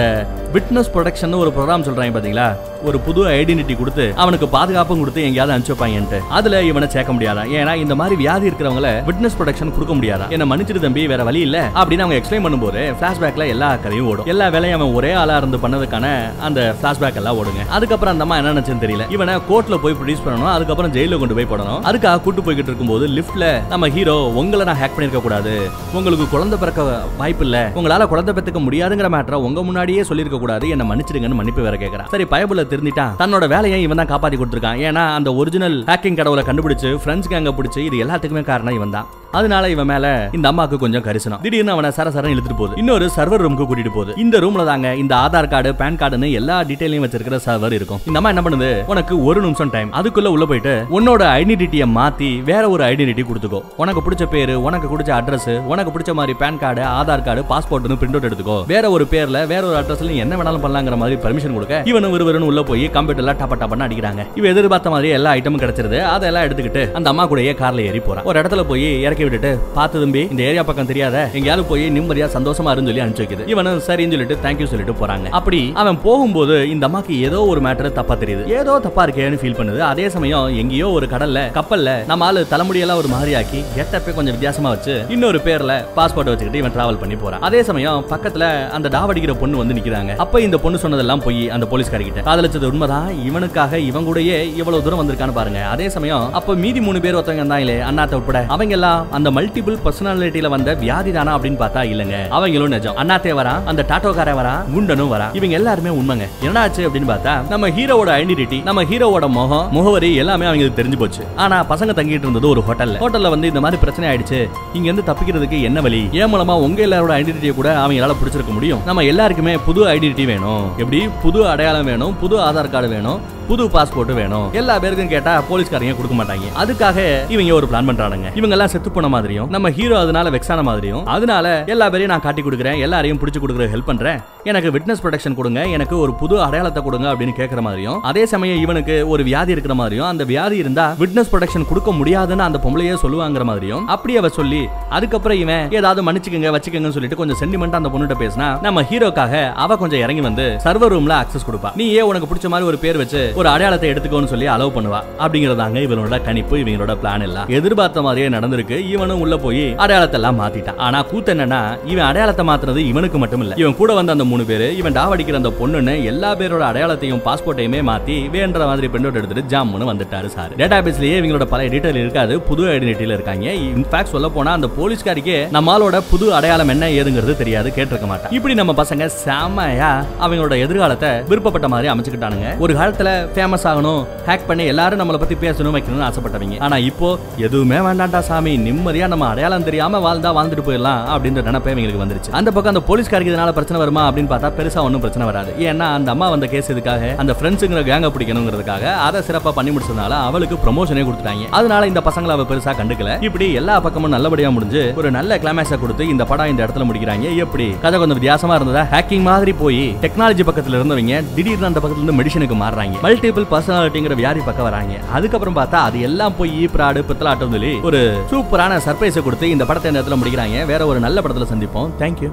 விட்னஸ் 0.55 0.91
ப்ரொடக்ஷன் 0.95 1.39
ஒரு 1.41 1.51
ப்ரோக்ராம் 1.55 1.85
சொல்றாங்க 1.87 2.13
பாத்தீங்களா? 2.17 2.47
ஒரு 2.89 2.97
புது 3.05 3.21
ஐடென்டிட்டி 3.27 3.75
கொடுத்து 3.77 4.03
அவனுக்கு 4.23 4.47
பாதுகாப்பும் 4.55 4.99
கொடுத்து 4.99 5.21
எங்கேயாவது 5.27 5.53
அனுப்பிச்சு 5.55 6.21
அதுல 6.37 6.61
இவனை 6.63 6.87
சேர்க்க 6.95 7.13
முடியாதா? 7.13 7.43
ஏன்னா 7.59 7.73
இந்த 7.83 7.95
மாதிரி 7.99 8.15
வியாதி 8.21 8.49
இருக்கிறவங்கள 8.49 8.89
விட்னஸ் 9.09 9.37
ப்ரொடக்ஷன் 9.39 9.73
கொடுக்க 9.75 9.93
முடியாதா? 9.93 10.27
என்ன 10.35 10.45
மன்னிச்சிரு 10.51 10.79
தம்பி 10.85 11.07
வேற 11.13 11.23
வழி 11.23 11.39
இல்ல 11.47 11.57
அப்படின்னு 11.79 12.03
அவங்க 12.05 12.17
எக்ஸ்பிளைன் 12.19 12.45
பண்ணும்போது 12.45 12.81
பிளாஷ்பேக்ல 13.01 13.47
எல்லா 13.53 13.69
கதையும் 13.85 14.07
ஓடும். 14.11 14.27
எல்லா 14.33 14.47
வேலையும் 14.55 14.79
அவன் 14.79 14.93
ஒரே 14.99 15.11
ஆளா 15.21 15.37
இருந்து 15.37 15.57
பண்ணதுக்கான 15.63 16.07
அந்த 16.47 16.75
பிளாஷ்பேக் 16.81 17.19
எல்லாம் 17.21 17.37
ஓடுங்க. 17.41 17.63
அதுக்கப்புறம் 17.77 18.13
அந்த 18.13 18.25
அம்மா 18.25 18.37
என்ன 18.41 18.53
நினைச்சுன்னு 18.53 18.83
தெரியல. 18.85 19.05
இவனை 19.15 19.35
கோர்ட்ல 19.49 19.77
போய் 19.85 19.97
ப்ரொடியூஸ் 19.99 20.23
பண்ணணும் 20.25 20.53
அதுக்கப்புறம் 20.55 20.93
ஜெயில 20.97 21.19
கொண்டு 21.23 21.37
போய் 21.39 21.51
போடணும். 21.53 21.81
அதுக்காக 21.91 22.21
கூட்டு 22.21 22.41
போய்கிட்டு 22.41 22.71
இருக்கும்போது 22.71 23.07
லிஃப்ட்ல 23.17 23.47
நம்ம 23.73 23.89
ஹீரோ 23.97 24.17
உங்களை 24.41 24.65
நான் 24.71 24.81
ஹேக் 24.81 24.95
பண்ணிருக்க 24.97 25.21
கூடாது. 25.21 25.55
உங்களுக்கு 25.93 26.27
குழந்தை 26.35 26.59
பிறக்க 26.63 26.83
வாய்ப்பு 27.17 27.44
இல்ல 27.45 27.57
உங்களால 27.79 28.07
குழந்தை 28.11 28.33
பெத்துக்க 28.37 28.61
முடியாதுங்கிற 28.67 29.09
மேட்டரை 29.15 29.39
உங்க 29.47 29.63
முன்னாடியே 29.69 30.03
சொல்லிருக்க 30.09 30.39
கூடாது. 30.43 30.65
என்ன 30.75 30.87
மன்னிச்சிடுங்கன்னு 30.91 31.39
மன்னிப்பு 31.39 31.67
வேற 31.67 31.77
கேக்குறான். 31.83 32.09
சரி 32.13 32.27
பயபுல 32.35 32.67
திருந்திட்டான் 32.71 33.15
தன்னோட 33.23 33.47
வேலையை 33.55 33.79
இவன் 33.87 34.01
தான் 34.01 34.11
காப்பாத்தி 34.13 34.39
கொடுத்துருக்கான். 34.39 34.81
ஏன்னா 34.87 35.05
அந்த 35.19 35.31
ஒரிஜினல் 35.41 35.77
ஹேக்கிங் 35.91 36.19
கடவுளை 36.21 36.43
கண்டுபிடிச்சு 36.49 36.91
பிரெஞ்சு 37.05 37.29
கேங்க 37.33 37.53
பிடிச்சு 37.59 37.81
இது 37.89 38.03
எல்லாத்துக்குமே 38.05 38.43
காரணம் 38.51 38.77
இவன் 38.79 38.95
தான். 38.97 39.09
அதனால 39.39 39.69
இவன் 39.75 39.89
மேல 39.93 40.05
இந்த 40.37 40.47
அம்மாக்கு 40.51 40.77
கொஞ்சம் 40.85 41.05
கரிசனம். 41.07 41.41
திடீர்னு 41.45 41.75
அவனை 41.75 41.89
சர 41.97 42.09
இழுத்துட்டு 42.33 42.59
போகுது. 42.59 42.77
இன்னொரு 42.81 43.05
சர்வர் 43.15 43.43
ரூமுக்கு 43.45 43.65
கூட்டிட்டு 43.69 43.93
போகுது. 43.95 44.13
இந்த 44.23 44.35
ரூம்ல 44.43 44.65
தாங்க 44.65 44.87
இந்த 45.03 45.13
ஆதார் 45.23 45.49
கார்டு 45.53 45.71
பேன் 45.81 45.99
கார்டுன்னு 46.01 46.29
எல்லா 46.39 46.57
டீடைலையும் 46.69 47.05
வச்சிருக்கிற 47.05 47.39
சர்வர் 47.45 47.75
இருக்கும். 47.77 47.99
இந்த 48.07 48.19
அம்மா 48.19 48.29
என்ன 48.33 48.43
பண்ணுது? 48.45 48.69
உனக்கு 48.93 49.13
ஒரு 49.29 49.41
நிமிஷம் 49.41 49.71
டைம் 49.75 49.93
அதுக்குள்ள 49.99 50.31
உள்ள 50.35 50.45
போயிட்டு 50.51 50.73
உன்னோட 50.97 51.23
ஐடென்டிட்டியை 51.39 51.87
மாத்தி 51.97 52.29
வேற 52.49 52.63
ஒரு 52.75 52.83
ஐடென்டிட்டி 52.91 53.25
கொடுத்துக்கோ. 53.29 53.61
உனக்கு 53.83 54.03
பிடிச்ச 54.05 54.25
பேரு 54.35 54.55
உனக்கு 54.67 54.89
பிடிச்ச 54.93 55.11
அட்ரஸ் 55.19 55.49
உனக்கு 55.73 55.93
பிடிச்ச 55.95 56.13
மாதிரி 56.19 56.35
பேன் 56.41 56.61
கார்டு 56.63 56.83
ஆதார் 56.99 57.25
கார்டு 57.27 57.43
பாஸ்போர்ட்னு 57.51 57.99
பிரிண்ட் 58.01 58.17
அவுட் 58.17 58.29
எடுத்துக்கோ. 58.29 58.57
வேற 58.73 58.91
ஒரு 58.95 59.07
பேர்ல 59.13 59.47
வேற 59.53 59.63
ஒரு 59.67 59.77
அட்ரஸ்ல 59.81 60.15
என்ன 60.23 60.35
வேணாலும் 60.35 60.63
பண்ணலாங்கிற 60.65 60.97
மாதிரி 61.03 61.19
பெர்மிஷன் 61.25 61.57
கொடுக்க 61.57 61.81
இவனு 61.91 62.13
ஒருவரும் 62.15 62.49
உள்ள 62.51 62.63
போய் 62.71 62.85
கம்ப்யூட்டர்ல 62.97 63.35
டப்ப 63.41 63.55
டப்பன்னு 63.61 63.87
அடிக்கிறாங்க. 63.87 64.23
இவ 64.35 64.47
எதிர்பார்த்த 64.53 64.95
மாதிரி 64.95 65.09
எல்லா 65.17 65.33
ஐட்டமும் 65.33 65.61
கிடைச்சிருது. 65.63 65.99
அதெல்லாம் 66.15 66.43
எடுத்துக்கிட்டு 66.43 66.83
அந்த 66.91 67.09
அம்மா 67.09 67.23
கூடயே 67.29 67.53
கார்ல 67.61 67.87
ஏறி 67.89 67.99
போறான். 67.99 68.23
ஒரு 68.23 68.41
இடத்துல 68.41 68.63
போய் 68.71 68.87
இறக்கி 69.01 69.24
விட்டுட்டு 69.25 69.51
பார்த்து 69.77 70.03
தம்பி 70.03 70.23
இந்த 70.33 70.41
ஏரியா 70.49 70.63
பக்கம் 70.69 70.89
தெரியாத 70.91 71.17
எங்கேயாவது 71.37 71.65
போய் 71.71 71.85
நிம்மதியா 71.97 72.29
சந்தோஷமா 72.37 72.71
இருந்து 72.75 72.91
சொல்லி 72.91 73.03
அனுப்பிச்சு 73.05 73.25
வைக்குது. 73.25 73.45
இவனும் 73.53 73.81
சரின்னு 73.87 74.15
சொல்லிட்டு 74.15 74.37
தேங்க்யூ 74.45 74.69
சொல்லிட்டு 74.73 74.95
போறாங்க. 75.01 75.27
அப்படி 75.39 75.61
அவன் 75.81 75.99
போகும்போது 76.07 76.55
இந்த 76.73 76.83
அம்மாக்கு 76.89 77.13
ஏதோ 77.27 77.39
ஒரு 77.51 77.61
மேட்டர் 77.67 77.91
தப்பா 77.99 78.17
தெரியுது. 78.23 78.43
ஏதோ 78.59 78.73
தப்பா 78.87 79.03
இருக்கேன்னு 79.05 79.39
ஃபீல் 79.41 79.57
பண்ணுது. 79.59 79.81
அதே 79.91 80.05
சமயம் 80.15 80.47
எங்கேயோ 80.61 80.87
ஒரு 80.97 81.07
கடல்ல 81.13 81.39
கப்பல்ல 81.57 81.91
நம்ம 82.11 82.25
ஆளு 82.29 82.41
தலைமுடியெல்லாம் 82.53 83.01
ஒரு 83.03 83.09
மாதிரி 83.13 83.33
ஆக்கி 83.39 83.61
கெட்டப்பே 83.77 84.13
கொஞ்சம் 84.17 84.35
வித்தியாசமா 84.35 84.69
வச்சு 84.75 84.95
இன்னொரு 85.15 85.41
பேர்ல 85.47 85.73
பாஸ்போர்ட் 85.97 86.31
வச்சுக்கிட்டு 86.31 86.61
இவன் 86.63 86.75
டிராவல் 86.77 86.99
பண்ணி 87.03 87.17
போறான். 87.23 87.43
அதே 87.49 87.61
சமயம் 87.69 88.03
பக்கத்துல 88.13 88.45
அந்த 88.77 88.87
டாவடிக்கிற 88.97 89.35
பொண்ணு 89.41 89.61
வந்து 89.61 89.77
நிக்கிறாங்க. 89.79 90.15
அப்ப 90.25 90.41
இந்த 90.47 90.59
பொண்ணு 90.65 90.83
சொன்னதெல்லாம் 90.83 91.23
போய் 91.25 91.43
அந்த 91.57 91.67
போலீஸ்காரிக்கிட்ட 91.73 92.23
காதலிச்சது 92.29 92.69
உண்மைதான் 92.71 93.09
இவனுக்காக 93.29 93.79
இவன் 93.89 94.07
கூடயே 94.09 94.37
இவ்வளவு 94.61 94.83
தூரம் 94.87 95.01
வந்திருக்கான்னு 95.01 95.37
பாருங்க. 95.39 95.61
அதே 95.73 95.87
சமயம் 95.95 96.25
அப்ப 96.39 96.55
மீதி 96.63 96.79
மூணு 96.87 96.99
பேர் 97.05 97.17
ஒருத்தவங்க 97.19 97.43
இருந்தாங்களே 97.43 97.77
அண்ணாத்த 97.89 98.19
உட்பட 98.19 98.39
அவங்க 98.55 98.75
எல்லாம் 98.79 98.99
அந்த 99.15 99.31
மல்டிபிள் 99.31 99.77
பர்சனாலிட்டியில 99.85 100.47
வந்த 100.53 100.73
வியாதி 100.73 101.11
தானா 101.11 101.33
அப்படின்னு 101.37 101.59
பார்த்தா 101.61 101.81
இல்லங்க. 101.91 102.15
அவங்களும் 102.27 102.73
நிஜம். 102.75 102.97
அண்ணாத்தே 102.97 103.33
வரா 103.39 103.53
அந்த 103.65 103.85
டாட்டோக்காரன் 103.89 104.39
வரா 104.39 104.55
குண்டனும் 104.73 105.11
வரா. 105.13 105.27
இவங்க 105.33 105.55
எல்லாருமே 105.59 105.89
உண்மைங்க. 105.89 106.25
என்னாச்சு 106.41 106.81
அப்படின்னு 106.85 107.09
பார்த்தா 107.11 107.33
நம்ம 107.49 107.69
ஹீரோவோட 107.69 108.11
ஐடென்டிட்டி 108.19 108.63
நம்ம 108.63 108.83
ஹீரோவோட 108.83 109.27
முகம் 109.27 109.67
முகவரி 109.71 110.15
எல்லாமே 110.15 110.45
அவங்களுக்கு 110.45 110.83
தெரிஞ்சு 110.83 110.99
போச்சு. 110.99 111.23
ஆனா 111.35 111.65
பசங்க 111.69 111.93
தங்கிட்டு 111.99 112.25
இருந்தது 112.25 112.49
ஒரு 112.49 112.63
ஹோட்டல்ல 112.67 113.01
ஹோட்டல்ல 113.03 113.29
வந்து 113.29 113.47
இந்த 113.47 113.59
மாதிரி 113.59 113.79
பிரச்சனை 113.81 114.09
ஆயிடுச்சு. 114.09 114.49
இங்க 114.73 114.91
இருந்து 114.91 115.07
தப்பிக்கிறதுக்கு 115.11 115.61
என்ன 115.61 115.81
வழி? 115.81 116.09
ஏன் 116.11 116.33
மூலமா 116.33 116.55
உங்க 116.65 116.85
எல்லாரோட 116.85 117.13
ஐடென்டிட்டியை 117.19 117.55
கூட 117.55 117.69
அவங்களால 117.85 118.15
பிடிச்சிருக்க 118.21 118.53
முடியும்? 118.53 118.81
நம்ம 118.85 119.01
எல்லாருக்குமே 119.01 119.55
புது 119.57 119.83
ஐடென்டிட்டி 119.85 120.25
வேணும். 120.25 120.65
எப்படி? 120.77 121.01
புது 121.23 121.47
அடையாளம் 121.47 121.85
வேணும் 121.85 122.19
புது 122.19 122.37
ஆதார் 122.37 122.69
கார்டு 122.69 122.89
வேணும். 122.89 123.19
புது 123.49 123.63
பாஸ்போர்ட் 123.73 124.11
வேணும். 124.19 124.47
எல்லா 124.59 124.75
பேருக்கும் 124.83 125.11
கேட்டா 125.13 125.33
போலீஸ்காரங்க 125.49 125.95
கொடுக்க 125.97 126.15
மாட்டாங்க. 126.19 126.47
அதுக்காக 126.61 126.97
இவங்க 127.33 127.53
ஒரு 127.59 127.67
பிளான் 127.71 127.89
பண்றானுங்க. 127.89 128.29
இவங்க 128.39 128.55
எல்லாம் 128.57 128.71
செத்து 128.73 128.89
போன 128.95 129.09
மாதிரியும் 129.15 129.49
நம்ம 129.55 129.69
ஹீரோ 129.77 129.95
அதனால 130.03 130.29
வெக்ஸான 130.35 130.63
மாதிரியும் 130.69 131.03
அதனால 131.15 131.47
எல்லா 131.73 131.87
பேரையும் 131.93 132.13
நான் 132.13 132.23
காட்டி 132.25 132.41
கொடுக்குறேன் 132.47 132.79
எல்லாரையும் 132.85 133.19
பிடிச்சு 133.23 133.41
கொடுக்குற 133.43 133.67
ஹெல்ப் 133.73 133.89
பண்றேன். 133.91 134.19
எனக்கு 134.51 134.69
விட்னஸ் 134.75 135.01
ப்ரொடெக்ஷன் 135.03 135.37
கொடுங்க 135.39 135.59
எனக்கு 135.75 135.95
ஒரு 136.03 136.11
புது 136.21 136.35
அடையாளத்தை 136.45 136.81
கொடுங்க 136.87 137.07
அப்படின்னு 137.11 137.35
கேட்கற 137.39 137.61
மாதிரியும் 137.67 137.99
அதே 138.09 138.23
சமயம் 138.33 138.61
இவனுக்கு 138.65 138.95
ஒரு 139.13 139.21
வியாதி 139.29 139.53
இருக்கிற 139.55 139.75
மாதிரியும் 139.81 140.07
அந்த 140.09 140.23
வியாதி 140.31 140.57
இருந்தா 140.63 140.85
விட்னஸ் 141.03 141.31
ப்ரொடெக்ஷன் 141.33 141.67
கொடுக்க 141.69 141.91
முடியாதுன்னு 141.99 142.45
அந்த 142.47 142.59
பொம்பளையே 142.65 142.97
சொல்லுவாங்கிற 143.03 143.45
மாதிரியும் 143.51 143.85
அப்படி 143.95 144.15
அவ 144.21 144.29
சொல்லி 144.39 144.61
அதுக்கப்புறம் 144.97 145.39
இவன் 145.43 145.71
ஏதாவது 145.79 146.03
மன்னிச்சுக்கங்க 146.07 146.51
வச்சுக்கங்கன்னு 146.57 146.97
சொல்லிட்டு 146.97 147.19
கொஞ்சம் 147.21 147.39
சென்டிமெண்ட் 147.43 147.79
அந்த 147.79 147.91
பொண்ணுகிட்ட 147.93 148.17
பேசினா 148.23 148.49
நம்ம 148.67 148.85
ஹீரோக்காக 148.91 149.43
அவ 149.65 149.77
கொஞ்சம் 149.83 150.03
இறங்கி 150.05 150.25
வந்து 150.29 150.47
சர்வர் 150.67 150.93
ரூம்ல 150.95 151.15
அக்சஸ் 151.23 151.47
கொடுப்பா. 151.49 151.71
நீ 151.81 151.87
ஏன் 151.99 152.09
உனக்கு 152.11 152.29
பிடிச்ச 152.31 152.49
மாதிரி 152.53 152.69
ஒரு 152.71 152.79
பேர் 152.83 153.01
வச்சு 153.03 153.23
ஒரு 153.39 153.47
அடையாளத்தை 153.49 153.89
எடுத்துக்கோன்னு 153.91 154.31
சொல்லி 154.33 154.47
அலோவ் 154.47 154.75
பண்ணுவா. 154.75 154.99
அப்படிங்கறதாங்க 155.23 155.79
இவனோட 155.85 156.17
கணிப்பு 156.23 156.57
இவங்களோட 156.57 156.93
பிளான் 157.01 157.21
எல்லாம். 157.21 157.47
எதிர்பார்த்த 157.47 158.01
மாதிரியே 158.01 158.29
நடந்திருக்கு. 158.35 158.77
இவனும் 158.93 159.21
உள்ள 159.23 159.37
போய் 159.37 159.75
அடையாளத்தை 159.75 160.19
எல்லாம் 160.19 160.39
மாத்திட்டான் 160.41 160.77
ஆனா 160.77 161.01
கூத்து 161.01 161.33
என்னன்னா 161.33 161.77
இவன் 161.85 162.05
அடையாளத்தை 162.05 162.45
மாத்துறது 162.49 162.77
இவனுக்கு 162.77 163.17
மட்டும் 163.17 163.41
இல்ல 163.41 163.55
இவன் 163.55 163.75
கூட 163.75 163.93
வந்த 163.93 164.11
அந்த 164.11 164.23
மூணு 164.23 164.43
பேரு 164.43 164.77
இவன் 164.77 164.93
டாவடிக்கிற 164.93 165.33
அந்த 165.33 165.51
பொண்ணுன்னு 165.59 166.03
எல்லா 166.03 166.35
பேரோட 166.35 166.63
அடையாளத்தையும் 166.69 167.21
பாஸ்போர்ட்டையுமே 167.27 167.81
மாத்தி 167.91 168.29
வேண்ட 168.29 168.65
மாதிரி 168.65 168.87
பிரிண்ட் 168.87 169.19
எடுத்துட்டு 169.19 169.55
ஜாமுன்னு 169.55 169.89
வந்துட்டாரு 169.91 170.25
சார் 170.25 170.55
டேட்டா 170.55 170.79
பேஸ்லயே 170.85 171.19
இவங்களோட 171.19 171.43
பழைய 171.43 171.69
டீட்டெயில் 171.75 171.95
இருக்காது. 171.95 172.39
புது 172.39 172.65
ஐடென்டிட்டியில 172.65 173.17
இருக்காங்க. 173.17 173.45
இன்ஃபேக்ட் 173.45 174.03
சொல்ல 174.03 174.29
போனா 174.29 174.51
அந்த 174.51 174.69
போலீஸ்காரிக்கே 174.79 175.37
நம்மளோட 175.57 176.01
புது 176.09 176.33
அடையாளம் 176.33 176.67
என்ன 176.67 176.87
ஏதுங்கிறது 176.87 177.37
தெரியாது 177.37 177.69
கேட்டிருக்க 177.75 178.07
மாட்டான். 178.07 178.31
இப்படி 178.31 178.53
நம்ம 178.53 178.73
பசங்க 178.83 179.09
செமையா 179.25 180.03
அவங்களோட 180.21 180.59
எதிர்காலத்தை 180.59 181.09
விருப்பப்பட்ட 181.09 181.67
மாதிரி 181.67 181.93
அமைச்சுக்கிட்டானுங்க. 181.93 182.57
ஒரு 182.57 182.73
காலத்துல 182.73 183.24
ஃபேமஸ் 183.35 183.65
ஆகணும் 183.71 184.01
ஹேக் 184.27 184.45
பண்ணி 184.47 184.65
எல்லாரும் 184.73 185.01
நம்மளை 185.01 185.19
பத்தி 185.23 185.35
பேசணும் 185.43 185.75
வைக்கணும்னு 185.77 186.07
ஆசைப்பட்டவங்க. 186.09 186.59
ஆனா 186.67 186.77
இப்போ 186.89 187.09
எதுவுமே 187.47 187.79
வேண்டாண்டா 187.87 188.19
சாமி 188.29 188.53
நிம்மதியா 188.67 189.07
நம்ம 189.13 189.27
அடையாளம் 189.27 189.67
தெரியாம 189.69 190.01
வாழ்ந்தா 190.05 190.31
வாழ்ந்துட்டு 190.37 190.65
போயிடலாம் 190.67 191.01
அப்படின்ற 191.13 191.43
நினைப்பே 191.49 191.73
இவங்களுக்கு 191.75 192.03
வந்துருச்சு. 192.03 192.31
அந்த 192.39 192.49
பக்கம் 192.55 192.73
அந்த 192.75 192.83
போலீஸ்காருக்கு 192.89 193.33
இதனால 193.33 193.51
பிரச்சனை 193.57 193.79
வருமா 193.83 194.03
அப்படின்னு 194.09 194.31
பார்த்தா 194.33 194.51
பெருசா 194.59 194.79
ஒன்றும் 194.87 195.03
பிரச்சனை 195.05 195.27
வராது. 195.31 195.51
ஏன்னா 195.67 195.87
அந்த 195.97 196.11
அம்மா 196.15 196.29
வந்த 196.35 196.47
கேஸ் 196.53 196.71
இதுக்காக 196.71 197.11
அந்த 197.23 197.35
ஃப்ரெண்ட்ஸுங்கிற 197.39 197.83
கேங்க 197.91 198.09
பிடிக்கணுங்கிறதுக்காக 198.15 198.93
அதை 199.07 199.21
சிறப்பா 199.29 199.53
பண்ணி 199.59 199.73
முடிச்சதுனால 199.75 200.13
அவளுக்கு 200.29 200.57
ப்ரொமோஷனே 200.65 201.05
கொடுத்துட்டாங்க. 201.07 201.45
அதனால 201.59 201.87
இந்த 201.91 202.01
பசங்களை 202.07 202.35
அவ 202.37 202.45
பெருசா 202.51 202.73
கண்டுக்கல. 202.81 203.21
இப்படி 203.27 203.47
எல்லா 203.61 203.79
பக்கமும் 203.85 204.13
நல்லபடியா 204.15 204.49
முடிஞ்சு 204.49 204.83
ஒரு 204.97 205.11
நல்ல 205.17 205.37
கிளைமேக்ஸை 205.43 205.79
கொடுத்து 205.79 206.03
இந்த 206.13 206.25
படம் 206.31 206.51
இந்த 206.53 206.61
இடத்துல 206.65 206.87
முடிக்கிறாங்க. 206.89 207.35
எப்படி? 207.45 207.67
கதை 207.81 207.95
கொஞ்சம் 207.99 208.17
வித்தியாசமா 208.19 208.55
இருந்ததா? 208.55 208.83
ஹேக்கிங் 208.93 209.25
மாதிரி 209.29 209.53
போய் 209.63 209.83
டெக்னாலஜி 210.03 210.43
பக்கத்துல 210.49 210.79
இருந்தவங்க 210.79 211.23
திடீர்னு 211.35 211.69
அந்த 211.71 211.79
பக்கத்துல 211.83 212.03
இருந்து 212.03 212.17
மெடிசனுக்கு 212.19 212.57
மாறுறாங்க. 212.63 213.01
மல்டிபிள் 213.15 213.45
பர்சனாலிட்டிங்கிற 213.51 214.15
வியாதி 214.19 214.39
பக்கம் 214.45 214.65
வராங்க. 214.67 214.93
அதுக்கப்புறம் 215.17 215.55
பார்த்தா 215.57 215.77
அது 215.87 215.97
எல்லாம் 216.07 216.33
போய் 216.37 216.51
ஈப்ராடு 216.63 216.99
பித்தலாட்டம் 217.09 217.53
சொல்லி 217.55 217.71
ஒரு 217.87 217.99
சூப்பரான 218.31 218.79
சர்ப்ரைஸை 218.85 219.21
கொடுத்து 219.23 219.49
இந்த 219.49 219.65
படத்தை 219.65 219.91
நேரத்தில் 219.91 220.03
இடத்துல 220.05 220.19
முடிக்கிறாங்க. 220.21 220.65
வேற 220.71 220.81
ஒரு 220.85 220.99
நல்ல 221.05 221.21
படத்தில் 221.21 221.49
சந்திப்போம். 221.51 221.89
தேங்க்யூ 222.01 222.23